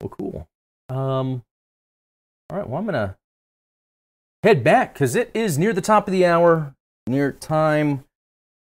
Well, 0.00 0.08
cool. 0.08 0.48
Um, 0.88 1.44
all 2.48 2.58
right. 2.58 2.68
Well, 2.68 2.78
I'm 2.78 2.86
gonna 2.86 3.16
head 4.42 4.64
back 4.64 4.94
because 4.94 5.14
it 5.14 5.30
is 5.32 5.58
near 5.58 5.72
the 5.72 5.80
top 5.80 6.08
of 6.08 6.12
the 6.12 6.26
hour, 6.26 6.74
near 7.06 7.30
time 7.30 8.04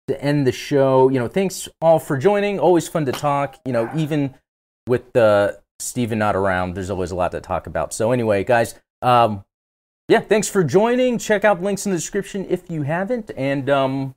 to 0.09 0.23
end 0.23 0.47
the 0.47 0.53
show. 0.53 1.09
You 1.09 1.19
know, 1.19 1.29
thanks 1.29 1.69
all 1.81 1.99
for 1.99 2.19
joining. 2.19 2.59
Always 2.59 2.89
fun 2.89 3.07
to 3.07 3.13
talk. 3.13 3.59
You 3.65 3.73
know, 3.73 3.91
even 3.97 4.35
with 4.87 5.13
the 5.15 5.61
Steven 5.79 6.19
not 6.19 6.35
around, 6.35 6.75
there's 6.75 6.91
always 6.91 7.11
a 7.11 7.15
lot 7.17 7.33
to 7.33 7.41
talk 7.41 7.67
about. 7.67 7.93
So 7.93 8.13
anyway, 8.13 8.45
guys, 8.45 8.75
um, 9.03 9.45
yeah, 10.09 10.21
thanks 10.21 10.49
for 10.49 10.65
joining. 10.65 11.19
Check 11.19 11.45
out 11.45 11.63
links 11.63 11.87
in 11.87 11.93
the 11.93 11.99
description 11.99 12.47
if 12.49 12.71
you 12.71 12.83
haven't, 12.83 13.31
and 13.37 13.69
um, 13.71 14.15